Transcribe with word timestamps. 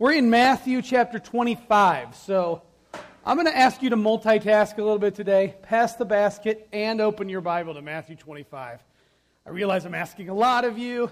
We're 0.00 0.12
in 0.12 0.30
Matthew 0.30 0.80
chapter 0.80 1.18
25. 1.18 2.14
So 2.14 2.62
I'm 3.26 3.36
going 3.36 3.48
to 3.48 3.56
ask 3.56 3.82
you 3.82 3.90
to 3.90 3.96
multitask 3.96 4.78
a 4.78 4.80
little 4.80 5.00
bit 5.00 5.16
today. 5.16 5.56
Pass 5.62 5.96
the 5.96 6.04
basket 6.04 6.68
and 6.72 7.00
open 7.00 7.28
your 7.28 7.40
Bible 7.40 7.74
to 7.74 7.82
Matthew 7.82 8.14
25. 8.14 8.78
I 9.44 9.50
realize 9.50 9.84
I'm 9.84 9.96
asking 9.96 10.28
a 10.28 10.34
lot 10.34 10.64
of 10.64 10.78
you. 10.78 11.10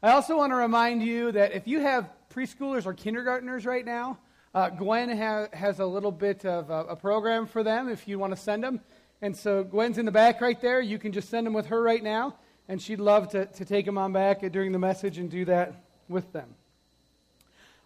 I 0.00 0.12
also 0.12 0.36
want 0.36 0.52
to 0.52 0.54
remind 0.54 1.02
you 1.02 1.32
that 1.32 1.54
if 1.54 1.66
you 1.66 1.80
have 1.80 2.08
preschoolers 2.32 2.86
or 2.86 2.94
kindergartners 2.94 3.66
right 3.66 3.84
now, 3.84 4.20
uh, 4.54 4.68
Gwen 4.68 5.10
ha- 5.18 5.48
has 5.52 5.80
a 5.80 5.86
little 5.86 6.12
bit 6.12 6.44
of 6.44 6.70
a, 6.70 6.84
a 6.90 6.94
program 6.94 7.46
for 7.46 7.64
them 7.64 7.88
if 7.88 8.06
you 8.06 8.20
want 8.20 8.32
to 8.32 8.40
send 8.40 8.62
them. 8.62 8.80
And 9.22 9.36
so 9.36 9.64
Gwen's 9.64 9.98
in 9.98 10.04
the 10.06 10.12
back 10.12 10.40
right 10.40 10.60
there. 10.60 10.80
You 10.80 11.00
can 11.00 11.10
just 11.10 11.30
send 11.30 11.48
them 11.48 11.52
with 11.52 11.66
her 11.66 11.82
right 11.82 12.04
now. 12.04 12.36
And 12.68 12.80
she'd 12.80 13.00
love 13.00 13.30
to, 13.30 13.46
to 13.46 13.64
take 13.64 13.86
them 13.86 13.98
on 13.98 14.12
back 14.12 14.40
during 14.52 14.70
the 14.70 14.78
message 14.78 15.18
and 15.18 15.28
do 15.28 15.46
that 15.46 15.82
with 16.08 16.32
them. 16.32 16.54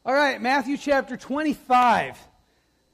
All 0.06 0.12
right, 0.12 0.38
Matthew 0.38 0.76
chapter 0.76 1.16
25. 1.16 2.18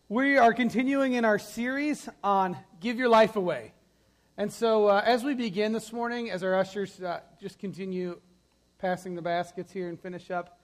We 0.08 0.38
are 0.38 0.54
continuing 0.54 1.14
in 1.14 1.24
our 1.24 1.40
series 1.40 2.08
on 2.22 2.56
Give 2.78 3.00
Your 3.00 3.08
Life 3.08 3.34
Away. 3.34 3.72
And 4.36 4.52
so, 4.52 4.86
uh, 4.86 5.02
as 5.04 5.24
we 5.24 5.34
begin 5.34 5.72
this 5.72 5.92
morning, 5.92 6.30
as 6.30 6.44
our 6.44 6.54
ushers 6.54 7.02
uh, 7.02 7.18
just 7.40 7.58
continue 7.58 8.20
passing 8.78 9.16
the 9.16 9.22
baskets 9.22 9.72
here 9.72 9.88
and 9.88 9.98
finish 9.98 10.30
up, 10.30 10.60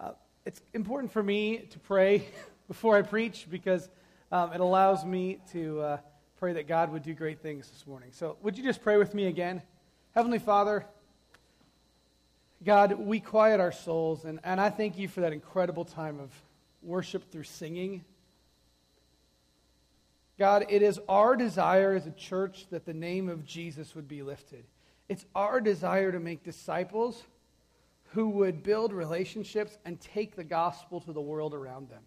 uh, 0.00 0.12
it's 0.46 0.62
important 0.72 1.12
for 1.12 1.22
me 1.22 1.58
to 1.58 1.78
pray 1.78 2.24
before 2.68 2.96
I 2.96 3.02
preach 3.02 3.46
because 3.50 3.90
um, 4.30 4.54
it 4.54 4.60
allows 4.60 5.04
me 5.04 5.40
to 5.52 5.78
uh, 5.82 5.96
pray 6.38 6.54
that 6.54 6.66
God 6.66 6.90
would 6.90 7.02
do 7.02 7.12
great 7.12 7.42
things 7.42 7.68
this 7.68 7.86
morning. 7.86 8.12
So, 8.12 8.38
would 8.40 8.56
you 8.56 8.64
just 8.64 8.80
pray 8.80 8.96
with 8.96 9.12
me 9.12 9.26
again? 9.26 9.60
Heavenly 10.12 10.38
Father, 10.38 10.86
God, 12.64 12.92
we 12.92 13.18
quiet 13.18 13.58
our 13.58 13.72
souls, 13.72 14.24
and, 14.24 14.38
and 14.44 14.60
I 14.60 14.70
thank 14.70 14.96
you 14.96 15.08
for 15.08 15.20
that 15.22 15.32
incredible 15.32 15.84
time 15.84 16.20
of 16.20 16.30
worship 16.82 17.30
through 17.32 17.44
singing. 17.44 18.04
God, 20.38 20.66
it 20.68 20.82
is 20.82 21.00
our 21.08 21.34
desire 21.34 21.94
as 21.94 22.06
a 22.06 22.12
church 22.12 22.66
that 22.70 22.84
the 22.84 22.94
name 22.94 23.28
of 23.28 23.44
Jesus 23.44 23.94
would 23.94 24.06
be 24.06 24.22
lifted. 24.22 24.64
It's 25.08 25.24
our 25.34 25.60
desire 25.60 26.12
to 26.12 26.20
make 26.20 26.44
disciples 26.44 27.22
who 28.10 28.28
would 28.28 28.62
build 28.62 28.92
relationships 28.92 29.76
and 29.84 30.00
take 30.00 30.36
the 30.36 30.44
gospel 30.44 31.00
to 31.00 31.12
the 31.12 31.20
world 31.20 31.54
around 31.54 31.88
them. 31.88 32.02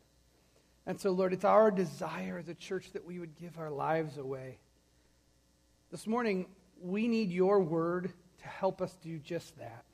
And 0.86 1.00
so, 1.00 1.12
Lord, 1.12 1.34
it's 1.34 1.45
our 1.45 1.72
desire 1.72 2.38
as 2.38 2.47
a 2.47 2.53
church 2.53 2.92
that 2.94 3.06
we 3.06 3.19
would 3.19 3.36
give 3.38 3.58
our 3.58 3.72
lives 3.72 4.17
away. 4.17 4.59
This 5.92 6.06
morning, 6.06 6.45
we 6.81 7.08
need 7.08 7.31
your 7.31 7.59
word 7.59 8.12
to 8.40 8.47
help 8.47 8.81
us 8.81 8.95
do 9.02 9.17
just 9.17 9.58
that. 9.58 9.84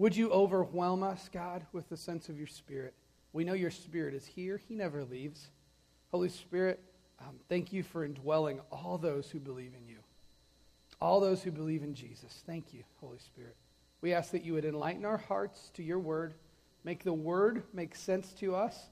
Would 0.00 0.16
you 0.16 0.30
overwhelm 0.30 1.02
us, 1.02 1.28
God, 1.30 1.66
with 1.74 1.90
the 1.90 1.96
sense 1.96 2.30
of 2.30 2.38
your 2.38 2.46
Spirit? 2.46 2.94
We 3.34 3.44
know 3.44 3.52
your 3.52 3.70
Spirit 3.70 4.14
is 4.14 4.24
here, 4.24 4.58
He 4.66 4.74
never 4.74 5.04
leaves. 5.04 5.50
Holy 6.10 6.30
Spirit, 6.30 6.80
um, 7.20 7.38
thank 7.50 7.70
you 7.70 7.82
for 7.82 8.02
indwelling 8.02 8.60
all 8.72 8.96
those 8.96 9.30
who 9.30 9.38
believe 9.38 9.74
in 9.78 9.86
you, 9.86 9.98
all 11.02 11.20
those 11.20 11.42
who 11.42 11.50
believe 11.50 11.82
in 11.82 11.92
Jesus. 11.92 12.42
Thank 12.46 12.72
you, 12.72 12.82
Holy 13.02 13.18
Spirit. 13.18 13.56
We 14.00 14.14
ask 14.14 14.30
that 14.30 14.42
you 14.42 14.54
would 14.54 14.64
enlighten 14.64 15.04
our 15.04 15.18
hearts 15.18 15.70
to 15.74 15.82
your 15.82 15.98
word, 15.98 16.32
make 16.82 17.04
the 17.04 17.12
word 17.12 17.64
make 17.74 17.94
sense 17.94 18.32
to 18.38 18.54
us. 18.54 18.88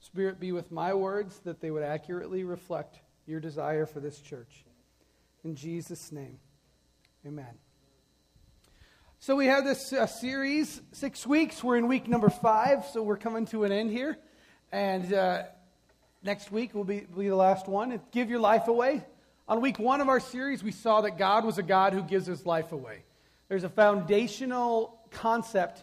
Spirit, 0.00 0.40
be 0.40 0.50
with 0.50 0.72
my 0.72 0.92
words 0.92 1.38
that 1.44 1.60
they 1.60 1.70
would 1.70 1.84
accurately 1.84 2.42
reflect 2.42 2.98
your 3.28 3.38
desire 3.38 3.86
for 3.86 4.00
this 4.00 4.20
church. 4.20 4.64
In 5.44 5.54
Jesus' 5.54 6.10
name, 6.10 6.40
amen. 7.24 7.58
So 9.20 9.34
we 9.34 9.46
have 9.46 9.64
this 9.64 9.92
uh, 9.92 10.06
series, 10.06 10.80
six 10.92 11.26
weeks. 11.26 11.62
We're 11.64 11.76
in 11.76 11.88
week 11.88 12.06
number 12.06 12.30
five, 12.30 12.84
so 12.92 13.02
we're 13.02 13.16
coming 13.16 13.46
to 13.46 13.64
an 13.64 13.72
end 13.72 13.90
here. 13.90 14.16
And 14.70 15.12
uh, 15.12 15.42
next 16.22 16.52
week 16.52 16.72
will 16.72 16.84
be, 16.84 17.00
be 17.00 17.28
the 17.28 17.34
last 17.34 17.66
one. 17.66 18.00
Give 18.12 18.30
your 18.30 18.38
life 18.38 18.68
away. 18.68 19.04
On 19.48 19.60
week 19.60 19.80
one 19.80 20.00
of 20.00 20.08
our 20.08 20.20
series, 20.20 20.62
we 20.62 20.70
saw 20.70 21.00
that 21.00 21.18
God 21.18 21.44
was 21.44 21.58
a 21.58 21.64
God 21.64 21.94
who 21.94 22.02
gives 22.02 22.26
his 22.26 22.46
life 22.46 22.70
away. 22.70 23.02
There's 23.48 23.64
a 23.64 23.68
foundational 23.68 25.00
concept 25.10 25.82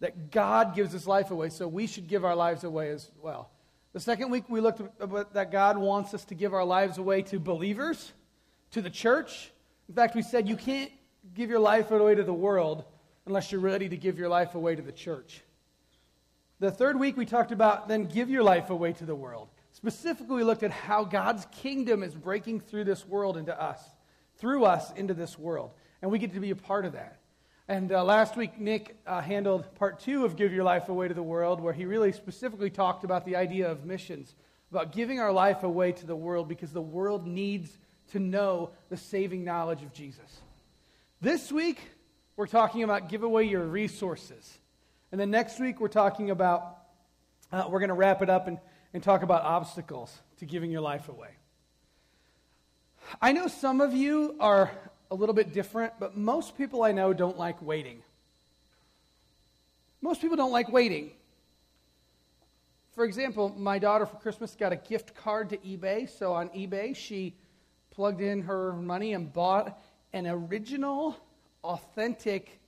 that 0.00 0.30
God 0.30 0.74
gives 0.74 0.92
his 0.92 1.06
life 1.06 1.30
away, 1.30 1.48
so 1.48 1.66
we 1.66 1.86
should 1.86 2.06
give 2.06 2.22
our 2.22 2.36
lives 2.36 2.64
away 2.64 2.90
as 2.90 3.10
well. 3.22 3.48
The 3.94 4.00
second 4.00 4.30
week, 4.30 4.44
we 4.50 4.60
looked 4.60 4.82
at 4.82 5.32
that 5.32 5.50
God 5.50 5.78
wants 5.78 6.12
us 6.12 6.26
to 6.26 6.34
give 6.34 6.52
our 6.52 6.66
lives 6.66 6.98
away 6.98 7.22
to 7.22 7.40
believers, 7.40 8.12
to 8.72 8.82
the 8.82 8.90
church. 8.90 9.50
In 9.88 9.94
fact, 9.94 10.14
we 10.14 10.20
said 10.20 10.46
you 10.46 10.56
can't 10.56 10.92
give 11.34 11.50
your 11.50 11.60
life 11.60 11.90
away 11.90 12.14
to 12.14 12.22
the 12.22 12.34
world 12.34 12.84
unless 13.26 13.50
you're 13.50 13.60
ready 13.60 13.88
to 13.88 13.96
give 13.96 14.18
your 14.18 14.28
life 14.28 14.54
away 14.54 14.74
to 14.74 14.82
the 14.82 14.92
church. 14.92 15.42
The 16.60 16.70
third 16.70 16.98
week, 16.98 17.16
we 17.16 17.26
talked 17.26 17.52
about 17.52 17.88
then 17.88 18.04
give 18.04 18.30
your 18.30 18.42
life 18.42 18.70
away 18.70 18.92
to 18.94 19.04
the 19.04 19.14
world. 19.14 19.48
Specifically, 19.72 20.36
we 20.36 20.44
looked 20.44 20.62
at 20.62 20.70
how 20.70 21.04
God's 21.04 21.46
kingdom 21.46 22.02
is 22.02 22.14
breaking 22.14 22.60
through 22.60 22.84
this 22.84 23.06
world 23.06 23.36
into 23.36 23.60
us, 23.60 23.82
through 24.36 24.64
us 24.64 24.92
into 24.92 25.14
this 25.14 25.38
world. 25.38 25.72
And 26.00 26.10
we 26.10 26.18
get 26.18 26.32
to 26.34 26.40
be 26.40 26.50
a 26.50 26.56
part 26.56 26.84
of 26.84 26.92
that. 26.92 27.18
And 27.66 27.92
uh, 27.92 28.04
last 28.04 28.36
week, 28.36 28.60
Nick 28.60 28.96
uh, 29.06 29.22
handled 29.22 29.74
part 29.74 29.98
two 29.98 30.24
of 30.24 30.36
Give 30.36 30.52
Your 30.52 30.64
Life 30.64 30.90
Away 30.90 31.08
to 31.08 31.14
the 31.14 31.22
World, 31.22 31.60
where 31.60 31.72
he 31.72 31.86
really 31.86 32.12
specifically 32.12 32.70
talked 32.70 33.04
about 33.04 33.24
the 33.24 33.36
idea 33.36 33.70
of 33.70 33.84
missions, 33.86 34.34
about 34.70 34.92
giving 34.92 35.18
our 35.18 35.32
life 35.32 35.62
away 35.62 35.92
to 35.92 36.06
the 36.06 36.14
world 36.14 36.46
because 36.46 36.72
the 36.72 36.82
world 36.82 37.26
needs 37.26 37.78
to 38.12 38.18
know 38.18 38.70
the 38.90 38.96
saving 38.96 39.44
knowledge 39.44 39.82
of 39.82 39.92
Jesus. 39.94 40.42
This 41.24 41.50
week, 41.50 41.80
we're 42.36 42.46
talking 42.46 42.82
about 42.82 43.08
give 43.08 43.22
away 43.22 43.44
your 43.44 43.62
resources. 43.62 44.58
And 45.10 45.18
then 45.18 45.30
next 45.30 45.58
week, 45.58 45.80
we're 45.80 45.88
talking 45.88 46.30
about, 46.30 46.80
uh, 47.50 47.64
we're 47.66 47.78
going 47.78 47.88
to 47.88 47.94
wrap 47.94 48.20
it 48.20 48.28
up 48.28 48.46
and, 48.46 48.58
and 48.92 49.02
talk 49.02 49.22
about 49.22 49.42
obstacles 49.42 50.14
to 50.40 50.44
giving 50.44 50.70
your 50.70 50.82
life 50.82 51.08
away. 51.08 51.30
I 53.22 53.32
know 53.32 53.46
some 53.46 53.80
of 53.80 53.94
you 53.94 54.36
are 54.38 54.70
a 55.10 55.14
little 55.14 55.34
bit 55.34 55.54
different, 55.54 55.94
but 55.98 56.14
most 56.14 56.58
people 56.58 56.82
I 56.82 56.92
know 56.92 57.14
don't 57.14 57.38
like 57.38 57.62
waiting. 57.62 58.02
Most 60.02 60.20
people 60.20 60.36
don't 60.36 60.52
like 60.52 60.70
waiting. 60.70 61.12
For 62.92 63.06
example, 63.06 63.48
my 63.56 63.78
daughter 63.78 64.04
for 64.04 64.16
Christmas 64.16 64.54
got 64.54 64.74
a 64.74 64.76
gift 64.76 65.14
card 65.14 65.48
to 65.48 65.56
eBay. 65.56 66.06
So 66.06 66.34
on 66.34 66.50
eBay, 66.50 66.94
she 66.94 67.34
plugged 67.90 68.20
in 68.20 68.42
her 68.42 68.74
money 68.74 69.14
and 69.14 69.32
bought 69.32 69.82
an 70.14 70.28
original, 70.28 71.16
authentic, 71.64 72.60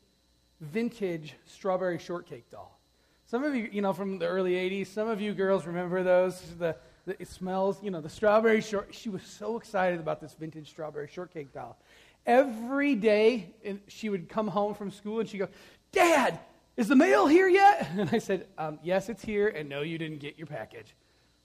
vintage 0.60 1.34
strawberry 1.46 1.98
shortcake 1.98 2.50
doll. 2.50 2.78
Some 3.24 3.44
of 3.44 3.54
you, 3.54 3.68
you 3.72 3.80
know, 3.80 3.92
from 3.92 4.18
the 4.18 4.26
early 4.26 4.52
80s, 4.52 4.88
some 4.88 5.08
of 5.08 5.20
you 5.20 5.32
girls 5.32 5.64
remember 5.64 6.02
those. 6.02 6.40
The, 6.58 6.76
the, 7.06 7.20
it 7.22 7.28
smells, 7.28 7.82
you 7.82 7.90
know, 7.90 8.00
the 8.00 8.08
strawberry 8.08 8.60
short. 8.60 8.88
She 8.92 9.08
was 9.08 9.22
so 9.22 9.56
excited 9.56 10.00
about 10.00 10.20
this 10.20 10.34
vintage 10.34 10.68
strawberry 10.68 11.08
shortcake 11.08 11.52
doll. 11.52 11.78
Every 12.26 12.96
day, 12.96 13.54
she 13.86 14.08
would 14.08 14.28
come 14.28 14.48
home 14.48 14.74
from 14.74 14.90
school 14.90 15.20
and 15.20 15.28
she'd 15.28 15.38
go, 15.38 15.48
Dad, 15.92 16.40
is 16.76 16.88
the 16.88 16.96
mail 16.96 17.28
here 17.28 17.48
yet? 17.48 17.88
And 17.96 18.10
I 18.12 18.18
said, 18.18 18.48
um, 18.58 18.80
Yes, 18.82 19.08
it's 19.08 19.24
here, 19.24 19.48
and 19.48 19.68
no, 19.68 19.82
you 19.82 19.98
didn't 19.98 20.18
get 20.18 20.36
your 20.36 20.48
package. 20.48 20.94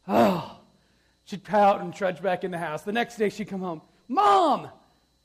Oh, 0.08 0.60
she'd 1.26 1.44
pout 1.44 1.82
and 1.82 1.94
trudge 1.94 2.24
back 2.24 2.44
in 2.44 2.50
the 2.50 2.58
house. 2.58 2.82
The 2.82 2.92
next 2.92 3.18
day, 3.18 3.30
she'd 3.30 3.48
come 3.48 3.62
home, 3.62 3.84
Mom, 4.08 4.70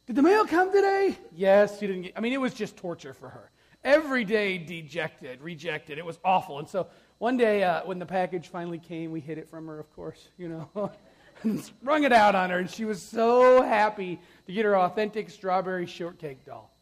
did 0.06 0.16
the 0.16 0.22
mail 0.22 0.46
come 0.46 0.72
today? 0.72 1.18
Yes, 1.34 1.78
she 1.78 1.86
didn't 1.86 2.02
get. 2.02 2.12
I 2.16 2.20
mean, 2.20 2.32
it 2.32 2.40
was 2.40 2.54
just 2.54 2.76
torture 2.76 3.12
for 3.12 3.28
her. 3.28 3.50
Every 3.82 4.24
day, 4.24 4.58
dejected, 4.58 5.40
rejected. 5.42 5.98
It 5.98 6.04
was 6.04 6.18
awful. 6.24 6.58
And 6.58 6.68
so 6.68 6.88
one 7.18 7.36
day, 7.36 7.62
uh, 7.64 7.84
when 7.84 7.98
the 7.98 8.06
package 8.06 8.48
finally 8.48 8.78
came, 8.78 9.10
we 9.10 9.20
hid 9.20 9.38
it 9.38 9.48
from 9.48 9.66
her, 9.66 9.78
of 9.78 9.92
course, 9.94 10.28
you 10.38 10.48
know, 10.48 10.92
and 11.42 11.60
sprung 11.60 12.04
it 12.04 12.12
out 12.12 12.34
on 12.34 12.50
her. 12.50 12.58
And 12.58 12.70
she 12.70 12.84
was 12.84 13.02
so 13.02 13.62
happy 13.62 14.20
to 14.46 14.52
get 14.52 14.64
her 14.64 14.76
authentic 14.76 15.30
strawberry 15.30 15.86
shortcake 15.86 16.44
doll. 16.44 16.72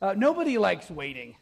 Uh, 0.00 0.14
nobody 0.16 0.58
likes 0.58 0.90
waiting. 0.90 1.36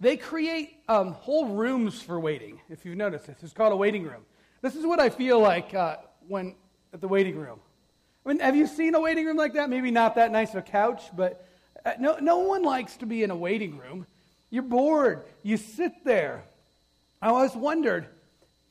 They 0.00 0.16
create 0.16 0.76
um, 0.88 1.12
whole 1.12 1.48
rooms 1.48 2.00
for 2.00 2.20
waiting, 2.20 2.60
if 2.68 2.84
you've 2.84 2.96
noticed 2.96 3.26
this. 3.26 3.36
It's 3.42 3.52
called 3.52 3.72
a 3.72 3.76
waiting 3.76 4.04
room. 4.04 4.22
This 4.62 4.76
is 4.76 4.86
what 4.86 5.00
I 5.00 5.08
feel 5.08 5.40
like 5.40 5.74
uh, 5.74 5.96
when 6.26 6.54
at 6.92 7.00
the 7.00 7.08
waiting 7.08 7.36
room. 7.36 7.60
I 8.24 8.28
mean, 8.28 8.40
have 8.40 8.56
you 8.56 8.66
seen 8.66 8.94
a 8.94 9.00
waiting 9.00 9.26
room 9.26 9.36
like 9.36 9.54
that? 9.54 9.70
Maybe 9.70 9.90
not 9.90 10.14
that 10.16 10.30
nice 10.30 10.50
of 10.50 10.56
a 10.56 10.62
couch, 10.62 11.04
but 11.16 11.46
uh, 11.84 11.92
no, 11.98 12.18
no 12.20 12.38
one 12.38 12.62
likes 12.62 12.96
to 12.98 13.06
be 13.06 13.22
in 13.22 13.30
a 13.30 13.36
waiting 13.36 13.78
room. 13.78 14.06
You're 14.50 14.62
bored. 14.62 15.24
You 15.42 15.56
sit 15.56 16.04
there. 16.04 16.44
I 17.20 17.28
always 17.28 17.54
wondered 17.54 18.08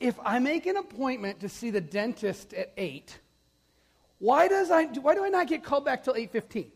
if 0.00 0.18
I 0.24 0.38
make 0.38 0.66
an 0.66 0.76
appointment 0.76 1.40
to 1.40 1.48
see 1.48 1.70
the 1.70 1.80
dentist 1.80 2.52
at 2.54 2.72
8, 2.76 3.18
why, 4.18 4.48
does 4.48 4.70
I, 4.70 4.84
why 4.84 5.14
do 5.14 5.24
I 5.24 5.28
not 5.28 5.48
get 5.48 5.64
called 5.64 5.84
back 5.84 6.04
till 6.04 6.14
8.15? 6.14 6.66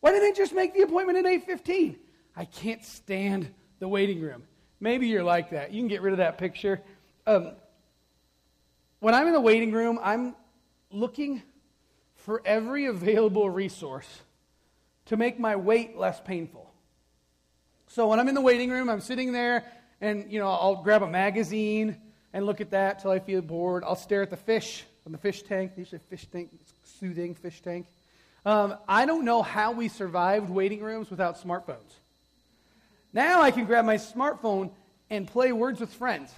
Why 0.00 0.10
didn't 0.10 0.34
they 0.34 0.38
just 0.38 0.52
make 0.52 0.74
the 0.74 0.82
appointment 0.82 1.18
at 1.18 1.24
8.15? 1.24 1.96
I 2.36 2.44
can't 2.44 2.84
stand 2.84 3.52
the 3.78 3.88
waiting 3.88 4.20
room. 4.20 4.42
Maybe 4.80 5.08
you're 5.08 5.24
like 5.24 5.50
that. 5.50 5.72
You 5.72 5.80
can 5.80 5.88
get 5.88 6.02
rid 6.02 6.12
of 6.12 6.18
that 6.18 6.38
picture. 6.38 6.80
Um, 7.26 7.52
when 9.00 9.14
I'm 9.14 9.26
in 9.26 9.32
the 9.32 9.40
waiting 9.40 9.72
room, 9.72 9.98
I'm 10.02 10.34
looking 10.90 11.42
for 12.26 12.42
every 12.44 12.86
available 12.86 13.48
resource 13.48 14.08
to 15.04 15.16
make 15.16 15.38
my 15.38 15.54
wait 15.54 15.96
less 15.96 16.20
painful. 16.20 16.68
So 17.86 18.08
when 18.08 18.18
I'm 18.18 18.26
in 18.26 18.34
the 18.34 18.40
waiting 18.40 18.68
room, 18.68 18.90
I'm 18.90 19.00
sitting 19.00 19.30
there 19.30 19.64
and 20.00 20.30
you 20.30 20.40
know, 20.40 20.48
I'll 20.48 20.82
grab 20.82 21.04
a 21.04 21.08
magazine 21.08 21.96
and 22.32 22.44
look 22.44 22.60
at 22.60 22.72
that 22.72 22.98
till 22.98 23.12
I 23.12 23.20
feel 23.20 23.42
bored. 23.42 23.84
I'll 23.84 23.94
stare 23.94 24.22
at 24.22 24.30
the 24.30 24.36
fish 24.36 24.84
on 25.06 25.12
the 25.12 25.18
fish 25.18 25.44
tank. 25.44 25.74
Usually, 25.76 26.00
fish 26.10 26.26
tank, 26.26 26.50
soothing 26.82 27.36
fish 27.36 27.62
tank. 27.62 27.86
Um, 28.44 28.74
I 28.88 29.06
don't 29.06 29.24
know 29.24 29.40
how 29.40 29.70
we 29.70 29.86
survived 29.86 30.50
waiting 30.50 30.82
rooms 30.82 31.10
without 31.10 31.40
smartphones. 31.40 31.94
Now 33.12 33.40
I 33.40 33.52
can 33.52 33.66
grab 33.66 33.84
my 33.84 33.98
smartphone 33.98 34.72
and 35.10 35.28
play 35.28 35.52
words 35.52 35.78
with 35.78 35.94
friends. 35.94 36.32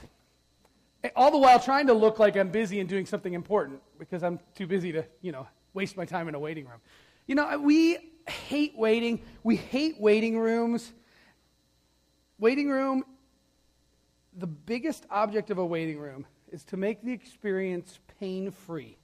All 1.17 1.31
the 1.31 1.39
while 1.39 1.59
trying 1.59 1.87
to 1.87 1.95
look 1.95 2.19
like 2.19 2.37
I'm 2.37 2.51
busy 2.51 2.79
and 2.79 2.89
doing 2.91 3.07
something 3.07 3.33
important 3.33 3.81
because 3.99 4.23
I'm 4.23 4.39
too 4.55 4.67
busy 4.67 4.93
to, 4.93 5.07
you 5.23 5.33
know, 5.33 5.47
waste 5.75 5.97
my 5.97 6.05
time 6.05 6.29
in 6.29 6.35
a 6.35 6.39
waiting 6.39 6.67
room. 6.67 6.81
You 7.27 7.35
know, 7.35 7.59
we 7.59 7.99
hate 8.29 8.77
waiting. 8.77 9.21
We 9.43 9.57
hate 9.57 10.01
waiting 10.01 10.39
rooms. 10.39 10.93
Waiting 12.39 12.69
room, 12.69 13.05
the 14.37 14.47
biggest 14.47 15.05
object 15.11 15.51
of 15.51 15.59
a 15.59 15.67
waiting 15.67 15.99
room 15.99 16.25
is 16.53 16.65
to 16.65 16.77
make 16.77 17.03
the 17.03 17.13
experience 17.13 17.99
pain 18.21 18.51
free. 18.51 18.97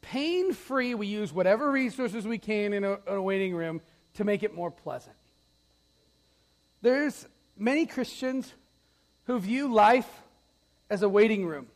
Pain 0.00 0.52
free, 0.52 0.94
we 0.94 1.06
use 1.06 1.32
whatever 1.32 1.70
resources 1.70 2.26
we 2.26 2.38
can 2.38 2.72
in 2.72 2.82
a, 2.82 2.92
in 2.92 3.00
a 3.06 3.22
waiting 3.22 3.54
room 3.54 3.80
to 4.14 4.24
make 4.24 4.42
it 4.42 4.52
more 4.52 4.70
pleasant. 4.70 5.14
There's 6.82 7.26
many 7.56 7.86
Christians 7.86 8.52
who 9.24 9.38
view 9.38 9.72
life 9.72 10.10
as 10.90 11.02
a 11.02 11.08
waiting 11.08 11.46
room. 11.46 11.68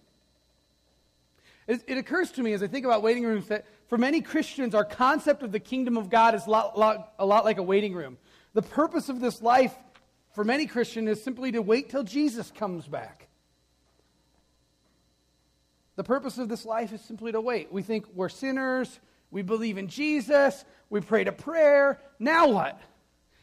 It, 1.66 1.82
it, 1.88 1.98
occurs 1.98 2.30
to 2.32 2.42
me 2.42 2.52
as 2.52 2.62
I 2.62 2.68
think 2.68 2.84
about 2.84 3.02
waiting 3.02 3.24
rooms 3.24 3.48
that 3.48 3.66
for 3.88 3.98
many 3.98 4.20
Christians, 4.20 4.74
our 4.74 4.84
concept 4.84 5.42
of 5.42 5.50
the 5.50 5.58
kingdom 5.58 5.96
of 5.96 6.10
God 6.10 6.34
is 6.34 6.46
a 6.46 6.50
lot, 6.50 6.78
lot, 6.78 7.12
a 7.18 7.26
lot 7.26 7.44
like 7.44 7.58
a 7.58 7.62
waiting 7.62 7.94
room. 7.94 8.18
The 8.54 8.62
purpose 8.62 9.08
of 9.08 9.20
this 9.20 9.42
life 9.42 9.74
for 10.32 10.44
many 10.44 10.66
Christians 10.66 11.08
is 11.08 11.22
simply 11.22 11.52
to 11.52 11.62
wait 11.62 11.90
till 11.90 12.04
Jesus 12.04 12.52
comes 12.52 12.86
back. 12.86 13.28
The 15.96 16.04
purpose 16.04 16.38
of 16.38 16.48
this 16.48 16.64
life 16.64 16.92
is 16.92 17.00
simply 17.00 17.32
to 17.32 17.40
wait. 17.40 17.72
We 17.72 17.82
think 17.82 18.06
we're 18.14 18.28
sinners, 18.28 19.00
we 19.30 19.42
believe 19.42 19.78
in 19.78 19.88
Jesus, 19.88 20.64
we 20.90 21.00
prayed 21.00 21.26
a 21.26 21.32
prayer, 21.32 21.98
now 22.18 22.48
what? 22.48 22.80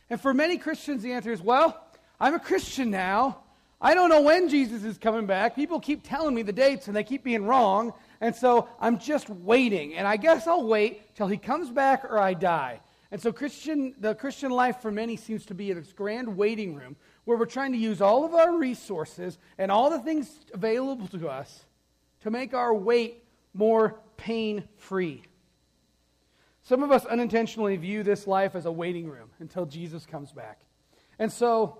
And 0.09 0.21
for 0.21 0.33
many 0.33 0.57
Christians, 0.57 1.03
the 1.03 1.13
answer 1.13 1.31
is, 1.31 1.41
well, 1.41 1.83
I'm 2.19 2.35
a 2.35 2.39
Christian 2.39 2.91
now. 2.91 3.39
I 3.81 3.95
don't 3.95 4.07
know 4.07 4.21
when 4.21 4.47
Jesus 4.47 4.83
is 4.83 4.97
coming 4.97 5.25
back. 5.25 5.55
People 5.55 5.79
keep 5.79 6.07
telling 6.07 6.33
me 6.33 6.41
the 6.41 6.53
dates 6.53 6.87
and 6.87 6.95
they 6.95 7.03
keep 7.03 7.23
being 7.23 7.45
wrong. 7.45 7.91
And 8.23 8.33
so 8.33 8.69
I'm 8.79 8.99
just 8.99 9.29
waiting. 9.29 9.95
And 9.95 10.07
I 10.07 10.15
guess 10.15 10.47
I'll 10.47 10.65
wait 10.65 11.13
till 11.13 11.27
he 11.27 11.35
comes 11.35 11.69
back 11.69 12.05
or 12.05 12.17
I 12.17 12.33
die. 12.33 12.79
And 13.11 13.21
so 13.21 13.33
Christian, 13.33 13.95
the 13.99 14.15
Christian 14.15 14.49
life 14.49 14.81
for 14.81 14.91
many 14.91 15.17
seems 15.17 15.45
to 15.47 15.53
be 15.53 15.73
this 15.73 15.91
grand 15.91 16.37
waiting 16.37 16.73
room 16.73 16.95
where 17.25 17.37
we're 17.37 17.45
trying 17.45 17.73
to 17.73 17.77
use 17.77 17.99
all 17.99 18.23
of 18.23 18.33
our 18.33 18.57
resources 18.57 19.37
and 19.57 19.69
all 19.69 19.89
the 19.89 19.99
things 19.99 20.39
available 20.53 21.05
to 21.09 21.27
us 21.27 21.65
to 22.21 22.31
make 22.31 22.53
our 22.53 22.73
wait 22.73 23.25
more 23.53 23.99
pain 24.15 24.63
free. 24.77 25.23
Some 26.61 26.81
of 26.81 26.93
us 26.93 27.03
unintentionally 27.03 27.75
view 27.75 28.03
this 28.03 28.25
life 28.25 28.55
as 28.55 28.65
a 28.65 28.71
waiting 28.71 29.09
room 29.09 29.31
until 29.41 29.65
Jesus 29.65 30.05
comes 30.05 30.31
back. 30.31 30.61
And 31.19 31.29
so 31.29 31.79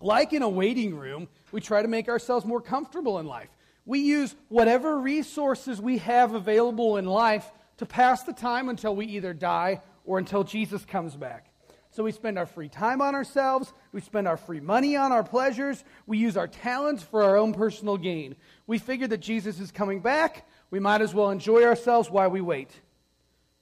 like 0.00 0.32
in 0.32 0.42
a 0.42 0.48
waiting 0.48 0.96
room, 0.98 1.28
we 1.52 1.60
try 1.60 1.82
to 1.82 1.88
make 1.88 2.08
ourselves 2.08 2.44
more 2.44 2.60
comfortable 2.60 3.20
in 3.20 3.26
life. 3.26 3.48
We 3.84 4.00
use 4.00 4.34
whatever 4.48 4.98
resources 4.98 5.80
we 5.80 5.98
have 5.98 6.34
available 6.34 6.96
in 6.96 7.06
life 7.06 7.50
to 7.78 7.86
pass 7.86 8.22
the 8.22 8.32
time 8.32 8.68
until 8.68 8.94
we 8.94 9.06
either 9.06 9.34
die 9.34 9.82
or 10.04 10.18
until 10.18 10.44
Jesus 10.44 10.84
comes 10.84 11.16
back. 11.16 11.52
So 11.90 12.04
we 12.04 12.12
spend 12.12 12.38
our 12.38 12.46
free 12.46 12.70
time 12.70 13.02
on 13.02 13.14
ourselves, 13.14 13.70
we 13.92 14.00
spend 14.00 14.26
our 14.26 14.38
free 14.38 14.60
money 14.60 14.96
on 14.96 15.12
our 15.12 15.22
pleasures, 15.22 15.84
we 16.06 16.16
use 16.16 16.38
our 16.38 16.48
talents 16.48 17.02
for 17.02 17.22
our 17.22 17.36
own 17.36 17.52
personal 17.52 17.98
gain. 17.98 18.34
We 18.66 18.78
figure 18.78 19.08
that 19.08 19.20
Jesus 19.20 19.60
is 19.60 19.70
coming 19.70 20.00
back, 20.00 20.48
we 20.70 20.80
might 20.80 21.02
as 21.02 21.12
well 21.12 21.30
enjoy 21.30 21.64
ourselves 21.64 22.10
while 22.10 22.30
we 22.30 22.40
wait. 22.40 22.70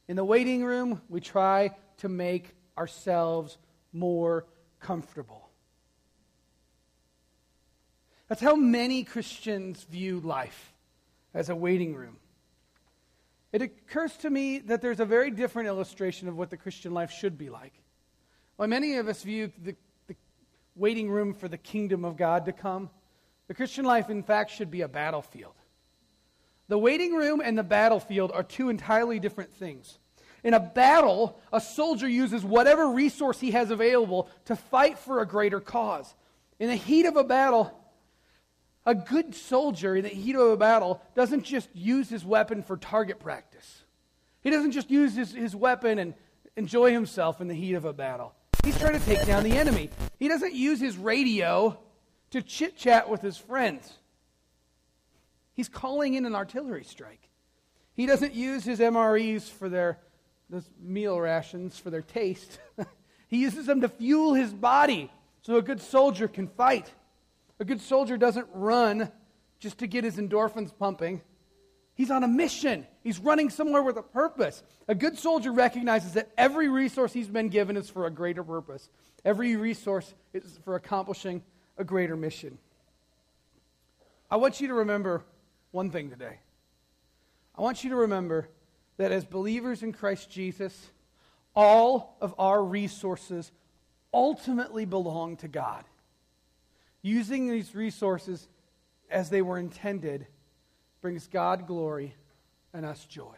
In 0.07 0.15
the 0.15 0.25
waiting 0.25 0.65
room, 0.65 1.03
we 1.09 1.21
try 1.21 1.71
to 1.99 2.09
make 2.09 2.55
ourselves 2.79 3.59
more 3.93 4.47
comfortable. 4.79 5.50
That's 8.31 8.41
how 8.41 8.55
many 8.55 9.03
Christians 9.03 9.83
view 9.83 10.21
life 10.21 10.73
as 11.35 11.49
a 11.49 11.57
waiting 11.57 11.97
room. 11.97 12.17
It 13.53 13.61
occurs 13.61 14.17
to 14.19 14.31
me 14.31 14.61
that 14.61 14.81
there's 14.81 15.01
a 15.01 15.05
very 15.05 15.33
different 15.33 15.67
illustration 15.67 16.29
of 16.29 16.37
what 16.37 16.49
the 16.49 16.57
Christian 16.57 16.95
life 16.95 17.11
should 17.11 17.37
be 17.37 17.51
like. 17.51 17.73
While 18.55 18.69
many 18.69 18.99
of 18.99 19.09
us 19.09 19.25
view 19.25 19.51
the, 19.61 19.75
the 20.07 20.15
waiting 20.77 21.11
room 21.11 21.35
for 21.35 21.49
the 21.49 21.59
kingdom 21.59 22.05
of 22.05 22.17
God 22.17 22.45
to 22.45 22.53
come, 22.53 22.89
the 23.49 23.55
Christian 23.55 23.85
life, 23.85 24.11
in 24.11 24.23
fact, 24.23 24.53
should 24.53 24.71
be 24.71 24.83
a 24.83 24.89
battlefield. 24.89 25.55
The 26.69 26.79
waiting 26.79 27.15
room 27.15 27.43
and 27.45 27.59
the 27.59 27.65
battlefield 27.65 28.31
are 28.31 28.45
two 28.45 28.69
entirely 28.69 29.19
different 29.19 29.53
things. 29.55 29.99
In 30.45 30.55
a 30.55 30.61
battle, 30.61 31.41
a 31.53 31.61
soldier 31.61 32.09
uses 32.09 32.45
whatever 32.45 32.93
resource 32.93 33.41
he 33.41 33.51
has 33.51 33.73
available 33.73 34.31
to 34.45 34.55
fight 34.55 35.01
for 35.01 35.21
a 35.21 35.27
greater 35.27 35.59
cause. 35.59 36.15
In 36.61 36.69
the 36.69 36.77
heat 36.77 37.07
of 37.07 37.17
a 37.17 37.25
battle, 37.25 37.77
a 38.87 38.95
good 38.95 39.35
soldier 39.35 39.97
in 39.97 40.03
the 40.05 40.09
heat 40.09 40.35
of 40.35 40.51
a 40.51 40.57
battle 40.57 41.03
doesn't 41.15 41.45
just 41.45 41.69
use 41.75 42.09
his 42.09 42.25
weapon 42.25 42.63
for 42.63 42.77
target 42.77 43.21
practice. 43.21 43.85
He 44.43 44.51
doesn't 44.51 44.73
just 44.73 44.91
use 44.91 45.15
his, 45.15 45.33
his 45.33 45.55
weapon 45.55 45.99
and 45.99 46.15
enjoy 46.57 46.93
himself 46.93 47.41
in 47.41 47.49
the 47.49 47.55
heat 47.55 47.75
of 47.75 47.85
a 47.85 47.93
battle. 47.93 48.35
He's 48.65 48.79
trying 48.79 48.99
to 48.99 49.07
take 49.07 49.27
down 49.27 49.45
the 49.45 49.57
enemy. 49.57 49.91
He 50.19 50.29
doesn't 50.29 50.55
use 50.55 50.81
his 50.81 50.97
radio 50.97 51.79
to 52.31 52.43
chit 52.43 52.77
chat 52.77 53.09
with 53.09 53.21
his 53.21 53.37
friends. 53.37 53.93
He's 55.55 55.69
calling 55.69 56.15
in 56.15 56.25
an 56.25 56.35
artillery 56.35 56.85
strike. 56.85 57.29
He 57.95 58.07
doesn't 58.07 58.35
use 58.35 58.65
his 58.65 58.79
MREs 58.79 59.43
for 59.43 59.69
their 59.69 59.99
meal 60.81 61.21
rations 61.21 61.79
for 61.79 61.91
their 61.91 62.03
taste. 62.03 62.59
he 63.29 63.39
uses 63.39 63.67
them 63.67 63.83
to 63.83 63.89
fuel 63.89 64.35
his 64.35 64.53
body 64.53 65.11
so 65.43 65.57
a 65.57 65.63
good 65.63 65.81
soldier 65.81 66.29
can 66.29 66.49
fight. 66.49 66.93
A 67.61 67.65
good 67.65 67.83
soldier 67.83 68.17
doesn't 68.17 68.49
run 68.55 69.13
just 69.59 69.79
to 69.79 69.87
get 69.87 70.03
his 70.03 70.17
endorphins 70.17 70.77
pumping. 70.77 71.21
He's 71.95 72.11
on 72.11 72.25
a 72.25 72.29
mission. 72.29 72.87
He's 73.05 73.19
running 73.19 73.51
somewhere 73.51 73.83
with 73.83 73.99
a 73.99 74.03
purpose. 74.03 74.63
A 74.89 74.95
good 74.95 75.19
soldier 75.19 75.53
recognizes 75.53 76.15
that 76.15 76.31
every 76.39 76.71
resource 76.71 77.13
he's 77.13 77.29
been 77.29 77.51
given 77.51 77.77
is 77.77 77.91
for 77.91 78.07
a 78.07 78.11
greater 78.11 78.43
purpose. 78.43 78.89
Every 79.23 79.55
resource 79.57 80.15
is 80.33 80.59
for 80.65 80.77
accomplishing 80.77 81.43
a 81.77 81.85
greater 81.85 82.17
mission. 82.17 82.57
I 84.31 84.37
want 84.37 84.63
you 84.63 84.69
to 84.69 84.75
remember 84.75 85.23
one 85.73 85.91
thing 85.91 86.09
today. 86.09 86.39
I 87.55 87.61
want 87.61 87.85
you 87.85 87.91
to 87.91 87.97
remember 87.97 88.49
that 88.97 89.13
as 89.13 89.27
believers 89.27 89.83
in 89.83 89.93
Christ 89.93 90.31
Jesus, 90.31 90.91
all 91.55 92.17
of 92.23 92.35
our 92.39 92.65
resources 92.65 93.53
ultimately 94.15 94.87
belong 94.87 95.37
to 95.39 95.49
God 95.49 95.85
using 97.03 97.49
these 97.49 97.75
resources 97.75 98.49
as 99.11 99.31
they 99.31 99.43
were 99.43 99.59
intended 99.59 100.27
brings 101.01 101.27
God 101.27 101.67
glory 101.67 102.15
and 102.73 102.85
us 102.85 103.05
joy. 103.05 103.35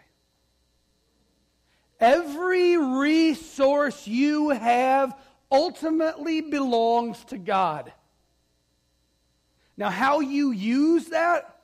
Every 2.00 2.76
resource 2.76 4.06
you 4.06 4.50
have 4.50 5.16
ultimately 5.50 6.40
belongs 6.40 7.24
to 7.26 7.38
God. 7.38 7.92
Now, 9.76 9.90
how 9.90 10.20
you 10.20 10.50
use 10.50 11.06
that 11.06 11.60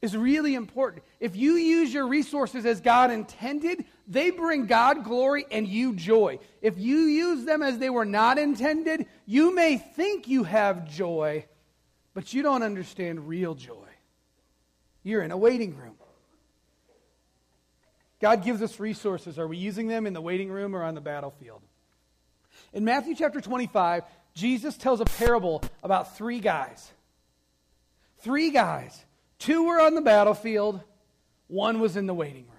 is 0.00 0.16
really 0.16 0.54
important. 0.54 1.02
If 1.20 1.36
you 1.36 1.54
use 1.54 1.92
your 1.92 2.06
resources 2.06 2.64
as 2.64 2.80
God 2.80 3.10
intended, 3.10 3.84
they 4.06 4.30
bring 4.30 4.66
God 4.66 5.04
glory 5.04 5.46
and 5.50 5.66
you 5.66 5.94
joy. 5.94 6.38
If 6.62 6.78
you 6.78 6.98
use 6.98 7.44
them 7.44 7.62
as 7.62 7.78
they 7.78 7.90
were 7.90 8.04
not 8.04 8.38
intended, 8.38 9.06
you 9.26 9.54
may 9.54 9.78
think 9.78 10.28
you 10.28 10.44
have 10.44 10.88
joy, 10.88 11.46
but 12.14 12.32
you 12.32 12.42
don't 12.42 12.62
understand 12.62 13.28
real 13.28 13.54
joy. 13.54 13.88
You're 15.02 15.22
in 15.22 15.30
a 15.30 15.36
waiting 15.36 15.76
room. 15.76 15.94
God 18.20 18.44
gives 18.44 18.62
us 18.62 18.80
resources. 18.80 19.38
Are 19.38 19.46
we 19.46 19.56
using 19.56 19.88
them 19.88 20.06
in 20.06 20.12
the 20.12 20.20
waiting 20.20 20.50
room 20.50 20.74
or 20.74 20.82
on 20.82 20.94
the 20.94 21.00
battlefield? 21.00 21.62
In 22.72 22.84
Matthew 22.84 23.14
chapter 23.14 23.40
25, 23.40 24.04
Jesus 24.34 24.76
tells 24.76 25.00
a 25.00 25.04
parable 25.04 25.62
about 25.82 26.16
three 26.16 26.40
guys. 26.40 26.90
Three 28.18 28.50
guys. 28.50 29.04
Two 29.38 29.64
were 29.64 29.80
on 29.80 29.94
the 29.94 30.00
battlefield, 30.00 30.80
one 31.46 31.78
was 31.78 31.96
in 31.96 32.06
the 32.06 32.14
waiting 32.14 32.46
room. 32.46 32.55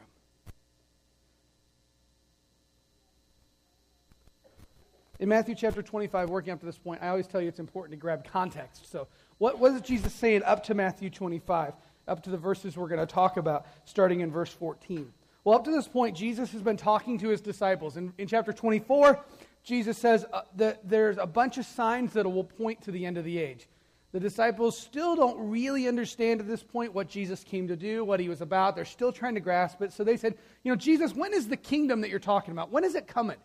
In 5.20 5.30
Matthew 5.30 5.56
chapter 5.56 5.82
25, 5.82 6.30
working 6.30 6.54
up 6.54 6.60
to 6.60 6.66
this 6.68 6.78
point, 6.78 7.02
I 7.02 7.08
always 7.08 7.26
tell 7.26 7.42
you 7.42 7.48
it's 7.48 7.60
important 7.60 7.92
to 7.92 7.98
grab 7.98 8.24
context. 8.24 8.92
So, 8.92 9.08
what 9.40 9.58
was 9.58 9.82
Jesus 9.82 10.14
saying 10.14 10.44
up 10.44 10.64
to 10.66 10.76
Matthew 10.76 11.10
25, 11.10 11.74
up 12.08 12.22
to 12.24 12.30
the 12.30 12.38
verses 12.38 12.78
we're 12.78 12.88
going 12.88 13.00
to 13.00 13.12
talk 13.12 13.38
about, 13.38 13.66
starting 13.86 14.20
in 14.20 14.32
verse 14.32 14.52
14? 14.52 15.12
Well, 15.44 15.56
up 15.56 15.64
to 15.64 15.72
this 15.72 15.88
point, 15.88 16.16
Jesus 16.16 16.52
has 16.52 16.62
been 16.62 16.78
talking 16.78 17.18
to 17.20 17.30
his 17.30 17.42
disciples. 17.42 17.98
In, 17.98 18.14
in 18.20 18.28
chapter 18.28 18.54
24, 18.54 19.20
Jesus 19.64 19.98
says 19.98 20.24
uh, 20.32 20.42
that 20.56 20.88
there's 20.88 21.18
a 21.18 21.26
bunch 21.26 21.58
of 21.58 21.66
signs 21.66 22.14
that 22.14 22.32
will 22.32 22.44
point 22.44 22.84
to 22.84 22.92
the 22.92 23.04
end 23.04 23.18
of 23.18 23.26
the 23.26 23.40
age. 23.40 23.68
The 24.12 24.20
disciples 24.20 24.78
still 24.78 25.16
don't 25.16 25.50
really 25.50 25.88
understand 25.88 26.42
at 26.42 26.48
this 26.48 26.62
point 26.62 26.94
what 26.94 27.10
Jesus 27.10 27.44
came 27.44 27.68
to 27.70 27.76
do, 27.76 28.06
what 28.06 28.20
he 28.20 28.30
was 28.30 28.42
about. 28.42 28.76
They're 28.76 28.86
still 28.86 29.12
trying 29.12 29.34
to 29.34 29.42
grasp 29.42 29.82
it. 29.82 29.94
So 29.94 30.04
they 30.04 30.16
said, 30.16 30.36
You 30.64 30.72
know, 30.72 30.76
Jesus, 30.76 31.16
when 31.16 31.34
is 31.34 31.48
the 31.48 31.58
kingdom 31.58 32.02
that 32.02 32.12
you're 32.12 32.20
talking 32.20 32.52
about? 32.52 32.72
When 32.72 32.84
is 32.84 32.94
it 32.94 33.08
coming? 33.08 33.38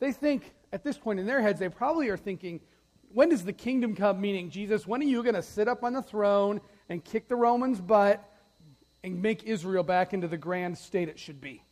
They 0.00 0.12
think, 0.12 0.52
at 0.74 0.82
this 0.82 0.98
point 0.98 1.20
in 1.20 1.26
their 1.26 1.40
heads, 1.40 1.60
they 1.60 1.68
probably 1.68 2.08
are 2.08 2.16
thinking, 2.16 2.60
When 3.12 3.28
does 3.28 3.44
the 3.44 3.52
kingdom 3.52 3.94
come? 3.94 4.20
Meaning, 4.20 4.50
Jesus, 4.50 4.86
when 4.86 5.00
are 5.00 5.04
you 5.04 5.22
going 5.22 5.36
to 5.36 5.42
sit 5.42 5.68
up 5.68 5.84
on 5.84 5.92
the 5.92 6.02
throne 6.02 6.60
and 6.88 7.02
kick 7.02 7.28
the 7.28 7.36
Romans' 7.36 7.80
butt 7.80 8.28
and 9.04 9.22
make 9.22 9.44
Israel 9.44 9.84
back 9.84 10.12
into 10.12 10.26
the 10.26 10.36
grand 10.36 10.76
state 10.76 11.08
it 11.08 11.18
should 11.18 11.40
be? 11.40 11.62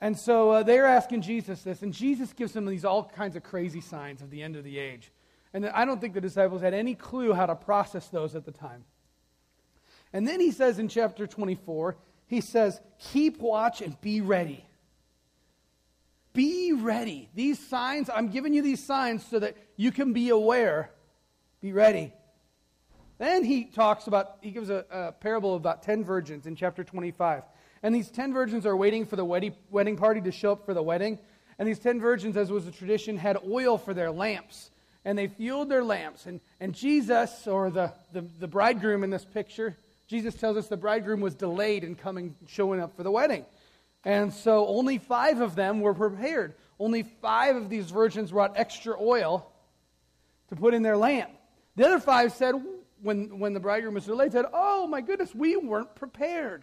And 0.00 0.18
so 0.18 0.50
uh, 0.50 0.62
they're 0.62 0.86
asking 0.86 1.22
Jesus 1.22 1.62
this, 1.62 1.82
and 1.82 1.92
Jesus 1.92 2.32
gives 2.32 2.52
them 2.52 2.64
these 2.64 2.86
all 2.86 3.04
kinds 3.04 3.36
of 3.36 3.42
crazy 3.42 3.82
signs 3.82 4.22
of 4.22 4.30
the 4.30 4.42
end 4.42 4.56
of 4.56 4.64
the 4.64 4.78
age. 4.78 5.12
And 5.52 5.66
I 5.66 5.84
don't 5.84 6.00
think 6.00 6.14
the 6.14 6.20
disciples 6.20 6.62
had 6.62 6.72
any 6.72 6.94
clue 6.94 7.34
how 7.34 7.46
to 7.46 7.54
process 7.54 8.08
those 8.08 8.34
at 8.34 8.46
the 8.46 8.52
time. 8.52 8.84
And 10.14 10.26
then 10.26 10.40
he 10.40 10.52
says 10.52 10.78
in 10.78 10.88
chapter 10.88 11.26
24, 11.26 11.96
he 12.26 12.40
says, 12.40 12.80
Keep 13.12 13.40
watch 13.40 13.82
and 13.82 14.00
be 14.00 14.22
ready. 14.22 14.64
Be 16.36 16.74
ready. 16.74 17.30
These 17.34 17.58
signs, 17.58 18.10
I'm 18.10 18.28
giving 18.28 18.52
you 18.52 18.60
these 18.60 18.84
signs 18.84 19.24
so 19.24 19.38
that 19.38 19.56
you 19.76 19.90
can 19.90 20.12
be 20.12 20.28
aware. 20.28 20.90
Be 21.62 21.72
ready. 21.72 22.12
Then 23.16 23.42
he 23.42 23.64
talks 23.64 24.06
about, 24.06 24.36
he 24.42 24.50
gives 24.50 24.68
a, 24.68 24.84
a 24.90 25.12
parable 25.12 25.56
about 25.56 25.82
10 25.82 26.04
virgins 26.04 26.46
in 26.46 26.54
chapter 26.54 26.84
25. 26.84 27.42
And 27.82 27.94
these 27.94 28.10
10 28.10 28.34
virgins 28.34 28.66
are 28.66 28.76
waiting 28.76 29.06
for 29.06 29.16
the 29.16 29.24
wedding, 29.24 29.54
wedding 29.70 29.96
party 29.96 30.20
to 30.20 30.30
show 30.30 30.52
up 30.52 30.66
for 30.66 30.74
the 30.74 30.82
wedding. 30.82 31.18
And 31.58 31.66
these 31.66 31.78
10 31.78 32.00
virgins, 32.00 32.36
as 32.36 32.50
was 32.50 32.66
the 32.66 32.70
tradition, 32.70 33.16
had 33.16 33.38
oil 33.48 33.78
for 33.78 33.94
their 33.94 34.10
lamps 34.10 34.70
and 35.06 35.16
they 35.16 35.28
fueled 35.28 35.70
their 35.70 35.84
lamps. 35.84 36.26
And, 36.26 36.40
and 36.60 36.74
Jesus, 36.74 37.46
or 37.46 37.70
the, 37.70 37.94
the, 38.12 38.26
the 38.40 38.48
bridegroom 38.48 39.04
in 39.04 39.08
this 39.08 39.24
picture, 39.24 39.74
Jesus 40.06 40.34
tells 40.34 40.58
us 40.58 40.66
the 40.66 40.76
bridegroom 40.76 41.20
was 41.20 41.34
delayed 41.34 41.82
in 41.82 41.94
coming, 41.94 42.34
showing 42.46 42.80
up 42.80 42.94
for 42.94 43.04
the 43.04 43.10
wedding. 43.10 43.46
And 44.06 44.32
so 44.32 44.68
only 44.68 44.98
five 44.98 45.40
of 45.40 45.56
them 45.56 45.80
were 45.80 45.92
prepared. 45.92 46.54
Only 46.78 47.02
five 47.02 47.56
of 47.56 47.68
these 47.68 47.90
virgins 47.90 48.30
brought 48.30 48.56
extra 48.56 48.96
oil 48.98 49.50
to 50.48 50.54
put 50.54 50.74
in 50.74 50.82
their 50.82 50.96
lamp. 50.96 51.32
The 51.74 51.86
other 51.86 51.98
five 51.98 52.32
said, 52.32 52.54
when, 53.02 53.40
when 53.40 53.52
the 53.52 53.58
bridegroom 53.58 53.94
was 53.94 54.06
delayed, 54.06 54.30
said, 54.30 54.44
Oh 54.52 54.86
my 54.86 55.00
goodness, 55.00 55.34
we 55.34 55.56
weren't 55.56 55.96
prepared. 55.96 56.62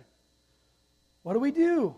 What 1.23 1.33
do 1.33 1.39
we 1.39 1.51
do? 1.51 1.95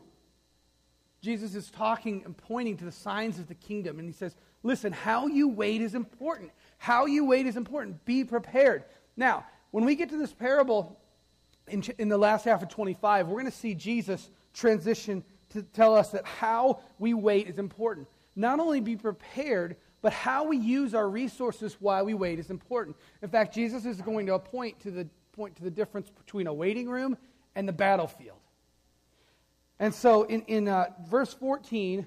Jesus 1.22 1.54
is 1.54 1.70
talking 1.70 2.24
and 2.26 2.36
pointing 2.36 2.78
to 2.78 2.86
the 2.86 2.92
signs 2.92 3.38
of 3.38 3.48
the 3.48 3.56
kingdom, 3.56 4.00
and 4.00 4.08
he 4.08 4.14
says, 4.14 4.36
Listen, 4.64 4.92
how 4.92 5.28
you 5.28 5.48
wait 5.48 5.80
is 5.80 5.94
important. 5.94 6.50
How 6.80 7.06
you 7.06 7.24
wait 7.24 7.46
is 7.46 7.56
important. 7.56 8.04
Be 8.04 8.24
prepared. 8.24 8.84
Now, 9.16 9.46
when 9.70 9.86
we 9.86 9.96
get 9.96 10.10
to 10.10 10.18
this 10.18 10.34
parable 10.34 11.00
in, 11.68 11.84
in 12.00 12.10
the 12.10 12.18
last 12.18 12.46
half 12.46 12.64
of 12.64 12.70
25, 12.70 13.28
we're 13.28 13.34
going 13.34 13.46
to 13.46 13.52
see 13.52 13.76
Jesus 13.76 14.28
transition 14.56 15.24
to 15.56 15.64
tell 15.64 15.96
us 15.96 16.12
that 16.12 16.26
how 16.26 16.82
we 17.00 17.14
wait 17.14 17.48
is 17.48 17.58
important. 17.58 18.08
Not 18.36 18.60
only 18.60 18.80
be 18.82 18.96
prepared, 18.96 19.78
but 20.02 20.14
how 20.14 20.46
we 20.46 20.58
use 20.58 20.94
our 20.94 21.10
resources 21.10 21.78
while 21.80 22.06
we 22.06 22.14
wait 22.14 22.38
is 22.38 22.50
important. 22.50 22.96
In 23.22 23.30
fact, 23.30 23.56
Jesus 23.56 23.86
is 23.86 24.02
going 24.02 24.28
to 24.28 24.38
point 24.38 24.80
to 24.82 24.92
the, 24.92 25.08
point 25.32 25.56
to 25.56 25.64
the 25.64 25.72
difference 25.72 26.10
between 26.10 26.48
a 26.48 26.54
waiting 26.54 26.88
room 26.88 27.18
and 27.56 27.68
the 27.68 27.74
battlefield. 27.74 28.38
And 29.80 29.94
so 29.94 30.24
in, 30.24 30.42
in 30.44 30.68
uh, 30.68 30.88
verse 31.08 31.34
14, 31.34 32.06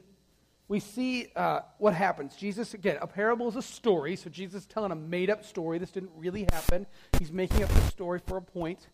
we 0.68 0.80
see 0.80 1.28
uh, 1.34 1.60
what 1.78 1.94
happens. 1.94 2.36
Jesus, 2.36 2.74
again, 2.74 2.98
a 3.00 3.06
parable 3.06 3.48
is 3.48 3.56
a 3.56 3.62
story, 3.62 4.16
so 4.16 4.28
Jesus 4.28 4.62
is 4.62 4.66
telling 4.66 4.92
a 4.92 4.94
made 4.94 5.30
up 5.30 5.44
story. 5.44 5.78
This 5.78 5.90
didn't 5.90 6.12
really 6.16 6.46
happen. 6.52 6.86
He's 7.18 7.32
making 7.32 7.62
up 7.62 7.70
the 7.70 7.80
story 7.82 8.20
for 8.26 8.36
a 8.36 8.42
point. 8.42 8.86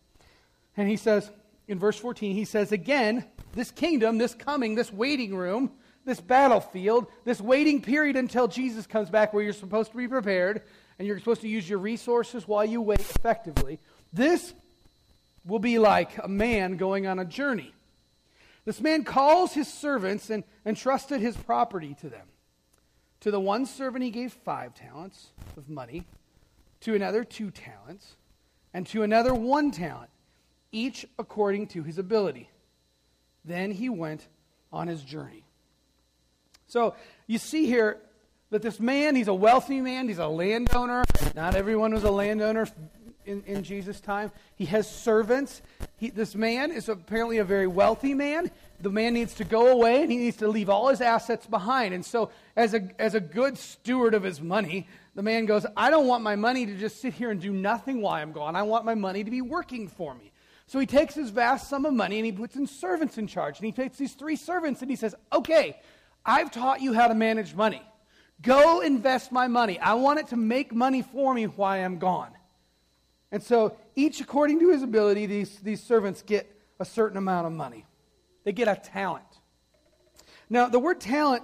And 0.77 0.89
he 0.89 0.95
says, 0.97 1.31
in 1.67 1.79
verse 1.79 1.97
14, 1.97 2.35
he 2.35 2.45
says, 2.45 2.71
again, 2.71 3.25
this 3.53 3.71
kingdom, 3.71 4.17
this 4.17 4.35
coming, 4.35 4.75
this 4.75 4.91
waiting 4.91 5.35
room, 5.35 5.71
this 6.05 6.21
battlefield, 6.21 7.07
this 7.23 7.41
waiting 7.41 7.81
period 7.81 8.15
until 8.15 8.47
Jesus 8.47 8.85
comes 8.85 9.09
back 9.09 9.33
where 9.33 9.43
you're 9.43 9.53
supposed 9.53 9.91
to 9.91 9.97
be 9.97 10.07
prepared 10.07 10.61
and 10.99 11.07
you're 11.07 11.17
supposed 11.19 11.41
to 11.41 11.47
use 11.47 11.67
your 11.67 11.79
resources 11.79 12.47
while 12.47 12.63
you 12.63 12.81
wait 12.81 12.99
effectively. 12.99 13.79
This 14.13 14.53
will 15.45 15.59
be 15.59 15.79
like 15.79 16.17
a 16.23 16.27
man 16.27 16.77
going 16.77 17.07
on 17.07 17.19
a 17.19 17.25
journey. 17.25 17.73
This 18.65 18.81
man 18.81 19.03
calls 19.03 19.53
his 19.53 19.71
servants 19.71 20.29
and 20.29 20.43
entrusted 20.65 21.21
his 21.21 21.35
property 21.35 21.95
to 22.01 22.09
them. 22.09 22.27
To 23.21 23.31
the 23.31 23.39
one 23.39 23.65
servant 23.65 24.03
he 24.03 24.11
gave 24.11 24.33
five 24.33 24.73
talents 24.75 25.31
of 25.57 25.69
money, 25.69 26.03
to 26.81 26.95
another 26.95 27.23
two 27.23 27.51
talents, 27.51 28.15
and 28.73 28.85
to 28.87 29.03
another 29.03 29.33
one 29.33 29.71
talent, 29.71 30.09
each 30.75 31.07
according 31.17 31.67
to 31.67 31.83
his 31.83 31.97
ability. 31.97 32.49
Then 33.45 33.71
he 33.71 33.89
went 33.89 34.27
on 34.73 34.87
his 34.87 35.01
journey. 35.01 35.43
So 36.67 36.95
you 37.27 37.37
see 37.37 37.65
here 37.65 37.97
that 38.49 38.61
this 38.61 38.79
man, 38.79 39.15
he's 39.15 39.29
a 39.29 39.33
wealthy 39.33 39.81
man, 39.81 40.07
he's 40.07 40.19
a 40.19 40.27
landowner. 40.27 41.03
Not 41.35 41.55
everyone 41.55 41.93
was 41.93 42.03
a 42.03 42.11
landowner 42.11 42.67
in, 43.25 43.43
in 43.43 43.63
Jesus' 43.63 44.01
time. 44.01 44.31
He 44.55 44.65
has 44.65 44.89
servants. 44.89 45.61
He, 45.97 46.09
this 46.09 46.35
man 46.35 46.71
is 46.71 46.89
apparently 46.89 47.37
a 47.37 47.45
very 47.45 47.67
wealthy 47.67 48.13
man. 48.13 48.51
The 48.81 48.89
man 48.89 49.13
needs 49.13 49.35
to 49.35 49.45
go 49.45 49.69
away 49.69 50.01
and 50.01 50.11
he 50.11 50.17
needs 50.17 50.37
to 50.37 50.47
leave 50.47 50.69
all 50.69 50.89
his 50.89 51.01
assets 51.01 51.45
behind. 51.45 51.93
And 51.93 52.05
so, 52.05 52.31
as 52.55 52.73
a, 52.73 52.89
as 52.99 53.15
a 53.15 53.21
good 53.21 53.57
steward 53.57 54.13
of 54.13 54.23
his 54.23 54.41
money, 54.41 54.87
the 55.15 55.23
man 55.23 55.45
goes, 55.45 55.65
I 55.77 55.89
don't 55.89 56.07
want 56.07 56.23
my 56.23 56.35
money 56.35 56.65
to 56.65 56.75
just 56.75 56.99
sit 56.99 57.13
here 57.13 57.31
and 57.31 57.39
do 57.39 57.53
nothing 57.53 58.01
while 58.01 58.15
I'm 58.15 58.33
gone. 58.33 58.55
I 58.55 58.63
want 58.63 58.83
my 58.83 58.95
money 58.95 59.23
to 59.23 59.31
be 59.31 59.41
working 59.41 59.87
for 59.87 60.13
me. 60.13 60.31
So 60.67 60.79
he 60.79 60.85
takes 60.85 61.13
his 61.13 61.29
vast 61.29 61.69
sum 61.69 61.85
of 61.85 61.93
money 61.93 62.17
and 62.17 62.25
he 62.25 62.31
puts 62.31 62.55
in 62.55 62.65
servants 62.65 63.17
in 63.17 63.27
charge. 63.27 63.59
And 63.59 63.65
he 63.65 63.71
takes 63.71 63.97
these 63.97 64.13
three 64.13 64.35
servants 64.35 64.81
and 64.81 64.89
he 64.89 64.95
says, 64.95 65.13
Okay, 65.31 65.79
I've 66.25 66.51
taught 66.51 66.81
you 66.81 66.93
how 66.93 67.07
to 67.07 67.15
manage 67.15 67.53
money. 67.53 67.81
Go 68.41 68.81
invest 68.81 69.31
my 69.31 69.47
money. 69.47 69.79
I 69.79 69.93
want 69.93 70.19
it 70.19 70.27
to 70.27 70.35
make 70.35 70.73
money 70.73 71.01
for 71.01 71.33
me 71.33 71.45
while 71.45 71.83
I'm 71.83 71.99
gone. 71.99 72.31
And 73.31 73.41
so, 73.41 73.77
each 73.95 74.21
according 74.21 74.59
to 74.59 74.69
his 74.69 74.81
ability, 74.81 75.25
these, 75.25 75.57
these 75.59 75.81
servants 75.81 76.21
get 76.21 76.51
a 76.79 76.85
certain 76.85 77.17
amount 77.17 77.47
of 77.47 77.53
money. 77.53 77.85
They 78.43 78.51
get 78.51 78.67
a 78.67 78.75
talent. 78.75 79.25
Now, 80.49 80.67
the 80.67 80.79
word 80.79 80.99
talent 80.99 81.43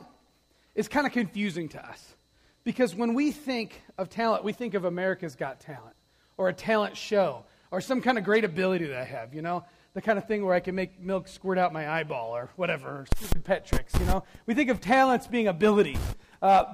is 0.75 0.87
kind 0.87 1.07
of 1.07 1.13
confusing 1.13 1.69
to 1.69 1.85
us 1.85 2.15
because 2.63 2.95
when 2.95 3.13
we 3.13 3.31
think 3.31 3.81
of 3.97 4.09
talent, 4.09 4.43
we 4.43 4.53
think 4.53 4.73
of 4.73 4.85
America's 4.85 5.35
Got 5.35 5.59
Talent 5.59 5.95
or 6.37 6.49
a 6.49 6.53
talent 6.53 6.95
show 6.95 7.45
or 7.71 7.81
some 7.81 8.01
kind 8.01 8.17
of 8.17 8.23
great 8.23 8.43
ability 8.43 8.85
that 8.85 8.97
I 8.97 9.05
have, 9.05 9.33
you 9.33 9.41
know? 9.41 9.63
The 9.93 10.01
kind 10.01 10.17
of 10.17 10.27
thing 10.27 10.45
where 10.45 10.53
I 10.53 10.59
can 10.59 10.75
make 10.75 10.99
milk 10.99 11.27
squirt 11.27 11.57
out 11.57 11.73
my 11.73 11.89
eyeball 11.89 12.35
or 12.35 12.49
whatever, 12.55 12.87
or 12.87 13.05
stupid 13.17 13.43
pet 13.43 13.65
tricks, 13.65 13.93
you 13.99 14.05
know? 14.05 14.23
We 14.45 14.53
think 14.53 14.69
of 14.69 14.79
talents 14.79 15.27
being 15.27 15.47
abilities. 15.47 15.99
Uh, 16.41 16.73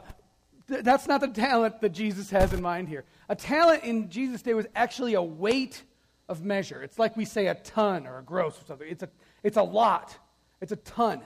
th- 0.68 0.84
that's 0.84 1.08
not 1.08 1.22
the 1.22 1.27
talent 1.27 1.82
that 1.82 1.89
Jesus 1.89 2.30
has 2.32 2.54
in 2.54 2.62
mind 2.62 2.89
here. 2.89 3.06
A 3.30 3.36
talent 3.36 3.84
in 3.84 4.10
Jesus' 4.10 4.42
day 4.42 4.54
was 4.54 4.68
actually 4.75 5.13
a 5.13 5.22
weight 5.22 5.84
of 6.30 6.44
measure. 6.44 6.84
It's 6.84 7.00
like 7.00 7.16
we 7.16 7.25
say 7.25 7.48
a 7.48 7.56
ton 7.56 8.06
or 8.06 8.20
a 8.20 8.24
gross 8.24 8.62
or 8.62 8.66
something. 8.66 8.88
It's 8.89 9.04
a, 9.04 9.10
it's 9.44 9.58
a 9.58 9.63
lot, 9.63 10.18
it's 10.62 10.72
a 10.72 10.77
ton. 10.77 11.22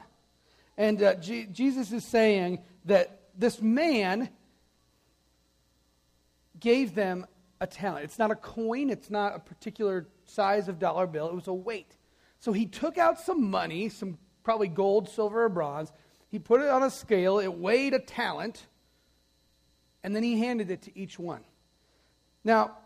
And 0.78 1.02
uh, 1.02 1.16
G- 1.16 1.48
Jesus 1.52 1.92
is 1.92 2.06
saying 2.06 2.60
that 2.86 3.22
this 3.38 3.62
man 3.62 4.30
gave 6.60 6.96
them 6.96 7.26
a 7.62 7.68
talent. 7.68 8.04
It's 8.04 8.20
not 8.20 8.32
a 8.32 8.36
coin, 8.36 8.90
it's 8.90 9.12
not 9.12 9.36
a 9.36 9.40
particular 9.40 10.08
size 10.26 10.68
of 10.68 10.80
dollar 10.80 11.08
bill, 11.08 11.30
it 11.30 11.36
was 11.36 11.48
a 11.48 11.54
weight. 11.54 11.96
So 12.40 12.52
he 12.52 12.66
took 12.66 12.98
out 12.98 13.22
some 13.22 13.50
money, 13.50 13.88
some 13.88 14.18
probably 14.44 14.68
gold, 14.68 15.08
silver, 15.08 15.46
or 15.46 15.50
bronze. 15.50 15.94
He 16.30 16.40
put 16.40 16.62
it 16.62 16.70
on 16.70 16.82
a 16.82 16.90
scale, 16.90 17.38
it 17.38 17.54
weighed 17.54 17.94
a 17.94 18.00
talent, 18.00 18.66
and 20.04 20.16
then 20.16 20.24
he 20.24 20.40
handed 20.40 20.72
it 20.72 20.82
to 20.84 21.00
each 21.00 21.20
one. 21.20 21.42
Now, 22.44 22.78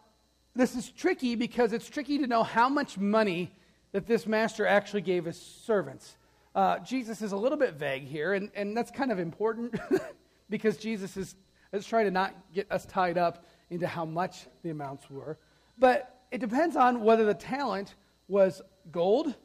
this 0.55 0.75
is 0.75 0.89
tricky 0.89 1.35
because 1.35 1.71
it's 1.71 1.87
tricky 1.87 2.17
to 2.17 2.27
know 2.27 2.43
how 2.43 2.67
much 2.67 2.97
money 2.97 3.53
that 3.93 4.05
this 4.05 4.27
master 4.27 4.67
actually 4.67 5.01
gave 5.01 5.23
his 5.23 5.39
servants. 5.39 6.17
Uh, 6.53 6.79
Jesus 6.79 7.21
is 7.21 7.31
a 7.31 7.37
little 7.37 7.57
bit 7.57 7.75
vague 7.75 8.03
here, 8.03 8.33
and, 8.33 8.51
and 8.55 8.75
that's 8.75 8.91
kind 8.91 9.11
of 9.11 9.19
important 9.19 9.79
because 10.49 10.75
Jesus 10.75 11.15
is, 11.15 11.35
is 11.71 11.85
trying 11.85 12.05
to 12.05 12.11
not 12.11 12.35
get 12.53 12.69
us 12.69 12.85
tied 12.85 13.17
up 13.17 13.45
into 13.69 13.87
how 13.87 14.05
much 14.05 14.47
the 14.63 14.69
amounts 14.69 15.09
were. 15.09 15.37
But 15.77 16.21
it 16.31 16.39
depends 16.39 16.75
on 16.75 17.01
whether 17.01 17.25
the 17.25 17.33
talent 17.33 17.95
was 18.27 18.61
gold, 18.91 19.35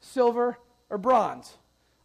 silver, 0.00 0.58
or 0.88 0.98
bronze. 0.98 1.56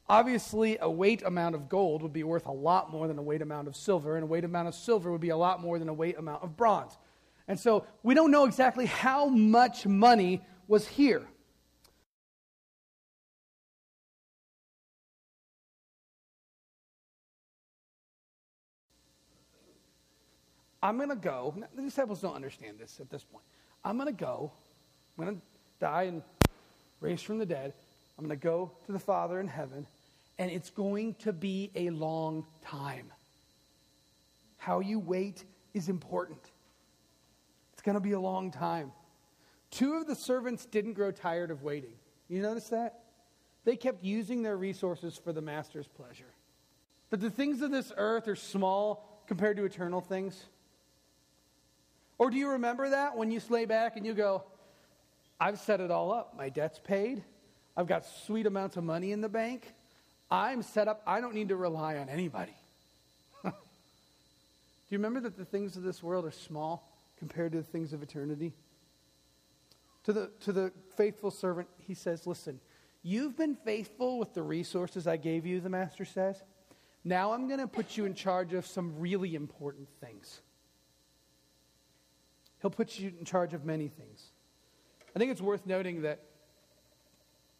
Obviously, 0.08 0.78
a 0.80 0.90
weight 0.90 1.24
amount 1.24 1.56
of 1.56 1.68
gold 1.68 2.04
would 2.04 2.14
be 2.14 2.24
worth 2.24 2.46
a 2.46 2.52
lot 2.52 2.92
more 2.92 3.08
than 3.08 3.18
a 3.18 3.24
weight 3.24 3.42
amount 3.42 3.68
of 3.68 3.76
silver, 3.76 4.16
and 4.16 4.24
a 4.24 4.28
weight 4.28 4.44
amount 4.44 4.68
of 4.68 4.76
silver 4.76 5.12
would 5.12 5.22
be 5.22 5.30
a 5.30 5.38
lot 5.38 5.60
more 5.60 5.80
than 5.80 5.90
a 5.90 5.94
weight 5.94 6.18
amount 6.18 6.44
of 6.44 6.56
bronze. 6.56 6.98
And 7.48 7.60
so 7.60 7.86
we 8.04 8.14
don't 8.14 8.32
know 8.32 8.46
exactly 8.46 8.86
how 8.86 9.28
much 9.28 9.86
money 9.86 10.42
was 10.68 10.88
here. 10.88 11.24
I'm 20.86 20.98
going 20.98 21.10
to 21.10 21.16
go. 21.16 21.56
The 21.74 21.82
disciples 21.82 22.22
don't 22.22 22.36
understand 22.36 22.78
this 22.78 23.00
at 23.00 23.10
this 23.10 23.24
point. 23.24 23.44
I'm 23.84 23.98
going 23.98 24.06
to 24.06 24.14
go. 24.14 24.52
I'm 25.18 25.26
going 25.26 25.38
to 25.38 25.42
die 25.80 26.04
and 26.04 26.22
raise 27.00 27.24
from 27.24 27.40
the 27.40 27.46
dead. 27.46 27.74
I'm 28.20 28.24
going 28.24 28.40
to 28.40 28.44
go 28.44 28.72
to 28.86 28.92
the 28.92 29.00
Father 29.00 29.40
in 29.40 29.48
heaven, 29.48 29.88
and 30.38 30.52
it's 30.52 30.70
going 30.70 31.16
to 31.16 31.34
be 31.34 31.72
a 31.74 31.90
long 31.90 32.46
time. 32.62 33.12
How 34.58 34.80
you 34.80 35.00
wait 35.00 35.44
is 35.74 35.90
important. 35.90 36.52
It's 37.74 37.82
going 37.82 37.96
to 37.96 38.00
be 38.00 38.12
a 38.12 38.20
long 38.20 38.52
time. 38.52 38.92
Two 39.72 39.96
of 39.96 40.06
the 40.06 40.16
servants 40.16 40.68
didn't 40.68 40.94
grow 40.94 41.10
tired 41.10 41.50
of 41.50 41.64
waiting. 41.64 41.96
You 42.28 42.44
notice 42.44 42.70
that? 42.70 43.00
They 43.64 43.76
kept 43.76 44.04
using 44.04 44.44
their 44.44 44.56
resources 44.56 45.18
for 45.18 45.34
the 45.34 45.42
master's 45.42 45.88
pleasure. 45.88 46.32
That 47.10 47.22
the 47.22 47.32
things 47.32 47.64
of 47.64 47.72
this 47.72 47.92
earth 47.98 48.28
are 48.28 48.36
small 48.36 49.24
compared 49.26 49.58
to 49.58 49.66
eternal 49.66 50.00
things. 50.00 50.46
Or 52.18 52.30
do 52.30 52.38
you 52.38 52.50
remember 52.50 52.90
that 52.90 53.18
when 53.18 53.32
you 53.32 53.42
lay 53.50 53.66
back 53.66 53.98
and 53.98 54.06
you 54.06 54.14
go, 54.14 54.44
I've 55.40 55.60
set 55.60 55.82
it 55.82 55.92
all 55.92 56.12
up. 56.12 56.36
My 56.38 56.50
debt's 56.50 56.80
paid. 56.80 57.24
I've 57.76 57.88
got 57.88 58.06
sweet 58.06 58.46
amounts 58.46 58.78
of 58.78 58.84
money 58.84 59.12
in 59.12 59.22
the 59.22 59.30
bank. 59.30 59.74
I'm 60.32 60.62
set 60.62 60.88
up. 60.88 61.02
I 61.06 61.20
don't 61.20 61.36
need 61.36 61.50
to 61.50 61.56
rely 61.56 61.98
on 61.98 62.08
anybody. 62.08 62.56
do 63.44 63.52
you 64.90 64.98
remember 64.98 65.20
that 65.22 65.38
the 65.38 65.46
things 65.46 65.76
of 65.76 65.84
this 65.84 66.02
world 66.02 66.26
are 66.26 66.32
small 66.32 66.90
compared 67.20 67.52
to 67.52 67.58
the 67.60 67.64
things 67.64 67.92
of 67.92 68.02
eternity? 68.02 68.54
To 70.06 70.14
the, 70.14 70.32
to 70.42 70.54
the 70.54 70.72
faithful 70.96 71.32
servant, 71.32 71.68
he 71.80 71.96
says, 71.96 72.26
Listen, 72.26 72.60
you've 73.04 73.36
been 73.36 73.56
faithful 73.56 74.20
with 74.20 74.34
the 74.34 74.44
resources 74.44 75.06
I 75.06 75.18
gave 75.18 75.46
you, 75.46 75.60
the 75.60 75.70
master 75.70 76.06
says. 76.06 76.42
Now 77.04 77.34
I'm 77.34 77.48
going 77.48 77.60
to 77.60 77.68
put 77.68 77.98
you 77.98 78.06
in 78.06 78.16
charge 78.16 78.54
of 78.54 78.66
some 78.66 79.00
really 79.00 79.36
important 79.36 79.88
things. 80.00 80.42
He'll 82.62 82.72
put 82.72 83.00
you 83.00 83.12
in 83.20 83.26
charge 83.26 83.54
of 83.54 83.66
many 83.66 83.88
things. 83.88 84.24
I 85.16 85.20
think 85.20 85.32
it's 85.32 85.42
worth 85.42 85.66
noting 85.66 86.02
that 86.02 86.20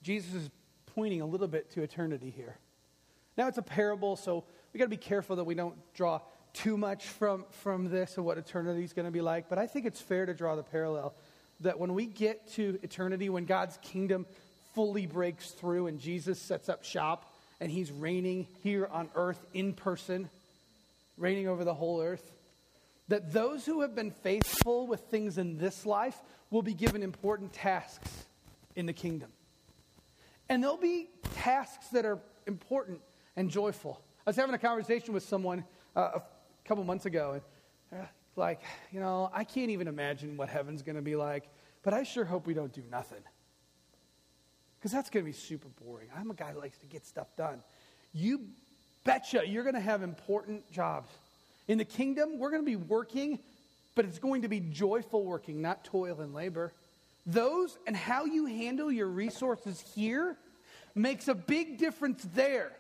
Jesus 0.02 0.34
is 0.34 0.50
pointing 0.96 1.22
a 1.22 1.26
little 1.26 1.48
bit 1.48 1.72
to 1.72 1.82
eternity 1.82 2.34
here. 2.36 2.58
Now, 3.38 3.48
it's 3.48 3.58
a 3.58 3.64
parable, 3.64 4.16
so 4.16 4.46
we 4.74 4.78
got 4.78 4.86
to 4.86 4.90
be 4.90 4.98
careful 4.98 5.36
that 5.38 5.44
we 5.44 5.56
don't 5.56 5.76
draw 5.94 6.22
too 6.54 6.78
much 6.78 7.06
from, 7.06 7.46
from 7.50 7.90
this 7.90 8.16
and 8.18 8.26
what 8.26 8.38
eternity 8.38 8.84
is 8.84 8.94
going 8.94 9.06
to 9.06 9.12
be 9.12 9.22
like. 9.22 9.50
But 9.50 9.58
I 9.58 9.68
think 9.68 9.86
it's 9.86 10.00
fair 10.00 10.26
to 10.26 10.34
draw 10.34 10.56
the 10.56 10.64
parallel 10.64 11.14
that 11.62 11.80
when 11.80 11.94
we 11.94 12.06
get 12.06 12.48
to 12.54 12.80
eternity, 12.82 13.30
when 13.30 13.46
God's 13.46 13.78
kingdom 13.82 14.26
fully 14.74 15.06
breaks 15.06 15.52
through 15.52 15.88
and 15.88 16.00
Jesus 16.00 16.40
sets 16.40 16.70
up 16.70 16.84
shop 16.84 17.34
and 17.60 17.72
he's 17.72 17.92
reigning 17.92 18.48
here 18.64 18.88
on 18.92 19.10
earth 19.16 19.46
in 19.54 19.74
person, 19.74 20.30
reigning 21.18 21.48
over 21.48 21.64
the 21.64 21.74
whole 21.74 22.02
earth, 22.02 22.32
that 23.08 23.32
those 23.32 23.66
who 23.66 23.82
have 23.82 23.96
been 23.96 24.12
faithful 24.12 24.88
with 24.88 25.02
things 25.02 25.38
in 25.38 25.58
this 25.58 25.86
life 25.86 26.18
will 26.50 26.64
be 26.64 26.74
given 26.74 27.04
important 27.04 27.54
tasks 27.54 28.26
in 28.76 28.86
the 28.86 28.94
kingdom. 28.94 29.32
And 30.50 30.64
there'll 30.64 30.78
be 30.78 31.10
tasks 31.36 31.88
that 31.90 32.06
are 32.06 32.20
important 32.48 33.02
and 33.36 33.50
joyful. 33.50 34.02
I 34.26 34.30
was 34.30 34.36
having 34.36 34.56
a 34.56 34.60
conversation 34.60 35.14
with 35.14 35.24
someone 35.24 35.64
uh, 35.96 36.12
a 36.16 36.22
couple 36.66 36.84
months 36.84 37.06
ago, 37.06 37.40
and 37.92 38.08
like, 38.36 38.62
you 38.92 39.00
know, 39.00 39.30
I 39.34 39.44
can't 39.44 39.70
even 39.70 39.88
imagine 39.88 40.38
what 40.38 40.50
heaven's 40.50 40.82
going 40.82 40.96
to 40.96 41.02
be 41.02 41.16
like, 41.16 41.50
but 41.84 41.94
I 41.94 42.04
sure 42.04 42.26
hope 42.26 42.48
we 42.48 42.54
don't 42.54 42.74
do 42.74 42.84
nothing. 42.92 43.22
Because 44.78 44.92
that's 44.92 45.10
going 45.10 45.26
to 45.26 45.32
be 45.32 45.36
super 45.36 45.70
boring. 45.84 46.10
I'm 46.16 46.30
a 46.32 46.34
guy 46.34 46.52
who 46.52 46.60
likes 46.60 46.78
to 46.80 46.86
get 46.86 47.06
stuff 47.06 47.36
done. 47.36 47.64
You 48.14 48.42
betcha 49.04 49.44
you're 49.48 49.64
going 49.64 49.76
to 49.76 49.82
have 49.82 50.04
important 50.04 50.70
jobs. 50.72 51.10
In 51.68 51.78
the 51.78 51.86
kingdom, 51.86 52.38
we're 52.38 52.52
going 52.52 52.62
to 52.62 52.66
be 52.66 52.76
working, 52.76 53.40
but 53.96 54.06
it's 54.06 54.20
going 54.20 54.44
to 54.44 54.48
be 54.48 54.60
joyful 54.60 55.24
working, 55.24 55.62
not 55.62 55.84
toil 55.84 56.22
and 56.22 56.34
labor. 56.34 56.74
Those 57.26 57.78
and 57.88 57.96
how 57.96 58.26
you 58.26 58.46
handle 58.46 58.92
your 58.92 59.08
resources 59.08 59.84
here 59.96 60.38
makes 60.94 61.28
a 61.28 61.36
big 61.36 61.78
difference 61.78 62.26
there. 62.36 62.72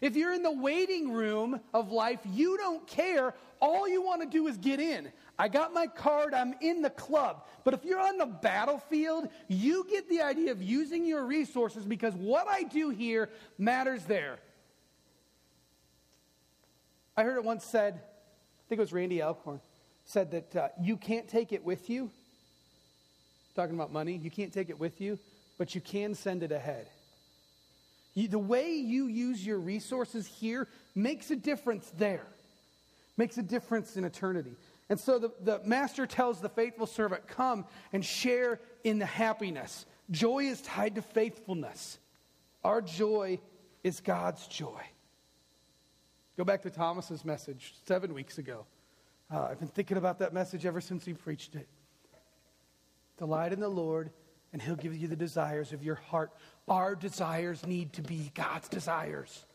If 0.00 0.14
you're 0.14 0.32
in 0.32 0.42
the 0.42 0.52
waiting 0.52 1.12
room 1.12 1.60
of 1.74 1.90
life, 1.90 2.20
you 2.24 2.56
don't 2.56 2.86
care. 2.86 3.34
All 3.60 3.88
you 3.88 4.02
want 4.02 4.22
to 4.22 4.28
do 4.28 4.46
is 4.46 4.56
get 4.56 4.78
in. 4.78 5.10
I 5.38 5.48
got 5.48 5.72
my 5.72 5.86
card, 5.86 6.34
I'm 6.34 6.54
in 6.60 6.82
the 6.82 6.90
club. 6.90 7.46
But 7.64 7.74
if 7.74 7.84
you're 7.84 8.00
on 8.00 8.18
the 8.18 8.26
battlefield, 8.26 9.28
you 9.48 9.86
get 9.90 10.08
the 10.08 10.22
idea 10.22 10.52
of 10.52 10.62
using 10.62 11.04
your 11.04 11.24
resources 11.24 11.84
because 11.84 12.14
what 12.14 12.46
I 12.48 12.62
do 12.62 12.90
here 12.90 13.30
matters 13.56 14.04
there. 14.04 14.38
I 17.16 17.24
heard 17.24 17.36
it 17.36 17.44
once 17.44 17.64
said 17.64 18.00
think 18.68 18.78
it 18.78 18.82
was 18.82 18.92
Randy 18.92 19.22
Alcorn, 19.22 19.60
said 20.04 20.30
that 20.32 20.56
uh, 20.56 20.68
you 20.80 20.96
can't 20.96 21.26
take 21.26 21.52
it 21.52 21.64
with 21.64 21.88
you. 21.88 22.10
Talking 23.56 23.74
about 23.74 23.92
money, 23.92 24.20
you 24.22 24.30
can't 24.30 24.52
take 24.52 24.68
it 24.68 24.78
with 24.78 25.00
you, 25.00 25.18
but 25.56 25.74
you 25.74 25.80
can 25.80 26.14
send 26.14 26.42
it 26.42 26.52
ahead. 26.52 26.86
You, 28.14 28.28
the 28.28 28.38
way 28.38 28.72
you 28.74 29.06
use 29.06 29.44
your 29.44 29.58
resources 29.58 30.26
here 30.26 30.68
makes 30.94 31.30
a 31.30 31.36
difference 31.36 31.90
there, 31.96 32.26
makes 33.16 33.38
a 33.38 33.42
difference 33.42 33.96
in 33.96 34.04
eternity. 34.04 34.54
And 34.90 34.98
so 34.98 35.18
the, 35.18 35.30
the 35.42 35.60
master 35.64 36.06
tells 36.06 36.40
the 36.40 36.48
faithful 36.48 36.86
servant, 36.86 37.26
Come 37.26 37.64
and 37.92 38.04
share 38.04 38.60
in 38.84 38.98
the 38.98 39.06
happiness. 39.06 39.86
Joy 40.10 40.44
is 40.44 40.60
tied 40.62 40.94
to 40.96 41.02
faithfulness. 41.02 41.98
Our 42.64 42.80
joy 42.80 43.40
is 43.82 44.00
God's 44.00 44.46
joy. 44.46 44.82
Go 46.38 46.44
back 46.44 46.62
to 46.62 46.70
Thomas's 46.70 47.24
message 47.24 47.74
seven 47.84 48.14
weeks 48.14 48.38
ago. 48.38 48.64
Uh, 49.28 49.48
I've 49.50 49.58
been 49.58 49.66
thinking 49.66 49.96
about 49.96 50.20
that 50.20 50.32
message 50.32 50.64
ever 50.66 50.80
since 50.80 51.04
he 51.04 51.12
preached 51.12 51.56
it. 51.56 51.66
Delight 53.16 53.52
in 53.52 53.58
the 53.58 53.68
Lord, 53.68 54.10
and 54.52 54.62
he'll 54.62 54.76
give 54.76 54.96
you 54.96 55.08
the 55.08 55.16
desires 55.16 55.72
of 55.72 55.82
your 55.82 55.96
heart. 55.96 56.30
Our 56.68 56.94
desires 56.94 57.66
need 57.66 57.92
to 57.94 58.02
be 58.02 58.30
God's 58.36 58.68
desires. 58.68 59.46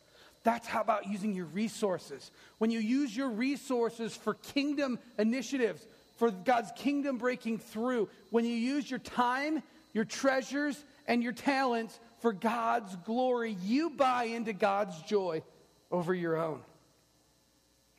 That's 0.44 0.68
how 0.68 0.82
about 0.82 1.08
using 1.08 1.34
your 1.34 1.46
resources. 1.46 2.32
When 2.58 2.70
you 2.70 2.80
use 2.80 3.16
your 3.16 3.30
resources 3.30 4.14
for 4.14 4.34
kingdom 4.34 5.00
initiatives, 5.18 5.88
for 6.18 6.32
God's 6.32 6.74
kingdom 6.76 7.18
breaking 7.18 7.60
through, 7.60 8.10
when 8.30 8.44
you 8.44 8.56
use 8.56 8.90
your 8.90 9.00
time, 9.00 9.64
your 9.94 10.04
treasures, 10.04 10.84
and 11.08 11.24
your 11.24 11.32
talents 11.32 11.98
for 12.20 12.34
God's 12.34 12.94
glory, 13.06 13.56
you 13.64 13.90
buy 13.92 14.26
into 14.26 14.52
God's 14.52 15.02
joy 15.04 15.44
over 15.90 16.14
your 16.14 16.36
own. 16.36 16.60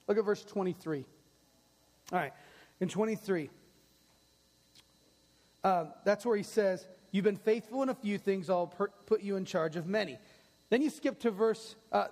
Look 0.06 0.18
at 0.18 0.24
verse 0.24 0.44
23. 0.44 1.04
All 2.12 2.18
right, 2.18 2.32
in 2.80 2.88
23, 2.88 3.50
uh, 5.62 5.86
that's 6.04 6.26
where 6.26 6.36
he 6.36 6.42
says, 6.42 6.86
You've 7.10 7.24
been 7.24 7.36
faithful 7.36 7.82
in 7.82 7.88
a 7.88 7.94
few 7.94 8.18
things, 8.18 8.50
I'll 8.50 8.66
per- 8.66 8.90
put 9.06 9.22
you 9.22 9.36
in 9.36 9.44
charge 9.44 9.76
of 9.76 9.86
many. 9.86 10.18
Then 10.68 10.82
you 10.82 10.90
skip 10.90 11.20
to 11.20 11.30
verse, 11.30 11.76
uh, 11.92 12.08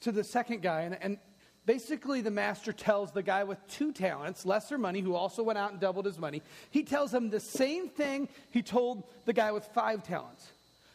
to 0.00 0.12
the 0.12 0.24
second 0.24 0.62
guy, 0.62 0.82
and, 0.82 0.96
and 1.00 1.18
basically 1.66 2.22
the 2.22 2.30
master 2.30 2.72
tells 2.72 3.12
the 3.12 3.22
guy 3.22 3.44
with 3.44 3.58
two 3.68 3.92
talents, 3.92 4.46
lesser 4.46 4.78
money, 4.78 5.00
who 5.00 5.14
also 5.14 5.42
went 5.42 5.58
out 5.58 5.72
and 5.72 5.80
doubled 5.80 6.06
his 6.06 6.18
money, 6.18 6.42
he 6.70 6.82
tells 6.82 7.12
him 7.12 7.28
the 7.28 7.38
same 7.38 7.88
thing 7.88 8.28
he 8.50 8.62
told 8.62 9.04
the 9.26 9.32
guy 9.32 9.52
with 9.52 9.64
five 9.66 10.02
talents. 10.02 10.50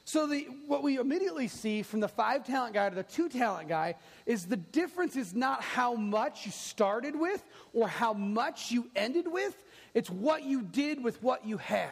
So, 0.08 0.28
the, 0.28 0.48
what 0.68 0.84
we 0.84 0.98
immediately 0.98 1.48
see 1.48 1.82
from 1.82 2.00
the 2.00 2.08
five 2.08 2.46
talent 2.46 2.76
guy 2.76 2.89
to 2.89 2.96
the 2.96 3.02
two 3.02 3.28
talent 3.28 3.68
guy 3.68 3.96
is 4.28 4.46
the 4.46 4.56
difference 4.56 5.15
is 5.15 5.34
not 5.34 5.63
how 5.63 5.96
much 5.96 6.46
you 6.46 6.52
started 6.52 7.20
with 7.20 7.44
or 7.74 7.88
how 7.88 8.13
much 8.13 8.72
you 8.72 8.88
ended 8.96 9.26
with, 9.28 9.56
it's 9.96 10.10
what 10.10 10.44
you 10.44 10.62
did 10.62 11.04
with 11.04 11.22
what 11.24 11.44
you 11.48 11.58
had. 11.58 11.89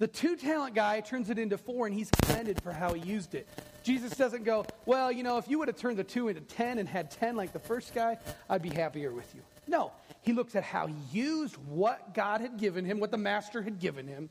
The 0.00 0.08
two 0.08 0.34
talent 0.34 0.74
guy 0.74 1.00
turns 1.00 1.30
it 1.30 1.38
into 1.38 1.56
four 1.56 1.86
and 1.86 1.94
he's 1.94 2.10
commended 2.22 2.60
for 2.60 2.72
how 2.72 2.92
he 2.92 3.08
used 3.08 3.36
it. 3.36 3.46
Jesus 3.84 4.16
doesn't 4.16 4.42
go, 4.42 4.66
Well, 4.84 5.12
you 5.12 5.22
know, 5.22 5.38
if 5.38 5.46
you 5.46 5.60
would 5.60 5.68
have 5.68 5.76
turned 5.76 5.96
the 5.96 6.02
two 6.02 6.26
into 6.26 6.40
10 6.40 6.78
and 6.78 6.88
had 6.88 7.12
10 7.12 7.36
like 7.36 7.52
the 7.52 7.60
first 7.60 7.94
guy, 7.94 8.18
I'd 8.50 8.62
be 8.62 8.70
happier 8.70 9.12
with 9.12 9.32
you. 9.32 9.42
No, 9.66 9.92
he 10.22 10.32
looks 10.32 10.56
at 10.56 10.64
how 10.64 10.86
he 10.86 10.94
used 11.12 11.56
what 11.68 12.14
God 12.14 12.40
had 12.40 12.58
given 12.58 12.84
him, 12.84 13.00
what 13.00 13.10
the 13.10 13.18
master 13.18 13.62
had 13.62 13.78
given 13.78 14.06
him, 14.06 14.30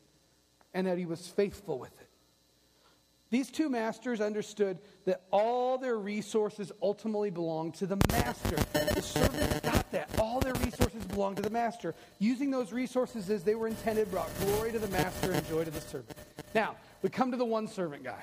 and 0.73 0.87
that 0.87 0.97
he 0.97 1.05
was 1.05 1.27
faithful 1.27 1.79
with 1.79 1.99
it. 2.01 2.07
These 3.29 3.49
two 3.49 3.69
masters 3.69 4.19
understood 4.19 4.79
that 5.05 5.21
all 5.31 5.77
their 5.77 5.97
resources 5.97 6.69
ultimately 6.81 7.29
belonged 7.29 7.75
to 7.75 7.87
the 7.87 7.97
master. 8.09 8.57
The 8.73 9.01
servants 9.01 9.59
got 9.61 9.89
that. 9.91 10.09
All 10.19 10.41
their 10.41 10.53
resources 10.55 11.05
belonged 11.05 11.37
to 11.37 11.41
the 11.41 11.49
master. 11.49 11.95
Using 12.19 12.51
those 12.51 12.73
resources 12.73 13.29
as 13.29 13.45
they 13.45 13.55
were 13.55 13.69
intended 13.69 14.11
brought 14.11 14.29
glory 14.41 14.73
to 14.73 14.79
the 14.79 14.89
master 14.89 15.31
and 15.31 15.47
joy 15.47 15.63
to 15.63 15.71
the 15.71 15.79
servant. 15.79 16.17
Now, 16.53 16.75
we 17.01 17.09
come 17.09 17.31
to 17.31 17.37
the 17.37 17.45
one 17.45 17.69
servant 17.69 18.03
guy. 18.03 18.21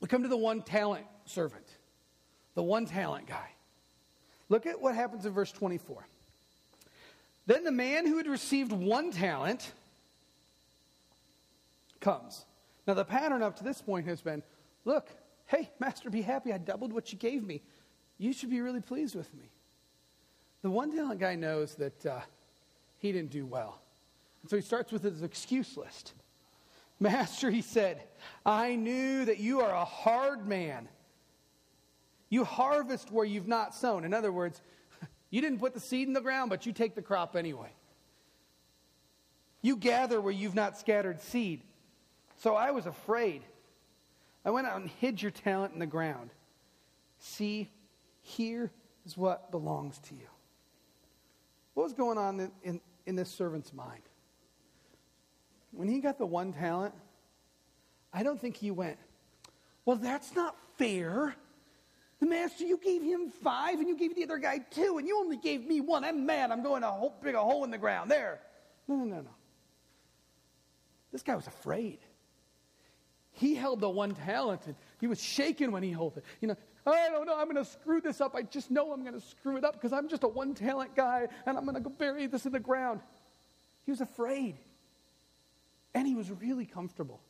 We 0.00 0.08
come 0.08 0.22
to 0.22 0.28
the 0.28 0.36
one 0.36 0.60
talent 0.60 1.06
servant, 1.24 1.66
the 2.54 2.62
one 2.62 2.84
talent 2.84 3.28
guy. 3.28 3.51
Look 4.52 4.66
at 4.66 4.82
what 4.82 4.94
happens 4.94 5.24
in 5.24 5.32
verse 5.32 5.50
24. 5.50 6.06
Then 7.46 7.64
the 7.64 7.72
man 7.72 8.06
who 8.06 8.18
had 8.18 8.26
received 8.26 8.70
one 8.70 9.10
talent 9.10 9.72
comes. 12.00 12.44
Now, 12.86 12.92
the 12.92 13.06
pattern 13.06 13.42
up 13.42 13.56
to 13.56 13.64
this 13.64 13.80
point 13.80 14.06
has 14.08 14.20
been 14.20 14.42
look, 14.84 15.08
Hey, 15.46 15.70
master, 15.78 16.10
be 16.10 16.20
happy. 16.20 16.52
I 16.52 16.58
doubled 16.58 16.92
what 16.92 17.14
you 17.14 17.18
gave 17.18 17.42
me. 17.42 17.62
You 18.18 18.34
should 18.34 18.50
be 18.50 18.60
really 18.60 18.82
pleased 18.82 19.14
with 19.14 19.32
me. 19.32 19.48
The 20.60 20.70
one 20.70 20.94
talent 20.94 21.18
guy 21.18 21.34
knows 21.34 21.74
that 21.76 22.04
uh, 22.04 22.20
he 22.98 23.10
didn't 23.10 23.30
do 23.30 23.46
well. 23.46 23.80
And 24.42 24.50
so 24.50 24.56
he 24.56 24.62
starts 24.62 24.92
with 24.92 25.02
his 25.02 25.22
excuse 25.22 25.78
list. 25.78 26.12
Master, 27.00 27.50
he 27.50 27.62
said, 27.62 28.02
I 28.44 28.76
knew 28.76 29.24
that 29.24 29.38
you 29.38 29.62
are 29.62 29.74
a 29.74 29.86
hard 29.86 30.46
man. 30.46 30.90
You 32.32 32.46
harvest 32.46 33.12
where 33.12 33.26
you've 33.26 33.46
not 33.46 33.74
sown. 33.74 34.06
In 34.06 34.14
other 34.14 34.32
words, 34.32 34.62
you 35.30 35.42
didn't 35.42 35.58
put 35.58 35.74
the 35.74 35.80
seed 35.80 36.08
in 36.08 36.14
the 36.14 36.20
ground, 36.22 36.48
but 36.48 36.64
you 36.64 36.72
take 36.72 36.94
the 36.94 37.02
crop 37.02 37.36
anyway. 37.36 37.68
You 39.60 39.76
gather 39.76 40.18
where 40.18 40.32
you've 40.32 40.54
not 40.54 40.78
scattered 40.78 41.20
seed. 41.20 41.60
So 42.38 42.54
I 42.54 42.70
was 42.70 42.86
afraid. 42.86 43.42
I 44.46 44.50
went 44.50 44.66
out 44.66 44.80
and 44.80 44.88
hid 44.88 45.20
your 45.20 45.30
talent 45.30 45.74
in 45.74 45.78
the 45.78 45.84
ground. 45.84 46.30
See, 47.18 47.70
here 48.22 48.70
is 49.04 49.14
what 49.14 49.50
belongs 49.50 49.98
to 49.98 50.14
you. 50.14 50.28
What 51.74 51.82
was 51.82 51.92
going 51.92 52.16
on 52.16 52.50
in, 52.64 52.80
in, 53.04 53.14
this 53.14 53.28
servant's 53.28 53.74
mind? 53.74 54.04
When 55.70 55.86
he 55.86 56.00
got 56.00 56.16
the 56.16 56.24
one 56.24 56.54
talent, 56.54 56.94
I 58.10 58.22
don't 58.22 58.40
think 58.40 58.56
he 58.56 58.70
went, 58.70 58.96
Well, 59.84 59.96
that's 59.96 60.34
not 60.34 60.56
fair. 60.78 61.36
The 62.22 62.28
master, 62.28 62.64
you 62.64 62.76
gave 62.76 63.02
him 63.02 63.30
five 63.42 63.80
and 63.80 63.88
you 63.88 63.96
gave 63.96 64.14
the 64.14 64.22
other 64.22 64.38
guy 64.38 64.58
two, 64.58 64.96
and 64.98 65.08
you 65.08 65.18
only 65.18 65.36
gave 65.36 65.66
me 65.66 65.80
one. 65.80 66.04
I'm 66.04 66.24
mad. 66.24 66.52
I'm 66.52 66.62
going 66.62 66.82
to 66.82 67.10
dig 67.20 67.34
a 67.34 67.40
hole 67.40 67.64
in 67.64 67.72
the 67.72 67.78
ground. 67.78 68.12
There. 68.12 68.38
No, 68.86 68.94
no, 68.94 69.04
no, 69.04 69.22
no. 69.22 69.30
This 71.10 71.24
guy 71.24 71.34
was 71.34 71.48
afraid. 71.48 71.98
He 73.32 73.56
held 73.56 73.80
the 73.80 73.90
one 73.90 74.14
talent 74.14 74.60
and 74.66 74.76
he 75.00 75.08
was 75.08 75.20
shaking 75.20 75.72
when 75.72 75.82
he 75.82 75.90
held 75.90 76.16
it. 76.16 76.24
You 76.40 76.46
know, 76.46 76.56
I 76.86 77.08
don't 77.10 77.26
know, 77.26 77.36
I'm 77.36 77.50
going 77.50 77.56
to 77.56 77.68
screw 77.68 78.00
this 78.00 78.20
up. 78.20 78.36
I 78.36 78.42
just 78.42 78.70
know 78.70 78.92
I'm 78.92 79.02
going 79.02 79.20
to 79.20 79.26
screw 79.26 79.56
it 79.56 79.64
up 79.64 79.72
because 79.72 79.92
I'm 79.92 80.08
just 80.08 80.22
a 80.22 80.28
one 80.28 80.54
talent 80.54 80.94
guy 80.94 81.26
and 81.44 81.58
I'm 81.58 81.64
going 81.64 81.74
to 81.74 81.80
go 81.80 81.90
bury 81.90 82.28
this 82.28 82.46
in 82.46 82.52
the 82.52 82.60
ground. 82.60 83.00
He 83.84 83.90
was 83.90 84.00
afraid. 84.00 84.58
And 85.92 86.06
he 86.06 86.14
was 86.14 86.30
really 86.30 86.66
comfortable. 86.66 87.20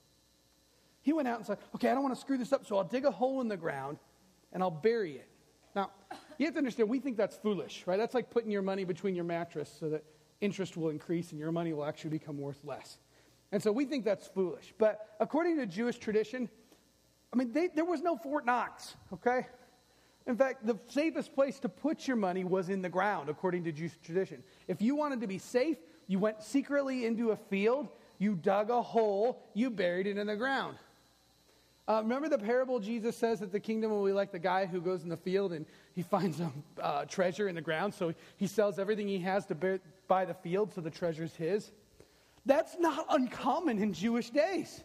He 1.00 1.14
went 1.14 1.28
out 1.28 1.38
and 1.38 1.46
said, 1.46 1.57
Okay, 1.76 1.88
I 1.88 1.94
don't 1.94 2.02
want 2.02 2.14
to 2.14 2.20
screw 2.20 2.37
this 2.37 2.52
up, 2.52 2.66
so 2.66 2.76
I'll 2.76 2.85
dig 2.85 3.07
a 3.07 3.11
hole 3.11 3.40
in 3.40 3.48
the 3.48 3.57
ground 3.57 3.96
and 4.53 4.62
I'll 4.62 4.71
bury 4.71 5.17
it. 5.17 5.29
Now, 5.75 5.91
you 6.38 6.47
have 6.47 6.55
to 6.55 6.59
understand, 6.59 6.88
we 6.88 6.99
think 6.99 7.17
that's 7.17 7.37
foolish, 7.37 7.85
right? 7.87 7.97
That's 7.97 8.15
like 8.15 8.31
putting 8.31 8.51
your 8.51 8.62
money 8.62 8.85
between 8.85 9.15
your 9.15 9.25
mattress 9.25 9.75
so 9.81 9.88
that 9.91 10.05
interest 10.41 10.77
will 10.77 10.91
increase 10.91 11.31
and 11.31 11.41
your 11.41 11.53
money 11.53 11.73
will 11.73 11.85
actually 11.85 12.11
become 12.11 12.38
worth 12.38 12.62
less. 12.65 12.99
And 13.53 13.62
so 13.62 13.71
we 13.73 13.85
think 13.85 14.05
that's 14.05 14.27
foolish. 14.27 14.75
But 14.79 15.17
according 15.21 15.57
to 15.59 15.67
Jewish 15.67 15.99
tradition, 15.99 16.49
I 17.33 17.37
mean, 17.37 17.53
they, 17.53 17.69
there 17.69 17.85
was 17.85 18.03
no 18.03 18.17
Fort 18.17 18.45
Knox, 18.45 18.97
okay? 19.12 19.47
In 20.27 20.37
fact, 20.37 20.67
the 20.67 20.79
safest 20.88 21.35
place 21.35 21.59
to 21.61 21.69
put 21.69 22.07
your 22.07 22.17
money 22.17 22.45
was 22.45 22.69
in 22.69 22.83
the 22.83 22.88
ground, 22.88 23.29
according 23.29 23.65
to 23.65 23.73
Jewish 23.73 23.93
tradition. 24.03 24.43
If 24.69 24.81
you 24.81 24.95
wanted 24.95 25.21
to 25.23 25.27
be 25.27 25.38
safe, 25.38 25.79
you 26.07 26.19
went 26.19 26.43
secretly 26.43 27.07
into 27.07 27.31
a 27.31 27.37
field, 27.37 27.88
you 28.19 28.35
dug 28.35 28.71
a 28.71 28.83
hole, 28.83 29.43
you 29.55 29.71
buried 29.71 30.07
it 30.07 30.19
in 30.19 30.27
the 30.27 30.37
ground. 30.37 30.77
Uh, 31.92 32.00
remember 32.00 32.26
the 32.26 32.38
parable 32.38 32.81
Jesus 32.81 33.14
says 33.14 33.40
that 33.40 33.52
the 33.52 33.61
kingdom 33.61 33.90
will 33.90 34.07
be 34.07 34.12
like 34.12 34.33
the 34.33 34.38
guy 34.38 34.64
who 34.64 34.81
goes 34.81 35.02
in 35.02 35.11
the 35.11 35.16
field 35.16 35.52
and 35.52 35.66
he 35.94 36.00
finds 36.00 36.40
a 36.40 36.50
uh, 36.81 37.05
treasure 37.05 37.48
in 37.48 37.55
the 37.55 37.61
ground, 37.61 37.92
so 37.92 38.14
he 38.38 38.46
sells 38.46 38.78
everything 38.78 39.07
he 39.07 39.18
has 39.18 39.44
to 39.46 39.55
bear, 39.55 39.78
buy 40.09 40.24
the 40.24 40.33
field, 40.33 40.72
so 40.72 40.81
the 40.81 40.90
treasure's 40.90 41.35
his. 41.35 41.70
That's 42.46 42.78
not 42.78 43.05
uncommon 43.11 43.78
in 43.78 43.92
Jewish 43.92 44.31
days. 44.31 44.83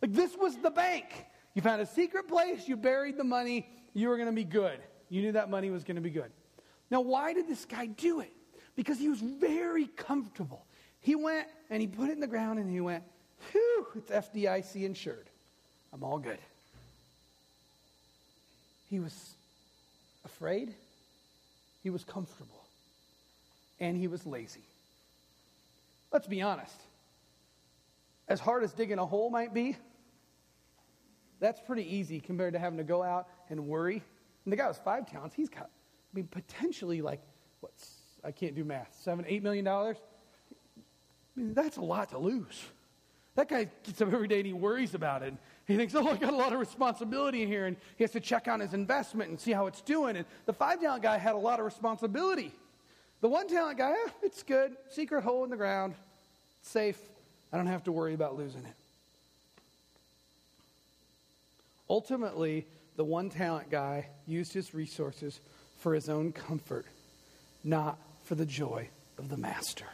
Like, 0.00 0.12
this 0.12 0.36
was 0.36 0.56
the 0.58 0.70
bank. 0.70 1.26
You 1.54 1.62
found 1.62 1.82
a 1.82 1.86
secret 1.86 2.28
place, 2.28 2.68
you 2.68 2.76
buried 2.76 3.16
the 3.16 3.24
money, 3.24 3.68
you 3.92 4.08
were 4.08 4.16
going 4.16 4.28
to 4.28 4.32
be 4.32 4.44
good. 4.44 4.78
You 5.08 5.22
knew 5.22 5.32
that 5.32 5.50
money 5.50 5.70
was 5.70 5.82
going 5.82 5.96
to 5.96 6.02
be 6.02 6.10
good. 6.10 6.30
Now, 6.88 7.00
why 7.00 7.32
did 7.32 7.48
this 7.48 7.64
guy 7.64 7.86
do 7.86 8.20
it? 8.20 8.32
Because 8.76 9.00
he 9.00 9.08
was 9.08 9.20
very 9.20 9.88
comfortable. 9.88 10.66
He 11.00 11.16
went 11.16 11.48
and 11.68 11.80
he 11.80 11.88
put 11.88 12.10
it 12.10 12.12
in 12.12 12.20
the 12.20 12.28
ground 12.28 12.60
and 12.60 12.70
he 12.70 12.80
went, 12.80 13.02
Whew, 13.50 13.88
it's 13.96 14.12
FDIC 14.12 14.84
insured. 14.84 15.30
I'm 15.94 16.02
all 16.02 16.18
good. 16.18 16.38
He 18.90 19.00
was 19.00 19.34
afraid, 20.24 20.74
he 21.82 21.88
was 21.88 22.04
comfortable, 22.04 22.66
and 23.80 23.96
he 23.96 24.08
was 24.08 24.26
lazy. 24.26 24.64
Let's 26.12 26.26
be 26.26 26.42
honest 26.42 26.76
as 28.28 28.40
hard 28.40 28.64
as 28.64 28.72
digging 28.72 28.98
a 28.98 29.06
hole 29.06 29.30
might 29.30 29.52
be, 29.52 29.76
that's 31.40 31.60
pretty 31.60 31.94
easy 31.94 32.20
compared 32.20 32.54
to 32.54 32.58
having 32.58 32.78
to 32.78 32.84
go 32.84 33.02
out 33.02 33.28
and 33.50 33.66
worry. 33.66 34.02
And 34.44 34.52
the 34.52 34.56
guy 34.56 34.66
was 34.66 34.78
five 34.78 35.10
talents. 35.10 35.34
He's 35.34 35.48
got, 35.48 35.64
I 35.64 36.14
mean, 36.14 36.26
potentially 36.26 37.02
like, 37.02 37.20
what's, 37.60 37.96
I 38.24 38.30
can't 38.30 38.54
do 38.54 38.64
math, 38.64 38.96
seven, 39.02 39.24
eight 39.28 39.42
million 39.42 39.64
dollars? 39.64 39.98
I 41.36 41.40
mean, 41.40 41.54
that's 41.54 41.76
a 41.76 41.82
lot 41.82 42.10
to 42.10 42.18
lose. 42.18 42.62
That 43.34 43.48
guy 43.48 43.68
gets 43.82 44.00
up 44.00 44.12
every 44.12 44.28
day 44.28 44.38
and 44.38 44.46
he 44.46 44.52
worries 44.52 44.94
about 44.94 45.22
it. 45.22 45.34
He 45.68 45.76
thinks, 45.76 45.94
oh, 45.94 46.06
I 46.06 46.16
got 46.16 46.34
a 46.34 46.36
lot 46.36 46.52
of 46.52 46.60
responsibility 46.60 47.46
here. 47.46 47.64
And 47.64 47.76
he 47.96 48.04
has 48.04 48.10
to 48.10 48.20
check 48.20 48.48
on 48.48 48.60
his 48.60 48.74
investment 48.74 49.30
and 49.30 49.40
see 49.40 49.52
how 49.52 49.66
it's 49.66 49.80
doing. 49.80 50.16
And 50.16 50.26
the 50.44 50.52
five 50.52 50.80
talent 50.80 51.02
guy 51.02 51.16
had 51.16 51.34
a 51.34 51.38
lot 51.38 51.58
of 51.58 51.64
responsibility. 51.64 52.52
The 53.22 53.28
one 53.28 53.48
talent 53.48 53.78
guy, 53.78 53.92
eh, 53.92 54.10
it's 54.22 54.42
good. 54.42 54.76
Secret 54.90 55.24
hole 55.24 55.42
in 55.44 55.48
the 55.48 55.56
ground. 55.56 55.94
Safe. 56.60 56.98
I 57.50 57.56
don't 57.56 57.66
have 57.66 57.84
to 57.84 57.92
worry 57.92 58.12
about 58.12 58.36
losing 58.36 58.60
it. 58.60 58.74
Ultimately, 61.88 62.66
the 62.96 63.04
one 63.04 63.30
talent 63.30 63.70
guy 63.70 64.08
used 64.26 64.52
his 64.52 64.74
resources 64.74 65.40
for 65.78 65.94
his 65.94 66.08
own 66.08 66.32
comfort, 66.32 66.86
not 67.62 67.98
for 68.24 68.34
the 68.34 68.46
joy 68.46 68.88
of 69.18 69.28
the 69.28 69.36
master. 69.36 69.86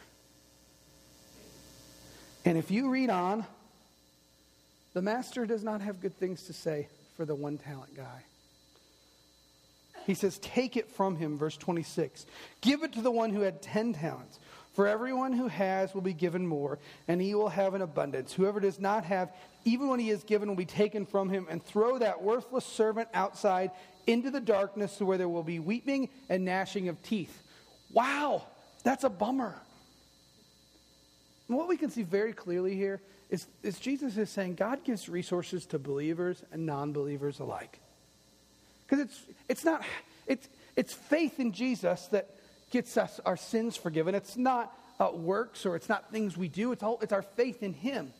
And 2.43 2.57
if 2.57 2.71
you 2.71 2.89
read 2.89 3.09
on, 3.09 3.45
the 4.93 5.01
master 5.01 5.45
does 5.45 5.63
not 5.63 5.81
have 5.81 6.01
good 6.01 6.17
things 6.17 6.43
to 6.43 6.53
say 6.53 6.87
for 7.15 7.25
the 7.25 7.35
one 7.35 7.57
talent 7.57 7.95
guy. 7.95 8.23
He 10.05 10.13
says, 10.13 10.39
Take 10.39 10.77
it 10.77 10.89
from 10.89 11.15
him, 11.15 11.37
verse 11.37 11.57
26. 11.57 12.25
Give 12.61 12.83
it 12.83 12.93
to 12.93 13.01
the 13.01 13.11
one 13.11 13.31
who 13.31 13.41
had 13.41 13.61
10 13.61 13.93
talents. 13.93 14.39
For 14.73 14.87
everyone 14.87 15.33
who 15.33 15.47
has 15.47 15.93
will 15.93 16.01
be 16.01 16.13
given 16.13 16.47
more, 16.47 16.79
and 17.07 17.21
he 17.21 17.35
will 17.35 17.49
have 17.49 17.73
an 17.73 17.81
abundance. 17.81 18.31
Whoever 18.33 18.61
does 18.61 18.79
not 18.79 19.03
have, 19.03 19.29
even 19.65 19.89
when 19.89 19.99
he 19.99 20.09
is 20.09 20.23
given, 20.23 20.47
will 20.47 20.55
be 20.55 20.65
taken 20.65 21.05
from 21.05 21.29
him, 21.29 21.45
and 21.49 21.63
throw 21.63 21.97
that 21.97 22.23
worthless 22.23 22.65
servant 22.65 23.09
outside 23.13 23.71
into 24.07 24.31
the 24.31 24.39
darkness 24.39 24.97
to 24.97 25.05
where 25.05 25.17
there 25.17 25.27
will 25.27 25.43
be 25.43 25.59
weeping 25.59 26.09
and 26.29 26.45
gnashing 26.45 26.87
of 26.87 27.01
teeth. 27.03 27.43
Wow, 27.91 28.43
that's 28.83 29.03
a 29.03 29.09
bummer. 29.09 29.55
What 31.47 31.67
we 31.67 31.75
can 31.75 31.89
see 31.89 32.03
very 32.03 32.31
clearly 32.31 32.75
here 32.75 33.01
is, 33.31 33.47
is 33.63 33.79
Jesus 33.79 34.17
is 34.17 34.29
saying 34.29 34.55
God 34.55 34.83
gives 34.83 35.09
resources 35.09 35.65
to 35.67 35.79
believers 35.79 36.43
and 36.51 36.65
non 36.65 36.91
believers 36.91 37.39
alike. 37.39 37.79
Because 38.85 39.05
it's, 39.05 39.21
it's 39.47 39.65
not, 39.65 39.83
it's, 40.27 40.49
it's 40.75 40.93
faith 40.93 41.39
in 41.39 41.53
Jesus 41.53 42.07
that 42.07 42.29
gets 42.71 42.97
us 42.97 43.21
our 43.25 43.37
sins 43.37 43.77
forgiven. 43.77 44.13
It's 44.13 44.35
not 44.35 44.77
uh, 44.99 45.11
works 45.13 45.65
or 45.65 45.77
it's 45.77 45.87
not 45.87 46.11
things 46.11 46.37
we 46.37 46.49
do, 46.49 46.73
it's, 46.73 46.83
all, 46.83 46.99
it's 47.01 47.13
our 47.13 47.21
faith 47.21 47.63
in 47.63 47.73
Him. 47.73 48.11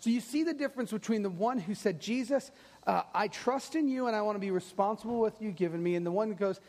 So 0.00 0.10
you 0.10 0.20
see 0.20 0.42
the 0.42 0.52
difference 0.52 0.90
between 0.90 1.22
the 1.22 1.30
one 1.30 1.58
who 1.58 1.74
said, 1.74 2.00
Jesus, 2.00 2.50
uh, 2.86 3.02
I 3.14 3.28
trust 3.28 3.76
in 3.76 3.88
you 3.88 4.08
and 4.08 4.14
I 4.14 4.22
want 4.22 4.36
to 4.36 4.40
be 4.40 4.50
responsible 4.50 5.20
with 5.20 5.40
you 5.40 5.52
given 5.52 5.82
me, 5.82 5.94
and 5.94 6.04
the 6.04 6.10
one 6.10 6.28
who 6.28 6.34
goes, 6.34 6.60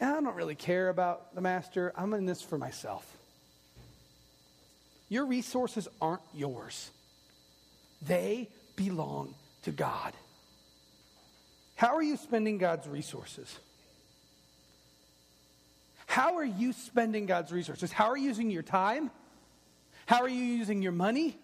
I 0.00 0.06
don't 0.06 0.34
really 0.34 0.54
care 0.54 0.88
about 0.88 1.34
the 1.34 1.40
master. 1.40 1.92
I'm 1.96 2.14
in 2.14 2.26
this 2.26 2.42
for 2.42 2.58
myself. 2.58 3.17
Your 5.08 5.26
resources 5.26 5.88
aren't 6.00 6.22
yours, 6.34 6.90
they 8.02 8.48
belong 8.76 9.34
to 9.62 9.72
God. 9.72 10.12
How 11.76 11.94
are 11.94 12.02
you 12.02 12.16
spending 12.16 12.58
God's 12.58 12.88
resources? 12.88 13.56
How 16.06 16.36
are 16.36 16.44
you 16.44 16.72
spending 16.72 17.26
God's 17.26 17.52
resources? 17.52 17.92
How 17.92 18.06
are 18.06 18.16
you 18.16 18.28
using 18.28 18.50
your 18.50 18.62
time? 18.62 19.10
How 20.06 20.22
are 20.22 20.28
you 20.28 20.42
using 20.42 20.82
your 20.82 20.92
money? 20.92 21.36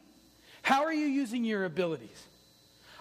How 0.62 0.85
are 0.85 0.92
you 0.92 1.07
using 1.07 1.44
your 1.44 1.66
abilities? 1.66 2.24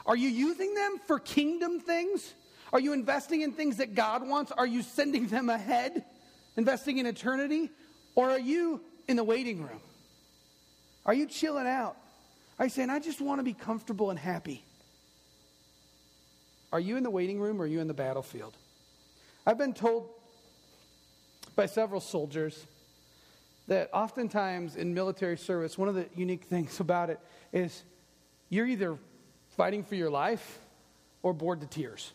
Are 0.06 0.16
you 0.16 0.30
using 0.30 0.76
them 0.76 1.00
for 1.08 1.20
kingdom 1.20 1.80
things? 1.80 2.34
Are 2.74 2.80
you 2.80 2.92
investing 2.94 3.42
in 3.42 3.54
things 3.54 3.78
that 3.78 3.96
God 3.96 4.28
wants? 4.28 4.52
Are 4.52 4.68
you 4.68 4.82
sending 4.82 5.28
them 5.28 5.50
ahead, 5.50 6.04
investing 6.58 6.98
in 6.98 7.06
eternity? 7.06 7.70
Or 8.16 8.32
are 8.32 8.40
you 8.40 8.82
in 9.08 9.16
the 9.16 9.24
waiting 9.24 9.62
room? 9.62 9.80
Are 11.06 11.14
you 11.14 11.26
chilling 11.26 11.68
out? 11.68 11.98
Are 12.60 12.66
you 12.66 12.70
saying, 12.70 12.90
I 12.90 13.00
just 13.00 13.20
want 13.20 13.40
to 13.40 13.44
be 13.44 13.54
comfortable 13.54 14.10
and 14.10 14.20
happy? 14.20 14.64
Are 16.72 16.80
you 16.80 16.98
in 16.98 17.04
the 17.04 17.10
waiting 17.10 17.40
room 17.40 17.62
or 17.62 17.66
are 17.66 17.68
you 17.68 17.80
in 17.80 17.88
the 17.88 17.94
battlefield? 17.94 18.56
I've 19.46 19.58
been 19.58 19.74
told 19.74 20.10
by 21.56 21.66
several 21.66 22.02
soldiers 22.02 22.66
that 23.68 23.90
oftentimes 23.94 24.76
in 24.76 24.94
military 24.94 25.38
service, 25.38 25.78
one 25.78 25.88
of 25.88 25.96
the 25.96 26.08
unique 26.16 26.46
things 26.46 26.80
about 26.80 27.10
it 27.10 27.20
is 27.52 27.84
you're 28.50 28.66
either 28.66 28.98
fighting 29.56 29.84
for 29.84 29.96
your 29.96 30.10
life 30.10 30.60
or 31.22 31.34
bored 31.34 31.62
to 31.62 31.68
tears. 31.68 32.12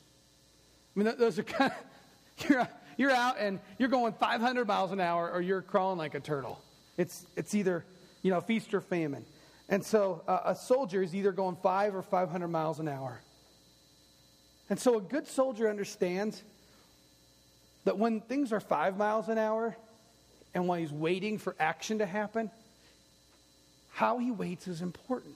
I 0.94 1.03
mean, 1.03 1.14
those 1.18 1.38
are 1.38 1.44
kind 1.44 1.72
of, 1.72 2.48
you're, 2.48 2.68
you're 2.96 3.11
out 3.11 3.37
and 3.38 3.61
you're 3.79 3.88
going 3.88 4.12
500 4.12 4.66
miles 4.66 4.92
an 4.92 5.01
hour 5.01 5.31
or 5.31 5.40
you're 5.40 5.62
crawling 5.62 5.98
like 5.98 6.14
a 6.14 6.20
turtle. 6.20 6.61
It's, 6.96 7.27
it's 7.37 7.55
either, 7.55 7.85
you 8.23 8.31
know, 8.31 8.41
feast 8.41 8.75
or 8.75 8.81
famine. 8.81 9.25
And 9.69 9.85
so 9.85 10.23
uh, 10.27 10.41
a 10.47 10.55
soldier 10.55 11.03
is 11.03 11.15
either 11.15 11.33
going 11.33 11.57
five 11.63 11.95
or 11.95 12.03
500 12.03 12.49
miles 12.49 12.81
an 12.81 12.89
hour. 12.89 13.21
And 14.71 14.79
so 14.79 14.97
a 14.97 15.01
good 15.01 15.27
soldier 15.27 15.69
understands 15.69 16.43
that 17.85 17.99
when 17.99 18.21
things 18.21 18.53
are 18.53 18.61
five 18.61 18.97
miles 18.97 19.29
an 19.29 19.39
hour 19.39 19.77
and 20.55 20.67
while 20.67 20.79
he's 20.79 20.93
waiting 20.93 21.39
for 21.39 21.55
action 21.59 21.99
to 21.99 22.07
happen, 22.07 22.51
how 23.91 24.19
he 24.19 24.31
waits 24.31 24.69
is 24.69 24.83
important. 24.83 25.35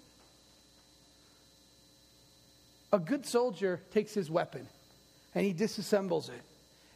A 2.92 2.98
good 2.98 3.24
soldier 3.24 3.80
takes 3.92 4.12
his 4.12 4.30
weapon 4.30 4.66
and 5.34 5.46
he 5.46 5.54
disassembles 5.54 6.28
it 6.28 6.42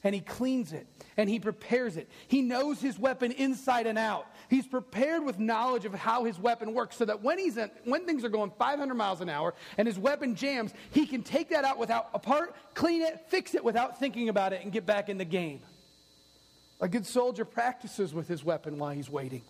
and 0.06 0.14
he 0.14 0.20
cleans 0.20 0.72
it 0.72 0.86
and 1.16 1.28
he 1.28 1.40
prepares 1.40 1.96
it. 1.96 2.08
He 2.28 2.40
knows 2.40 2.80
his 2.80 2.96
weapon 2.96 3.32
inside 3.32 3.88
and 3.88 3.98
out. 3.98 4.28
He's 4.48 4.64
prepared 4.64 5.24
with 5.24 5.40
knowledge 5.40 5.84
of 5.84 5.94
how 5.94 6.22
his 6.22 6.38
weapon 6.38 6.74
works 6.74 6.94
so 6.94 7.04
that 7.06 7.24
when, 7.24 7.40
he's 7.40 7.56
in, 7.56 7.72
when 7.82 8.06
things 8.06 8.24
are 8.24 8.28
going 8.28 8.52
500 8.56 8.94
miles 8.94 9.20
an 9.20 9.28
hour 9.28 9.54
and 9.76 9.88
his 9.88 9.98
weapon 9.98 10.36
jams, 10.36 10.72
he 10.92 11.06
can 11.06 11.24
take 11.24 11.48
that 11.48 11.64
out 11.64 11.76
without 11.76 12.10
apart, 12.14 12.54
clean 12.74 13.02
it, 13.02 13.18
fix 13.30 13.56
it 13.56 13.64
without 13.64 13.98
thinking 13.98 14.28
about 14.28 14.52
it, 14.52 14.62
and 14.62 14.70
get 14.70 14.86
back 14.86 15.08
in 15.08 15.18
the 15.18 15.24
game. 15.24 15.58
A 16.80 16.86
good 16.86 17.04
soldier 17.04 17.44
practices 17.44 18.14
with 18.14 18.28
his 18.28 18.44
weapon 18.44 18.78
while 18.78 18.92
he's 18.92 19.10
waiting. 19.10 19.42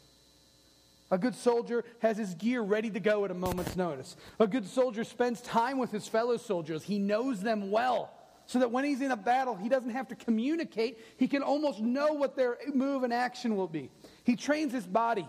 A 1.10 1.18
good 1.18 1.34
soldier 1.34 1.84
has 2.00 2.16
his 2.16 2.34
gear 2.34 2.62
ready 2.62 2.88
to 2.90 3.00
go 3.00 3.26
at 3.26 3.30
a 3.30 3.34
moment's 3.34 3.76
notice. 3.76 4.16
A 4.40 4.46
good 4.46 4.66
soldier 4.66 5.04
spends 5.04 5.42
time 5.42 5.76
with 5.76 5.90
his 5.90 6.08
fellow 6.08 6.38
soldiers. 6.38 6.82
He 6.82 6.98
knows 6.98 7.42
them 7.42 7.70
well 7.70 8.10
so 8.46 8.60
that 8.60 8.70
when 8.70 8.84
he's 8.84 9.00
in 9.00 9.10
a 9.10 9.16
battle, 9.16 9.56
he 9.56 9.68
doesn't 9.68 9.90
have 9.90 10.08
to 10.08 10.14
communicate. 10.14 10.98
He 11.16 11.26
can 11.26 11.42
almost 11.42 11.80
know 11.80 12.12
what 12.12 12.36
their 12.36 12.58
move 12.72 13.02
and 13.02 13.12
action 13.12 13.56
will 13.56 13.66
be. 13.66 13.90
He 14.24 14.36
trains 14.36 14.72
his 14.72 14.86
body. 14.86 15.28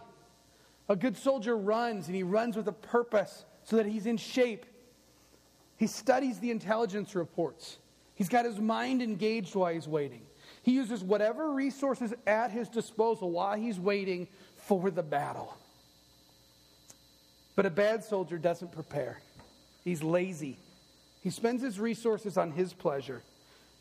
A 0.90 0.96
good 0.96 1.18
soldier 1.18 1.58
runs, 1.58 2.08
and 2.08 2.16
he 2.16 2.24
runs 2.24 2.56
with 2.56 2.68
a 2.68 2.74
purpose 2.74 3.46
so 3.64 3.76
that 3.78 3.86
he's 3.86 4.06
in 4.06 4.18
shape. 4.18 4.66
He 5.76 5.88
studies 5.88 6.40
the 6.40 6.52
intelligence 6.52 7.16
reports. 7.16 7.78
He's 8.16 8.30
got 8.30 8.46
his 8.46 8.60
mind 8.60 9.02
engaged 9.02 9.54
while 9.56 9.74
he's 9.74 9.88
waiting. 9.88 10.22
He 10.64 10.72
uses 10.74 11.04
whatever 11.04 11.52
resources 11.52 12.14
at 12.26 12.52
his 12.52 12.70
disposal 12.70 13.32
while 13.32 13.56
he's 13.56 13.80
waiting 13.80 14.28
for 14.56 14.90
the 14.90 15.04
battle. 15.04 15.56
But 17.56 17.66
a 17.66 17.70
bad 17.70 18.04
soldier 18.04 18.38
doesn't 18.38 18.72
prepare, 18.72 19.20
he's 19.84 20.04
lazy. 20.04 20.58
He 21.28 21.32
spends 21.32 21.62
his 21.62 21.78
resources 21.78 22.38
on 22.38 22.54
his 22.54 22.72
pleasure, 22.72 23.22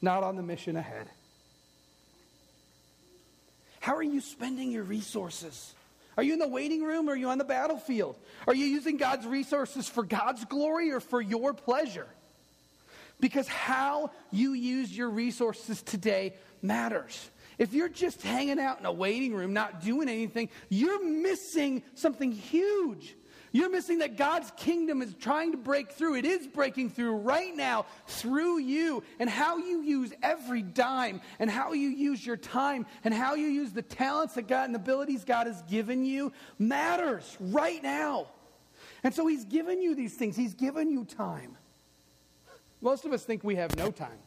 not 0.02 0.24
on 0.24 0.34
the 0.34 0.42
mission 0.42 0.74
ahead. 0.74 1.06
How 3.78 3.94
are 3.94 4.02
you 4.02 4.20
spending 4.20 4.72
your 4.72 4.82
resources? 4.82 5.72
Are 6.16 6.24
you 6.24 6.32
in 6.32 6.40
the 6.40 6.48
waiting 6.48 6.82
room 6.82 7.08
or 7.08 7.12
are 7.12 7.16
you 7.16 7.28
on 7.28 7.38
the 7.38 7.44
battlefield? 7.44 8.16
Are 8.48 8.54
you 8.54 8.66
using 8.66 8.96
God's 8.96 9.28
resources 9.28 9.88
for 9.88 10.02
God's 10.02 10.44
glory 10.46 10.90
or 10.90 10.98
for 10.98 11.20
your 11.20 11.54
pleasure? 11.54 12.08
Because 13.20 13.46
how 13.46 14.10
you 14.32 14.52
use 14.54 14.90
your 14.90 15.10
resources 15.10 15.82
today 15.82 16.34
matters. 16.62 17.30
If 17.58 17.74
you're 17.74 17.88
just 17.88 18.22
hanging 18.22 18.58
out 18.58 18.80
in 18.80 18.86
a 18.86 18.92
waiting 18.92 19.32
room, 19.32 19.52
not 19.52 19.84
doing 19.84 20.08
anything, 20.08 20.48
you're 20.68 21.04
missing 21.04 21.84
something 21.94 22.32
huge. 22.32 23.14
You're 23.56 23.70
missing 23.70 24.00
that 24.00 24.18
God's 24.18 24.52
kingdom 24.58 25.00
is 25.00 25.14
trying 25.14 25.52
to 25.52 25.56
break 25.56 25.92
through. 25.92 26.16
It 26.16 26.26
is 26.26 26.46
breaking 26.46 26.90
through 26.90 27.16
right 27.16 27.56
now 27.56 27.86
through 28.06 28.58
you. 28.58 29.02
And 29.18 29.30
how 29.30 29.56
you 29.56 29.80
use 29.80 30.12
every 30.22 30.60
dime, 30.60 31.22
and 31.38 31.50
how 31.50 31.72
you 31.72 31.88
use 31.88 32.24
your 32.24 32.36
time, 32.36 32.84
and 33.02 33.14
how 33.14 33.34
you 33.34 33.46
use 33.46 33.72
the 33.72 33.80
talents 33.80 34.34
that 34.34 34.46
God 34.46 34.64
and 34.64 34.76
abilities 34.76 35.24
God 35.24 35.46
has 35.46 35.62
given 35.62 36.04
you 36.04 36.34
matters 36.58 37.34
right 37.40 37.82
now. 37.82 38.26
And 39.02 39.14
so 39.14 39.26
He's 39.26 39.46
given 39.46 39.80
you 39.80 39.94
these 39.94 40.12
things, 40.12 40.36
He's 40.36 40.52
given 40.52 40.90
you 40.90 41.06
time. 41.06 41.56
Most 42.82 43.06
of 43.06 43.14
us 43.14 43.24
think 43.24 43.42
we 43.42 43.56
have 43.56 43.74
no 43.78 43.90
time. 43.90 44.18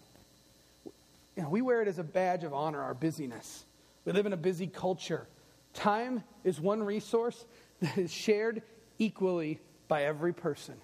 You 1.35 1.43
know, 1.43 1.49
we 1.49 1.61
wear 1.61 1.83
it 1.83 1.87
as 1.87 1.99
a 1.99 2.03
badge 2.03 2.43
of 2.43 2.51
honor, 2.55 2.81
our 2.81 2.95
busyness. 2.95 3.65
We 4.05 4.11
live 4.11 4.25
in 4.25 4.33
a 4.33 4.37
busy 4.37 4.65
culture. 4.65 5.27
Time 5.75 6.23
is 6.43 6.59
one 6.59 6.81
resource 6.81 7.45
that 7.79 7.95
is 7.95 8.11
shared 8.11 8.63
equally 8.99 9.59
by 9.87 10.03
every 10.03 10.33
person. 10.33 10.75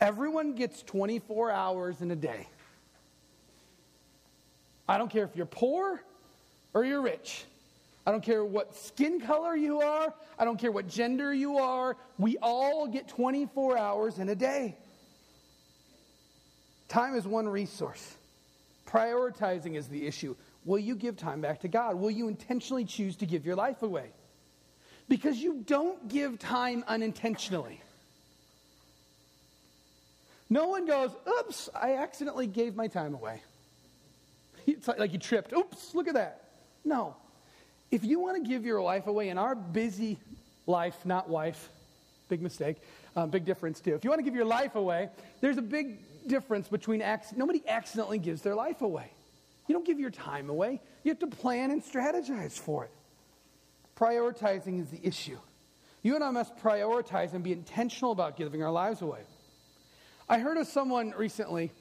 Everyone 0.00 0.54
gets 0.54 0.82
24 0.82 1.50
hours 1.50 2.00
in 2.00 2.10
a 2.10 2.16
day. 2.16 2.48
I 4.88 4.98
don't 4.98 5.10
care 5.10 5.24
if 5.24 5.34
you're 5.34 5.46
poor 5.46 6.02
or 6.74 6.84
you're 6.84 7.02
rich. 7.02 7.44
I 8.06 8.12
don't 8.12 8.22
care 8.22 8.44
what 8.44 8.76
skin 8.76 9.20
color 9.20 9.56
you 9.56 9.80
are. 9.80 10.14
I 10.38 10.44
don't 10.44 10.58
care 10.58 10.70
what 10.70 10.86
gender 10.86 11.34
you 11.34 11.58
are. 11.58 11.96
We 12.18 12.38
all 12.40 12.86
get 12.86 13.08
24 13.08 13.76
hours 13.76 14.18
in 14.18 14.28
a 14.28 14.34
day. 14.34 14.76
Time 16.88 17.16
is 17.16 17.26
one 17.26 17.48
resource. 17.48 18.14
Prioritizing 18.86 19.74
is 19.74 19.88
the 19.88 20.06
issue. 20.06 20.36
Will 20.64 20.78
you 20.78 20.94
give 20.94 21.16
time 21.16 21.40
back 21.40 21.60
to 21.62 21.68
God? 21.68 21.96
Will 21.96 22.10
you 22.10 22.28
intentionally 22.28 22.84
choose 22.84 23.16
to 23.16 23.26
give 23.26 23.44
your 23.44 23.56
life 23.56 23.82
away? 23.82 24.10
Because 25.08 25.38
you 25.38 25.62
don't 25.66 26.08
give 26.08 26.38
time 26.38 26.84
unintentionally. 26.88 27.80
No 30.48 30.68
one 30.68 30.86
goes, 30.86 31.10
oops, 31.28 31.68
I 31.74 31.96
accidentally 31.96 32.46
gave 32.46 32.76
my 32.76 32.88
time 32.88 33.14
away. 33.14 33.42
It's 34.68 34.88
like, 34.88 35.12
you 35.12 35.18
tripped. 35.20 35.52
Oops, 35.52 35.94
look 35.94 36.08
at 36.08 36.14
that. 36.14 36.42
No. 36.84 37.14
If 37.92 38.04
you 38.04 38.18
want 38.18 38.42
to 38.42 38.48
give 38.48 38.64
your 38.64 38.82
life 38.82 39.06
away 39.06 39.28
in 39.28 39.38
our 39.38 39.54
busy 39.54 40.18
life, 40.66 40.96
not 41.04 41.28
wife, 41.28 41.68
big 42.28 42.42
mistake, 42.42 42.76
um, 43.14 43.30
big 43.30 43.44
difference 43.44 43.78
too. 43.78 43.94
If 43.94 44.02
you 44.02 44.10
want 44.10 44.18
to 44.18 44.24
give 44.24 44.34
your 44.34 44.44
life 44.44 44.74
away, 44.74 45.08
there's 45.40 45.56
a 45.56 45.62
big 45.62 45.98
difference 46.26 46.66
between 46.66 47.00
acc- 47.00 47.36
nobody 47.36 47.62
accidentally 47.68 48.18
gives 48.18 48.42
their 48.42 48.56
life 48.56 48.82
away. 48.82 49.08
You 49.68 49.72
don't 49.72 49.86
give 49.86 50.00
your 50.00 50.10
time 50.10 50.50
away. 50.50 50.80
You 51.04 51.10
have 51.10 51.20
to 51.20 51.28
plan 51.28 51.70
and 51.70 51.82
strategize 51.82 52.58
for 52.58 52.84
it. 52.84 52.90
Prioritizing 53.98 54.80
is 54.80 54.90
the 54.90 55.00
issue. 55.02 55.38
You 56.02 56.14
and 56.14 56.22
I 56.22 56.30
must 56.30 56.56
prioritize 56.58 57.32
and 57.32 57.42
be 57.42 57.52
intentional 57.52 58.12
about 58.12 58.36
giving 58.36 58.62
our 58.62 58.70
lives 58.70 59.02
away. 59.02 59.20
I 60.28 60.38
heard 60.38 60.56
of 60.56 60.66
someone 60.66 61.14
recently 61.16 61.72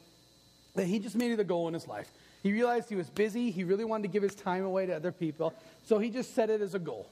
that 0.75 0.85
he 0.85 0.99
just 0.99 1.15
made 1.15 1.31
it 1.31 1.39
a 1.39 1.43
goal 1.43 1.67
in 1.67 1.73
his 1.73 1.87
life. 1.87 2.11
He 2.41 2.51
realized 2.51 2.89
he 2.89 2.95
was 2.95 3.09
busy, 3.09 3.49
he 3.51 3.63
really 3.63 3.85
wanted 3.85 4.03
to 4.03 4.09
give 4.09 4.23
his 4.23 4.35
time 4.35 4.63
away 4.63 4.85
to 4.85 4.95
other 4.95 5.11
people, 5.11 5.53
so 5.83 5.97
he 5.97 6.09
just 6.09 6.35
set 6.35 6.49
it 6.49 6.61
as 6.61 6.75
a 6.75 6.79
goal. 6.79 7.07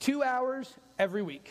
Two 0.00 0.22
hours 0.22 0.72
every 0.98 1.22
week. 1.22 1.50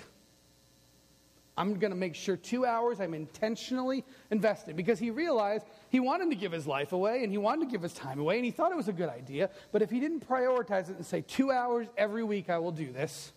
I'm 1.58 1.78
going 1.78 1.92
to 1.92 1.98
make 1.98 2.16
sure 2.16 2.36
two 2.36 2.66
hours 2.66 3.00
I'm 3.00 3.14
intentionally 3.14 4.04
invested 4.32 4.76
because 4.76 4.98
he 4.98 5.12
realized 5.12 5.66
he 5.90 6.00
wanted 6.00 6.32
to 6.32 6.36
give 6.36 6.52
his 6.52 6.66
life 6.66 6.94
away 6.94 7.24
and 7.24 7.32
he 7.32 7.38
wanted 7.38 7.66
to 7.66 7.72
give 7.72 7.82
his 7.82 7.94
time 7.94 8.20
away 8.20 8.38
and 8.38 8.46
he 8.46 8.52
thought 8.52 8.72
it 8.72 8.78
was 8.78 8.88
a 8.88 8.94
good 8.94 9.10
idea. 9.10 9.50
But 9.72 9.84
if 9.84 9.92
he 9.92 10.00
didn't 10.00 10.28
prioritize 10.28 10.90
it 10.90 10.98
and 10.98 11.06
say, 11.06 11.22
two 11.22 11.52
hours 11.52 11.88
every 11.96 12.24
week 12.24 12.50
I 12.50 12.58
will 12.58 12.72
do 12.72 12.92
this, 12.92 13.32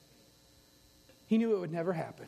he 1.27 1.37
knew 1.37 1.55
it 1.55 1.59
would 1.59 1.73
never 1.73 1.93
happen. 1.93 2.27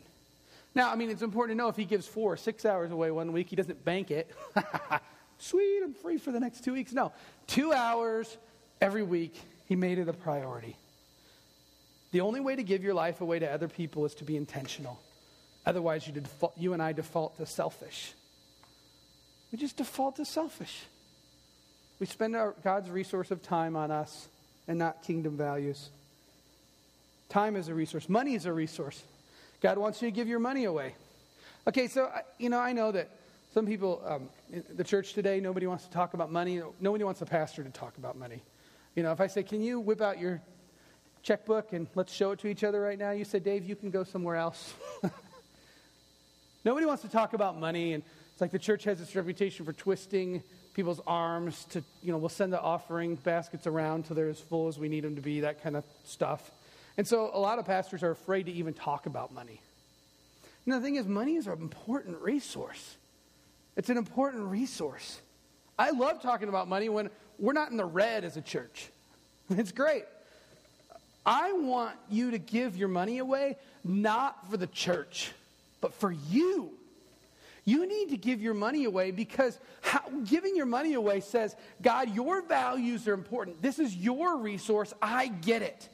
Now, 0.75 0.91
I 0.91 0.95
mean, 0.95 1.09
it's 1.09 1.23
important 1.23 1.57
to 1.57 1.63
know 1.63 1.69
if 1.69 1.75
he 1.75 1.85
gives 1.85 2.05
four 2.05 2.33
or 2.33 2.37
six 2.37 2.65
hours 2.65 2.91
away 2.91 3.09
one 3.09 3.31
week, 3.31 3.49
he 3.49 3.55
doesn't 3.55 3.83
bank 3.83 4.11
it. 4.11 4.29
Sweet, 5.39 5.81
I'm 5.83 5.93
free 5.93 6.17
for 6.17 6.31
the 6.31 6.39
next 6.39 6.63
two 6.63 6.73
weeks. 6.73 6.93
No, 6.93 7.11
two 7.47 7.73
hours 7.73 8.37
every 8.79 9.03
week, 9.03 9.33
he 9.67 9.75
made 9.75 9.97
it 9.97 10.07
a 10.07 10.13
priority. 10.13 10.75
The 12.11 12.21
only 12.21 12.39
way 12.39 12.55
to 12.55 12.63
give 12.63 12.83
your 12.83 12.93
life 12.93 13.21
away 13.21 13.39
to 13.39 13.51
other 13.51 13.67
people 13.67 14.05
is 14.05 14.13
to 14.15 14.23
be 14.23 14.35
intentional. 14.37 14.99
Otherwise, 15.65 16.07
you, 16.07 16.13
default, 16.13 16.53
you 16.57 16.73
and 16.73 16.81
I 16.81 16.93
default 16.93 17.37
to 17.37 17.45
selfish. 17.45 18.13
We 19.51 19.57
just 19.57 19.77
default 19.77 20.15
to 20.17 20.25
selfish. 20.25 20.83
We 21.99 22.05
spend 22.05 22.35
our, 22.35 22.53
God's 22.63 22.89
resource 22.89 23.31
of 23.31 23.41
time 23.41 23.75
on 23.75 23.91
us 23.91 24.27
and 24.67 24.79
not 24.79 25.03
kingdom 25.03 25.35
values. 25.35 25.89
Time 27.27 27.55
is 27.55 27.67
a 27.67 27.73
resource, 27.73 28.09
money 28.09 28.35
is 28.35 28.45
a 28.45 28.53
resource. 28.53 29.03
God 29.61 29.77
wants 29.77 30.01
you 30.01 30.07
to 30.07 30.15
give 30.15 30.27
your 30.27 30.39
money 30.39 30.63
away. 30.63 30.95
Okay, 31.67 31.87
so, 31.87 32.09
you 32.37 32.49
know, 32.49 32.59
I 32.59 32.71
know 32.71 32.91
that 32.91 33.09
some 33.53 33.65
people, 33.65 34.01
um, 34.05 34.29
in 34.53 34.63
the 34.75 34.83
church 34.83 35.13
today, 35.13 35.39
nobody 35.39 35.67
wants 35.67 35.83
to 35.85 35.91
talk 35.91 36.13
about 36.13 36.31
money. 36.31 36.61
Nobody 36.79 37.03
wants 37.03 37.21
a 37.21 37.25
pastor 37.25 37.63
to 37.63 37.69
talk 37.69 37.97
about 37.97 38.17
money. 38.17 38.41
You 38.95 39.03
know, 39.03 39.11
if 39.11 39.19
I 39.19 39.27
say, 39.27 39.43
can 39.43 39.61
you 39.61 39.79
whip 39.79 40.01
out 40.01 40.19
your 40.19 40.41
checkbook 41.23 41.73
and 41.73 41.87
let's 41.95 42.13
show 42.13 42.31
it 42.31 42.39
to 42.39 42.47
each 42.47 42.63
other 42.63 42.79
right 42.79 42.97
now? 42.97 43.11
You 43.11 43.25
say, 43.25 43.39
Dave, 43.39 43.65
you 43.65 43.75
can 43.75 43.91
go 43.91 44.03
somewhere 44.03 44.37
else. 44.37 44.73
Nobody 46.65 46.85
wants 46.85 47.01
to 47.03 47.09
talk 47.09 47.33
about 47.33 47.59
money, 47.59 47.93
and 47.93 48.03
it's 48.31 48.41
like 48.41 48.51
the 48.51 48.59
church 48.59 48.83
has 48.83 48.99
this 48.99 49.15
reputation 49.15 49.65
for 49.65 49.73
twisting 49.73 50.43
people's 50.73 51.01
arms 51.07 51.65
to, 51.71 51.83
you 52.03 52.11
know, 52.11 52.17
we'll 52.17 52.29
send 52.29 52.53
the 52.53 52.61
offering 52.61 53.15
baskets 53.15 53.67
around 53.67 54.05
till 54.05 54.15
they're 54.15 54.29
as 54.29 54.39
full 54.39 54.67
as 54.67 54.77
we 54.77 54.89
need 54.89 55.03
them 55.03 55.15
to 55.15 55.21
be, 55.21 55.41
that 55.41 55.63
kind 55.63 55.75
of 55.75 55.83
stuff. 56.03 56.51
And 56.97 57.07
so 57.07 57.31
a 57.33 57.39
lot 57.39 57.59
of 57.59 57.65
pastors 57.65 58.03
are 58.03 58.11
afraid 58.11 58.45
to 58.47 58.51
even 58.51 58.73
talk 58.73 59.05
about 59.05 59.33
money. 59.33 59.61
And 60.65 60.73
the 60.73 60.81
thing 60.81 60.95
is, 60.95 61.07
money 61.07 61.35
is 61.35 61.47
an 61.47 61.53
important 61.53 62.21
resource. 62.21 62.97
It's 63.75 63.89
an 63.89 63.97
important 63.97 64.43
resource. 64.43 65.19
I 65.77 65.91
love 65.91 66.21
talking 66.21 66.49
about 66.49 66.67
money 66.67 66.89
when 66.89 67.09
we're 67.37 67.53
not 67.53 67.71
in 67.71 67.77
the 67.77 67.85
red 67.85 68.23
as 68.23 68.37
a 68.37 68.41
church. 68.41 68.89
It's 69.51 69.71
great. 69.71 70.03
I 71.25 71.53
want 71.53 71.95
you 72.09 72.31
to 72.31 72.37
give 72.37 72.77
your 72.77 72.87
money 72.87 73.17
away 73.17 73.57
not 73.83 74.47
for 74.49 74.57
the 74.57 74.67
church, 74.67 75.31
but 75.81 75.93
for 75.93 76.11
you. 76.11 76.71
You 77.65 77.87
need 77.87 78.09
to 78.09 78.17
give 78.17 78.41
your 78.41 78.53
money 78.53 78.85
away 78.85 79.11
because 79.11 79.59
how, 79.81 80.01
giving 80.25 80.55
your 80.55 80.65
money 80.65 80.93
away 80.93 81.19
says, 81.19 81.55
God, 81.81 82.13
your 82.15 82.41
values 82.41 83.07
are 83.07 83.13
important. 83.13 83.61
This 83.61 83.79
is 83.79 83.95
your 83.95 84.37
resource. 84.37 84.93
I 85.01 85.27
get 85.27 85.61
it. 85.61 85.89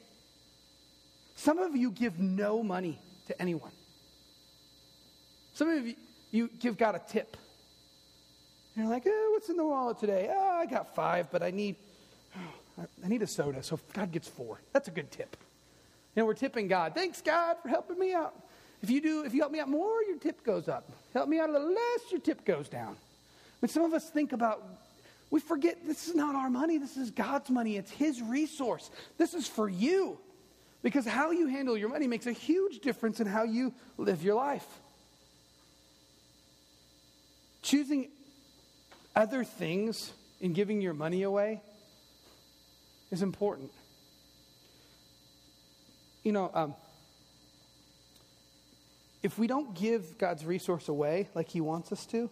Some 1.34 1.58
of 1.58 1.76
you 1.76 1.90
give 1.90 2.18
no 2.18 2.62
money 2.62 2.98
to 3.26 3.40
anyone. 3.40 3.72
Some 5.52 5.68
of 5.68 5.86
you, 5.86 5.94
you 6.30 6.50
give 6.58 6.78
God 6.78 6.94
a 6.94 7.02
tip. 7.10 7.36
you're 8.74 8.86
like, 8.86 9.02
oh, 9.06 9.30
what's 9.32 9.48
in 9.50 9.56
the 9.56 9.66
wallet 9.66 9.98
today? 9.98 10.30
Oh, 10.32 10.58
I 10.58 10.66
got 10.66 10.94
five, 10.94 11.30
but 11.30 11.42
I 11.42 11.50
need, 11.50 11.76
oh, 12.78 12.86
I 13.04 13.08
need 13.08 13.22
a 13.22 13.26
soda, 13.26 13.62
so 13.62 13.78
God 13.92 14.12
gets 14.12 14.28
four. 14.28 14.60
That's 14.72 14.88
a 14.88 14.92
good 14.92 15.10
tip. 15.10 15.36
Know, 16.16 16.24
we're 16.24 16.34
tipping 16.34 16.66
God. 16.66 16.94
Thanks, 16.94 17.20
God, 17.20 17.56
for 17.62 17.68
helping 17.68 17.98
me 17.98 18.14
out. 18.14 18.34
If 18.86 18.90
you 18.92 19.00
do, 19.00 19.24
if 19.24 19.34
you 19.34 19.40
help 19.40 19.50
me 19.50 19.58
out 19.58 19.68
more, 19.68 20.00
your 20.04 20.16
tip 20.16 20.44
goes 20.44 20.68
up. 20.68 20.88
Help 21.12 21.28
me 21.28 21.40
out 21.40 21.50
a 21.50 21.52
little 21.52 21.74
less, 21.74 22.12
your 22.12 22.20
tip 22.20 22.44
goes 22.44 22.68
down. 22.68 22.96
When 23.58 23.68
some 23.68 23.82
of 23.82 23.92
us 23.92 24.08
think 24.08 24.32
about, 24.32 24.62
we 25.28 25.40
forget 25.40 25.84
this 25.84 26.06
is 26.06 26.14
not 26.14 26.36
our 26.36 26.48
money, 26.48 26.78
this 26.78 26.96
is 26.96 27.10
God's 27.10 27.50
money. 27.50 27.76
It's 27.76 27.90
His 27.90 28.22
resource. 28.22 28.88
This 29.18 29.34
is 29.34 29.48
for 29.48 29.68
you. 29.68 30.18
Because 30.84 31.04
how 31.04 31.32
you 31.32 31.48
handle 31.48 31.76
your 31.76 31.88
money 31.88 32.06
makes 32.06 32.28
a 32.28 32.32
huge 32.32 32.78
difference 32.78 33.18
in 33.18 33.26
how 33.26 33.42
you 33.42 33.74
live 33.98 34.22
your 34.22 34.36
life. 34.36 34.64
Choosing 37.62 38.06
other 39.16 39.42
things 39.42 40.12
in 40.40 40.52
giving 40.52 40.80
your 40.80 40.94
money 40.94 41.24
away 41.24 41.60
is 43.10 43.20
important. 43.20 43.72
You 46.22 46.30
know, 46.30 46.52
um, 46.54 46.74
if 49.26 49.40
we 49.40 49.48
don't 49.48 49.74
give 49.74 50.18
God's 50.18 50.44
resource 50.44 50.88
away 50.88 51.28
like 51.34 51.48
He 51.48 51.60
wants 51.60 51.90
us 51.90 52.06
to, 52.06 52.30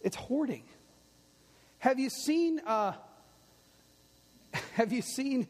it's 0.00 0.16
hoarding. 0.16 0.62
Have 1.78 1.98
you 1.98 2.08
seen? 2.08 2.58
Uh, 2.66 2.94
have 4.72 4.94
you 4.94 5.02
seen 5.02 5.46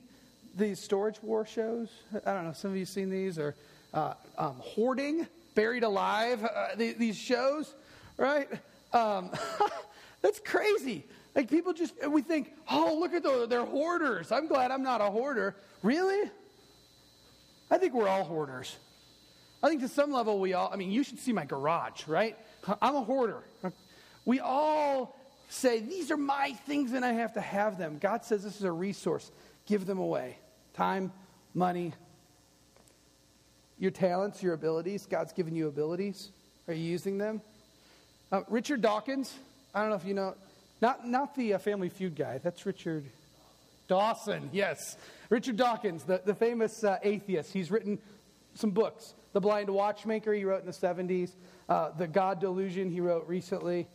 these 0.57 0.83
storage 0.83 1.23
war 1.23 1.47
shows? 1.47 1.89
I 2.13 2.33
don't 2.33 2.45
know. 2.45 2.53
Some 2.53 2.73
of 2.73 2.77
you 2.77 2.85
seen 2.85 3.11
these 3.11 3.39
or 3.39 3.55
uh, 3.95 4.15
um, 4.37 4.57
hoarding, 4.59 5.29
buried 5.55 5.85
alive. 5.85 6.43
Uh, 6.43 6.75
these, 6.77 6.97
these 6.97 7.17
shows, 7.17 7.73
right? 8.17 8.49
Um, 8.93 9.31
that's 10.21 10.41
crazy. 10.41 11.05
Like 11.37 11.49
people 11.49 11.75
just 11.75 11.95
we 12.09 12.23
think, 12.23 12.53
oh, 12.69 12.97
look 12.99 13.15
at 13.15 13.23
those, 13.23 13.49
they're 13.49 13.65
hoarders. 13.65 14.33
I'm 14.33 14.49
glad 14.49 14.73
I'm 14.73 14.83
not 14.83 15.01
a 15.01 15.11
hoarder. 15.11 15.55
Really? 15.85 16.29
I 17.71 17.79
think 17.79 17.95
we're 17.95 18.09
all 18.09 18.25
hoarders. 18.25 18.77
I 19.63 19.69
think 19.69 19.81
to 19.81 19.89
some 19.89 20.13
level 20.13 20.39
we 20.39 20.53
all, 20.53 20.71
I 20.73 20.77
mean, 20.77 20.91
you 20.91 21.03
should 21.03 21.19
see 21.19 21.33
my 21.33 21.45
garage, 21.45 22.07
right? 22.07 22.37
I'm 22.83 22.95
a 22.95 23.03
hoarder. 23.03 23.43
We 24.25 24.41
all 24.41 25.19
say, 25.49 25.81
these 25.81 26.11
are 26.11 26.17
my 26.17 26.53
things 26.67 26.93
and 26.93 27.05
I 27.05 27.13
have 27.13 27.35
to 27.35 27.41
have 27.41 27.79
them. 27.79 27.99
God 27.99 28.25
says 28.25 28.43
this 28.43 28.57
is 28.57 28.65
a 28.65 28.73
resource. 28.73 29.31
Give 29.67 29.87
them 29.87 29.99
away. 29.99 30.39
Time, 30.75 31.13
money, 31.55 31.93
your 33.79 33.91
talents, 33.91 34.43
your 34.43 34.55
abilities. 34.55 35.07
God's 35.07 35.33
given 35.33 35.55
you 35.55 35.69
abilities. 35.69 36.31
Are 36.69 36.75
you 36.75 36.85
using 36.85 37.19
them? 37.19 37.41
Uh, 38.33 38.43
Richard 38.49 38.83
Dawkins, 38.83 39.33
I 39.75 39.81
don't 39.81 39.91
know 39.91 39.97
if 39.97 40.05
you 40.05 40.15
know, 40.15 40.35
not, 40.83 41.07
not 41.07 41.35
the 41.35 41.55
uh, 41.55 41.59
Family 41.59 41.89
Feud 41.89 42.17
guy. 42.17 42.39
That's 42.39 42.67
Richard 42.67 43.05
Dawson, 43.89 44.51
yes. 44.53 44.97
Richard 45.31 45.57
Dawkins, 45.57 46.03
the, 46.05 46.21
the 46.25 46.35
famous 46.35 46.83
uh, 46.83 46.99
atheist. 47.03 47.53
He's 47.53 47.71
written 47.71 47.99
some 48.57 48.71
books. 48.71 49.15
The 49.33 49.41
Blind 49.41 49.69
Watchmaker, 49.69 50.33
he 50.33 50.45
wrote 50.45 50.61
in 50.61 50.67
the 50.67 50.73
70s. 50.73 51.33
Uh, 51.69 51.91
the 51.91 52.07
God 52.07 52.41
Delusion, 52.41 52.91
he 52.91 53.01
wrote 53.01 53.27
recently. 53.29 53.87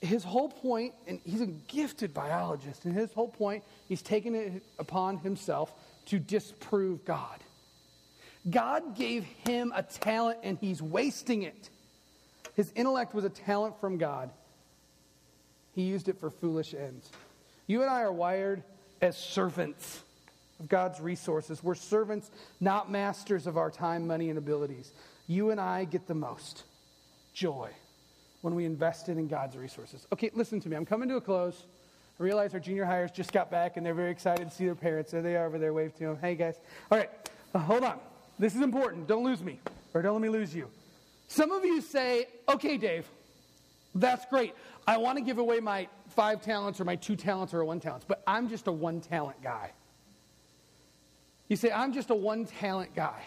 His 0.00 0.24
whole 0.24 0.48
point, 0.48 0.94
and 1.06 1.20
he's 1.24 1.40
a 1.40 1.46
gifted 1.46 2.12
biologist, 2.12 2.84
and 2.84 2.94
his 2.94 3.12
whole 3.12 3.28
point, 3.28 3.62
he's 3.88 4.02
taken 4.02 4.34
it 4.34 4.62
upon 4.78 5.18
himself 5.18 5.72
to 6.06 6.18
disprove 6.18 7.04
God. 7.04 7.38
God 8.50 8.96
gave 8.96 9.24
him 9.24 9.72
a 9.74 9.82
talent, 9.82 10.38
and 10.42 10.58
he's 10.60 10.82
wasting 10.82 11.42
it. 11.42 11.70
His 12.54 12.72
intellect 12.74 13.14
was 13.14 13.24
a 13.24 13.30
talent 13.30 13.80
from 13.80 13.98
God. 13.98 14.30
He 15.74 15.82
used 15.82 16.08
it 16.08 16.18
for 16.18 16.30
foolish 16.30 16.74
ends. 16.74 17.10
You 17.66 17.82
and 17.82 17.90
I 17.90 18.02
are 18.02 18.12
wired 18.12 18.62
as 19.00 19.16
servants 19.16 20.02
of 20.60 20.68
God's 20.68 21.00
resources. 21.00 21.62
We're 21.62 21.74
servants, 21.74 22.30
not 22.60 22.90
masters 22.90 23.46
of 23.46 23.56
our 23.56 23.70
time, 23.70 24.06
money, 24.06 24.28
and 24.28 24.38
abilities. 24.38 24.92
You 25.26 25.50
and 25.50 25.60
I 25.60 25.84
get 25.84 26.06
the 26.06 26.14
most 26.14 26.64
joy 27.34 27.70
when 28.42 28.54
we 28.54 28.64
invest 28.64 29.08
it 29.08 29.18
in 29.18 29.28
God's 29.28 29.56
resources. 29.56 30.06
Okay, 30.12 30.30
listen 30.34 30.60
to 30.60 30.68
me. 30.68 30.76
I'm 30.76 30.86
coming 30.86 31.08
to 31.08 31.16
a 31.16 31.20
close. 31.20 31.64
I 32.20 32.22
realize 32.22 32.54
our 32.54 32.60
junior 32.60 32.84
hires 32.84 33.10
just 33.10 33.32
got 33.32 33.50
back 33.50 33.76
and 33.76 33.86
they're 33.86 33.94
very 33.94 34.10
excited 34.10 34.48
to 34.48 34.54
see 34.54 34.66
their 34.66 34.74
parents. 34.74 35.12
There 35.12 35.22
they 35.22 35.36
are 35.36 35.46
over 35.46 35.58
there. 35.58 35.72
Wave 35.72 35.94
to 35.96 36.04
them. 36.04 36.18
Hey, 36.20 36.34
guys. 36.34 36.56
All 36.90 36.98
right, 36.98 37.10
uh, 37.54 37.58
hold 37.58 37.84
on. 37.84 37.98
This 38.38 38.54
is 38.54 38.60
important. 38.60 39.06
Don't 39.06 39.24
lose 39.24 39.42
me, 39.42 39.60
or 39.94 40.02
don't 40.02 40.14
let 40.14 40.22
me 40.22 40.28
lose 40.28 40.54
you. 40.54 40.68
Some 41.28 41.52
of 41.52 41.64
you 41.64 41.80
say, 41.80 42.26
okay, 42.48 42.76
Dave, 42.76 43.06
that's 43.94 44.26
great. 44.26 44.54
I 44.86 44.96
want 44.96 45.18
to 45.18 45.24
give 45.24 45.38
away 45.38 45.60
my 45.60 45.88
five 46.08 46.42
talents 46.42 46.80
or 46.80 46.84
my 46.84 46.96
two 46.96 47.16
talents 47.16 47.54
or 47.54 47.64
one 47.64 47.80
talent, 47.80 48.04
but 48.08 48.22
I'm 48.26 48.48
just 48.48 48.66
a 48.66 48.72
one 48.72 49.00
talent 49.00 49.40
guy. 49.42 49.70
You 51.52 51.56
say, 51.56 51.70
I'm 51.70 51.92
just 51.92 52.08
a 52.08 52.14
one 52.14 52.46
talent 52.46 52.94
guy. 52.94 53.20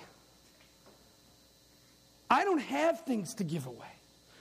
I 2.27 2.43
don't 2.43 2.57
have 2.57 3.01
things 3.01 3.35
to 3.35 3.43
give 3.43 3.67
away. 3.67 3.93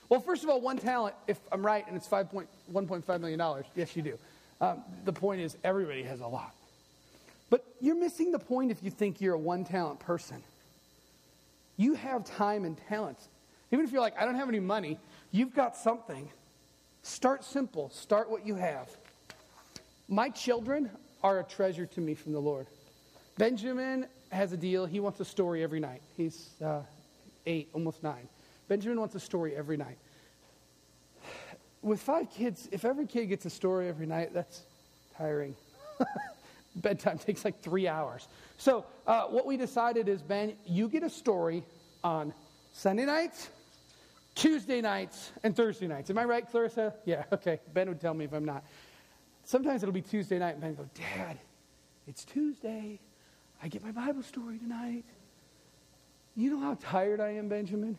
Well, 0.08 0.20
first 0.20 0.42
of 0.42 0.48
all, 0.48 0.58
one 0.58 0.78
talent, 0.78 1.14
if 1.26 1.38
I'm 1.52 1.62
right, 1.62 1.86
and 1.86 1.94
it's 1.94 2.08
$1.5 2.08 3.20
million, 3.20 3.64
yes, 3.76 3.94
you 3.94 4.00
do. 4.00 4.18
Um, 4.62 4.82
the 5.04 5.12
point 5.12 5.42
is, 5.42 5.58
everybody 5.62 6.02
has 6.04 6.20
a 6.20 6.26
lot. 6.26 6.54
But 7.50 7.62
you're 7.78 7.94
missing 7.94 8.32
the 8.32 8.38
point 8.38 8.70
if 8.70 8.82
you 8.82 8.90
think 8.90 9.20
you're 9.20 9.34
a 9.34 9.38
one 9.38 9.66
talent 9.66 10.00
person. 10.00 10.42
You 11.76 11.92
have 11.92 12.24
time 12.24 12.64
and 12.64 12.78
talents. 12.88 13.28
Even 13.70 13.84
if 13.84 13.92
you're 13.92 14.00
like, 14.00 14.18
I 14.18 14.24
don't 14.24 14.36
have 14.36 14.48
any 14.48 14.60
money, 14.60 14.98
you've 15.30 15.54
got 15.54 15.76
something. 15.76 16.30
Start 17.02 17.44
simple, 17.44 17.90
start 17.90 18.30
what 18.30 18.46
you 18.46 18.54
have. 18.54 18.88
My 20.08 20.30
children 20.30 20.88
are 21.22 21.40
a 21.40 21.44
treasure 21.44 21.84
to 21.84 22.00
me 22.00 22.14
from 22.14 22.32
the 22.32 22.40
Lord. 22.40 22.66
Benjamin 23.36 24.06
has 24.30 24.52
a 24.52 24.56
deal. 24.56 24.86
He 24.86 25.00
wants 25.00 25.20
a 25.20 25.24
story 25.24 25.62
every 25.62 25.80
night. 25.80 26.02
He's 26.16 26.50
uh, 26.62 26.82
eight, 27.46 27.68
almost 27.72 28.02
nine. 28.02 28.28
Benjamin 28.68 28.98
wants 28.98 29.14
a 29.14 29.20
story 29.20 29.56
every 29.56 29.76
night. 29.76 29.98
With 31.82 32.00
five 32.00 32.30
kids, 32.30 32.68
if 32.72 32.84
every 32.84 33.06
kid 33.06 33.26
gets 33.26 33.44
a 33.44 33.50
story 33.50 33.88
every 33.88 34.06
night, 34.06 34.32
that's 34.32 34.62
tiring. 35.16 35.54
Bedtime 36.76 37.18
takes 37.18 37.44
like 37.44 37.60
three 37.60 37.86
hours. 37.86 38.26
So, 38.56 38.86
uh, 39.06 39.24
what 39.24 39.46
we 39.46 39.56
decided 39.56 40.08
is 40.08 40.22
Ben, 40.22 40.54
you 40.64 40.88
get 40.88 41.02
a 41.02 41.10
story 41.10 41.64
on 42.02 42.32
Sunday 42.72 43.04
nights, 43.04 43.50
Tuesday 44.34 44.80
nights, 44.80 45.30
and 45.42 45.54
Thursday 45.54 45.86
nights. 45.86 46.10
Am 46.10 46.18
I 46.18 46.24
right, 46.24 46.48
Clarissa? 46.50 46.94
Yeah, 47.04 47.24
okay. 47.32 47.60
Ben 47.72 47.88
would 47.88 48.00
tell 48.00 48.14
me 48.14 48.24
if 48.24 48.32
I'm 48.32 48.44
not. 48.44 48.64
Sometimes 49.44 49.82
it'll 49.82 49.92
be 49.92 50.02
Tuesday 50.02 50.38
night, 50.38 50.52
and 50.52 50.60
Ben 50.60 50.74
go, 50.74 50.88
Dad, 50.94 51.38
it's 52.06 52.24
Tuesday. 52.24 52.98
I 53.64 53.68
get 53.68 53.82
my 53.82 53.92
Bible 53.92 54.22
story 54.22 54.58
tonight. 54.58 55.06
You 56.36 56.50
know 56.50 56.60
how 56.60 56.76
tired 56.82 57.18
I 57.18 57.30
am, 57.30 57.48
Benjamin? 57.48 57.96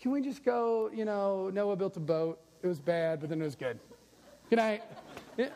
Can 0.00 0.12
we 0.12 0.22
just 0.22 0.42
go, 0.46 0.90
you 0.94 1.04
know, 1.04 1.50
Noah 1.50 1.76
built 1.76 1.98
a 1.98 2.00
boat. 2.00 2.40
It 2.62 2.66
was 2.66 2.78
bad, 2.80 3.20
but 3.20 3.28
then 3.28 3.42
it 3.42 3.44
was 3.44 3.54
good. 3.54 3.78
Good 4.50 4.56
night. 4.56 4.82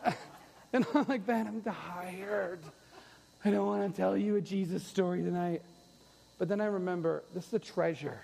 And 0.74 0.86
I'm 0.94 1.04
like, 1.06 1.26
Ben, 1.26 1.46
I'm 1.46 1.60
tired. 1.60 2.60
I 3.44 3.50
don't 3.50 3.66
want 3.66 3.94
to 3.94 3.94
tell 3.94 4.16
you 4.16 4.36
a 4.36 4.40
Jesus 4.40 4.82
story 4.82 5.22
tonight. 5.22 5.60
But 6.38 6.48
then 6.48 6.62
I 6.62 6.64
remember 6.64 7.24
this 7.34 7.46
is 7.48 7.52
a 7.52 7.58
treasure. 7.58 8.22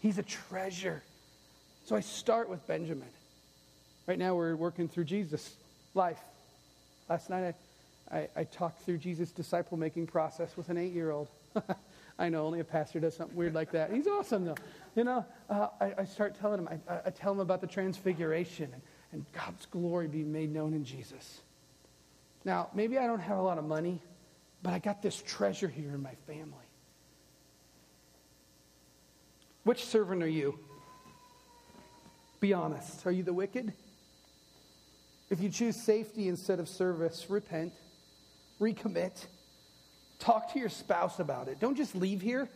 He's 0.00 0.18
a 0.18 0.22
treasure. 0.22 1.02
So 1.86 1.96
I 1.96 2.00
start 2.00 2.50
with 2.50 2.66
Benjamin. 2.66 3.08
Right 4.06 4.18
now 4.18 4.34
we're 4.34 4.56
working 4.56 4.88
through 4.88 5.04
Jesus' 5.04 5.56
life. 5.94 6.20
Last 7.08 7.30
night 7.30 7.44
I 7.44 7.54
I, 8.10 8.28
I 8.36 8.44
talked 8.44 8.82
through 8.82 8.98
Jesus' 8.98 9.32
disciple 9.32 9.76
making 9.76 10.06
process 10.06 10.56
with 10.56 10.68
an 10.68 10.78
eight 10.78 10.92
year 10.92 11.10
old. 11.10 11.28
I 12.18 12.28
know 12.28 12.46
only 12.46 12.60
a 12.60 12.64
pastor 12.64 13.00
does 13.00 13.16
something 13.16 13.36
weird 13.36 13.54
like 13.54 13.70
that. 13.72 13.92
He's 13.92 14.06
awesome, 14.06 14.44
though. 14.44 14.56
You 14.96 15.04
know, 15.04 15.24
uh, 15.48 15.68
I, 15.80 15.94
I, 15.98 16.04
start 16.04 16.34
telling 16.34 16.60
him, 16.60 16.68
I, 16.88 17.00
I, 17.06 17.10
tell 17.10 17.32
him 17.32 17.40
about 17.40 17.60
the 17.60 17.66
transfiguration 17.66 18.70
and, 18.72 18.82
and 19.12 19.24
God's 19.32 19.66
glory 19.66 20.08
being 20.08 20.32
made 20.32 20.52
known 20.52 20.74
in 20.74 20.84
Jesus. 20.84 21.40
Now, 22.44 22.70
maybe 22.74 22.98
I 22.98 23.06
don't 23.06 23.20
have 23.20 23.38
a 23.38 23.42
lot 23.42 23.58
of 23.58 23.64
money, 23.64 24.00
but 24.62 24.72
I 24.72 24.78
got 24.78 25.02
this 25.02 25.22
treasure 25.24 25.68
here 25.68 25.90
in 25.94 26.02
my 26.02 26.14
family. 26.26 26.52
Which 29.64 29.84
servant 29.84 30.22
are 30.22 30.28
you? 30.28 30.58
Be 32.40 32.52
honest. 32.52 33.06
Are 33.06 33.12
you 33.12 33.22
the 33.22 33.32
wicked? 33.32 33.72
If 35.30 35.40
you 35.40 35.50
choose 35.50 35.76
safety 35.76 36.28
instead 36.28 36.58
of 36.58 36.68
service, 36.68 37.26
repent, 37.28 37.72
recommit. 38.60 39.26
Talk 40.18 40.52
to 40.52 40.58
your 40.58 40.68
spouse 40.68 41.20
about 41.20 41.48
it. 41.48 41.60
Don't 41.60 41.76
just 41.76 41.94
leave 41.94 42.20
here. 42.20 42.48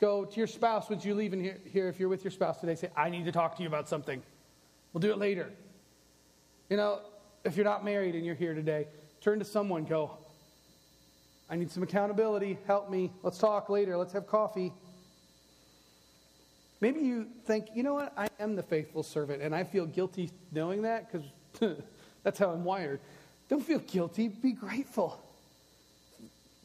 Go 0.00 0.24
to 0.24 0.36
your 0.36 0.46
spouse 0.46 0.90
once 0.90 1.04
you 1.04 1.14
leave 1.14 1.32
in 1.32 1.40
here, 1.40 1.58
here. 1.72 1.88
If 1.88 2.00
you're 2.00 2.08
with 2.08 2.24
your 2.24 2.30
spouse 2.30 2.58
today, 2.60 2.74
say, 2.74 2.90
I 2.96 3.08
need 3.08 3.24
to 3.26 3.32
talk 3.32 3.56
to 3.56 3.62
you 3.62 3.68
about 3.68 3.88
something. 3.88 4.22
We'll 4.92 5.00
do 5.00 5.12
it 5.12 5.18
later. 5.18 5.50
You 6.68 6.76
know, 6.76 7.00
if 7.44 7.56
you're 7.56 7.64
not 7.64 7.84
married 7.84 8.14
and 8.14 8.24
you're 8.24 8.34
here 8.34 8.54
today, 8.54 8.88
turn 9.20 9.38
to 9.38 9.44
someone, 9.44 9.84
go, 9.84 10.18
I 11.48 11.56
need 11.56 11.70
some 11.70 11.82
accountability. 11.82 12.58
Help 12.66 12.90
me. 12.90 13.12
Let's 13.22 13.38
talk 13.38 13.68
later. 13.68 13.96
Let's 13.96 14.12
have 14.14 14.26
coffee. 14.26 14.72
Maybe 16.80 17.00
you 17.00 17.28
think, 17.44 17.68
you 17.74 17.82
know 17.84 17.94
what? 17.94 18.12
I 18.16 18.26
am 18.40 18.56
the 18.56 18.62
faithful 18.62 19.04
servant, 19.04 19.40
and 19.40 19.54
I 19.54 19.62
feel 19.62 19.86
guilty 19.86 20.30
knowing 20.50 20.82
that 20.82 21.12
because 21.12 21.76
that's 22.24 22.38
how 22.40 22.50
I'm 22.50 22.64
wired. 22.64 23.00
Don't 23.48 23.64
feel 23.64 23.80
guilty. 23.80 24.28
Be 24.28 24.52
grateful. 24.52 25.20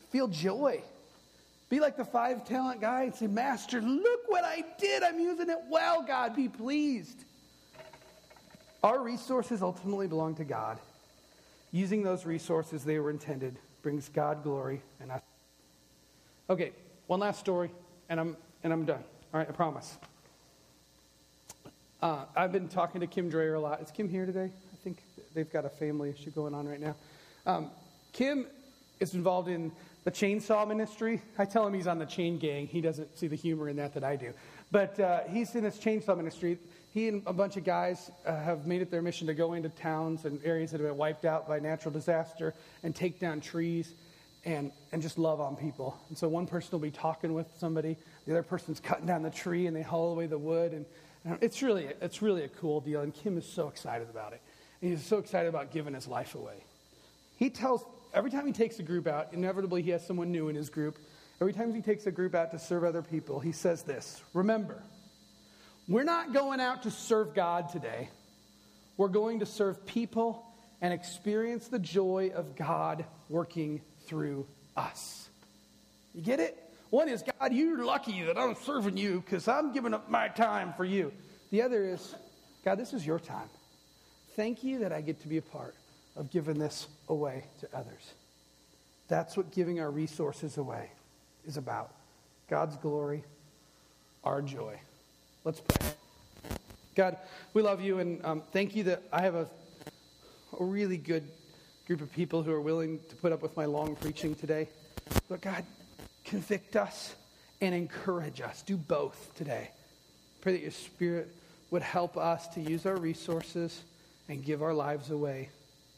Feel 0.09 0.27
joy. 0.27 0.81
Be 1.69 1.79
like 1.79 1.97
the 1.97 2.05
five 2.05 2.45
talent 2.45 2.79
guy 2.79 3.03
and 3.03 3.15
say, 3.15 3.27
Master, 3.27 3.81
look 3.81 4.21
what 4.27 4.43
I 4.43 4.63
did. 4.79 5.03
I'm 5.03 5.19
using 5.19 5.49
it 5.49 5.57
well, 5.69 6.01
God. 6.01 6.35
Be 6.35 6.47
pleased. 6.47 7.25
Our 8.83 9.01
resources 9.01 9.61
ultimately 9.61 10.07
belong 10.07 10.35
to 10.35 10.45
God. 10.45 10.79
Using 11.71 12.03
those 12.03 12.25
resources 12.25 12.85
they 12.85 12.99
were 12.99 13.09
intended 13.09 13.57
brings 13.81 14.07
God 14.07 14.43
glory 14.43 14.81
and 15.01 15.11
us. 15.11 15.21
Okay, 16.49 16.71
one 17.07 17.19
last 17.19 17.39
story, 17.39 17.69
and 18.07 18.19
I'm, 18.19 18.37
and 18.63 18.71
I'm 18.71 18.85
done. 18.85 19.03
All 19.33 19.39
right, 19.39 19.49
I 19.49 19.51
promise. 19.51 19.97
Uh, 22.01 22.23
I've 22.35 22.53
been 22.53 22.69
talking 22.69 23.01
to 23.01 23.07
Kim 23.07 23.29
Dreyer 23.29 23.55
a 23.55 23.59
lot. 23.59 23.81
Is 23.81 23.91
Kim 23.91 24.07
here 24.07 24.25
today? 24.25 24.51
They've 25.37 25.53
got 25.53 25.65
a 25.65 25.69
family 25.69 26.09
issue 26.09 26.31
going 26.31 26.55
on 26.55 26.67
right 26.67 26.81
now. 26.81 26.95
Um, 27.45 27.69
Kim 28.11 28.47
is 28.99 29.13
involved 29.13 29.47
in 29.49 29.71
the 30.03 30.09
chainsaw 30.09 30.67
ministry. 30.67 31.21
I 31.37 31.45
tell 31.45 31.67
him 31.67 31.75
he's 31.75 31.85
on 31.85 31.99
the 31.99 32.07
chain 32.07 32.39
gang. 32.39 32.65
He 32.65 32.81
doesn't 32.81 33.15
see 33.19 33.27
the 33.27 33.35
humor 33.35 33.69
in 33.69 33.75
that 33.75 33.93
that 33.93 34.03
I 34.03 34.15
do. 34.15 34.33
But 34.71 34.99
uh, 34.99 35.19
he's 35.29 35.53
in 35.53 35.61
this 35.61 35.77
chainsaw 35.77 36.17
ministry. 36.17 36.57
He 36.91 37.07
and 37.07 37.21
a 37.27 37.33
bunch 37.33 37.55
of 37.55 37.63
guys 37.63 38.09
uh, 38.25 38.35
have 38.35 38.65
made 38.65 38.81
it 38.81 38.89
their 38.89 39.03
mission 39.03 39.27
to 39.27 39.35
go 39.35 39.53
into 39.53 39.69
towns 39.69 40.25
and 40.25 40.39
areas 40.43 40.71
that 40.71 40.79
have 40.79 40.89
been 40.89 40.97
wiped 40.97 41.23
out 41.23 41.47
by 41.47 41.59
natural 41.59 41.93
disaster 41.93 42.55
and 42.81 42.95
take 42.95 43.19
down 43.19 43.39
trees 43.39 43.93
and, 44.43 44.71
and 44.91 45.03
just 45.03 45.19
love 45.19 45.39
on 45.39 45.55
people. 45.55 45.95
And 46.09 46.17
so 46.17 46.27
one 46.27 46.47
person 46.47 46.69
will 46.71 46.79
be 46.79 46.89
talking 46.89 47.35
with 47.35 47.45
somebody, 47.59 47.95
the 48.25 48.31
other 48.31 48.41
person's 48.41 48.79
cutting 48.79 49.05
down 49.05 49.21
the 49.21 49.29
tree 49.29 49.67
and 49.67 49.75
they 49.75 49.83
haul 49.83 50.13
away 50.13 50.25
the 50.25 50.39
wood. 50.39 50.71
And, 50.71 50.87
and 51.25 51.37
it's, 51.41 51.61
really, 51.61 51.89
it's 52.01 52.23
really 52.23 52.43
a 52.43 52.49
cool 52.49 52.81
deal. 52.81 53.01
And 53.01 53.13
Kim 53.13 53.37
is 53.37 53.45
so 53.45 53.67
excited 53.67 54.09
about 54.09 54.33
it. 54.33 54.41
And 54.81 54.91
he's 54.91 55.05
so 55.05 55.17
excited 55.17 55.49
about 55.49 55.71
giving 55.71 55.93
his 55.93 56.07
life 56.07 56.35
away. 56.35 56.63
He 57.37 57.49
tells, 57.49 57.83
every 58.13 58.31
time 58.31 58.45
he 58.45 58.51
takes 58.51 58.79
a 58.79 58.83
group 58.83 59.07
out, 59.07 59.33
inevitably 59.33 59.81
he 59.81 59.91
has 59.91 60.05
someone 60.05 60.31
new 60.31 60.49
in 60.49 60.55
his 60.55 60.69
group. 60.69 60.97
Every 61.39 61.53
time 61.53 61.73
he 61.73 61.81
takes 61.81 62.05
a 62.07 62.11
group 62.11 62.33
out 62.33 62.51
to 62.51 62.59
serve 62.59 62.83
other 62.83 63.01
people, 63.01 63.39
he 63.39 63.51
says 63.51 63.83
this 63.83 64.21
Remember, 64.33 64.81
we're 65.87 66.03
not 66.03 66.33
going 66.33 66.59
out 66.59 66.83
to 66.83 66.91
serve 66.91 67.33
God 67.33 67.69
today. 67.69 68.09
We're 68.97 69.07
going 69.07 69.39
to 69.39 69.45
serve 69.45 69.85
people 69.85 70.43
and 70.81 70.93
experience 70.93 71.67
the 71.67 71.79
joy 71.79 72.31
of 72.33 72.55
God 72.55 73.05
working 73.29 73.81
through 74.05 74.47
us. 74.75 75.29
You 76.13 76.21
get 76.21 76.39
it? 76.39 76.57
One 76.89 77.09
is, 77.09 77.23
God, 77.39 77.53
you're 77.53 77.83
lucky 77.83 78.23
that 78.23 78.37
I'm 78.37 78.55
serving 78.55 78.97
you 78.97 79.21
because 79.21 79.47
I'm 79.47 79.73
giving 79.73 79.93
up 79.93 80.09
my 80.09 80.29
time 80.29 80.73
for 80.75 80.85
you. 80.85 81.11
The 81.51 81.61
other 81.61 81.85
is, 81.85 82.15
God, 82.63 82.79
this 82.79 82.93
is 82.93 83.05
your 83.05 83.19
time. 83.19 83.49
Thank 84.37 84.63
you 84.63 84.77
that 84.79 84.93
I 84.93 85.01
get 85.01 85.19
to 85.23 85.27
be 85.27 85.37
a 85.37 85.41
part 85.41 85.73
of 86.15 86.29
giving 86.29 86.59
this 86.59 86.87
away 87.09 87.45
to 87.59 87.67
others. 87.75 88.13
That's 89.07 89.35
what 89.35 89.51
giving 89.51 89.79
our 89.79 89.89
resources 89.89 90.59
away 90.59 90.91
is 91.47 91.57
about 91.57 91.91
God's 92.47 92.77
glory, 92.77 93.23
our 94.23 94.43
joy. 94.43 94.79
Let's 95.43 95.59
pray. 95.59 95.89
God, 96.93 97.17
we 97.55 97.63
love 97.63 97.81
you 97.81 97.97
and 97.97 98.23
um, 98.23 98.43
thank 98.51 98.75
you 98.75 98.83
that 98.83 99.01
I 99.11 99.23
have 99.23 99.33
a, 99.33 99.49
a 100.59 100.63
really 100.63 100.97
good 100.97 101.27
group 101.87 102.01
of 102.01 102.13
people 102.13 102.43
who 102.43 102.51
are 102.51 102.61
willing 102.61 102.99
to 103.09 103.15
put 103.15 103.31
up 103.31 103.41
with 103.41 103.57
my 103.57 103.65
long 103.65 103.95
preaching 103.95 104.35
today. 104.35 104.67
But 105.29 105.41
God, 105.41 105.65
convict 106.25 106.75
us 106.75 107.15
and 107.59 107.73
encourage 107.73 108.41
us. 108.41 108.61
Do 108.61 108.77
both 108.77 109.31
today. 109.33 109.71
Pray 110.41 110.51
that 110.51 110.61
your 110.61 110.69
Spirit 110.69 111.33
would 111.71 111.81
help 111.81 112.17
us 112.17 112.47
to 112.49 112.61
use 112.61 112.85
our 112.85 112.97
resources 112.97 113.81
and 114.29 114.43
give 114.43 114.61
our 114.61 114.73
lives 114.73 115.09
away 115.09 115.49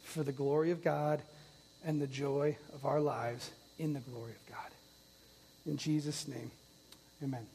for 0.03 0.23
the 0.23 0.32
glory 0.32 0.71
of 0.71 0.84
God 0.84 1.21
and 1.86 2.01
the 2.01 2.07
joy 2.07 2.57
of 2.73 2.86
our 2.86 2.99
lives 2.99 3.51
in 3.77 3.93
the 3.93 3.99
glory 3.99 4.32
of 4.32 4.53
God. 4.53 4.71
In 5.65 5.77
Jesus' 5.77 6.27
name, 6.27 6.51
amen. 7.23 7.45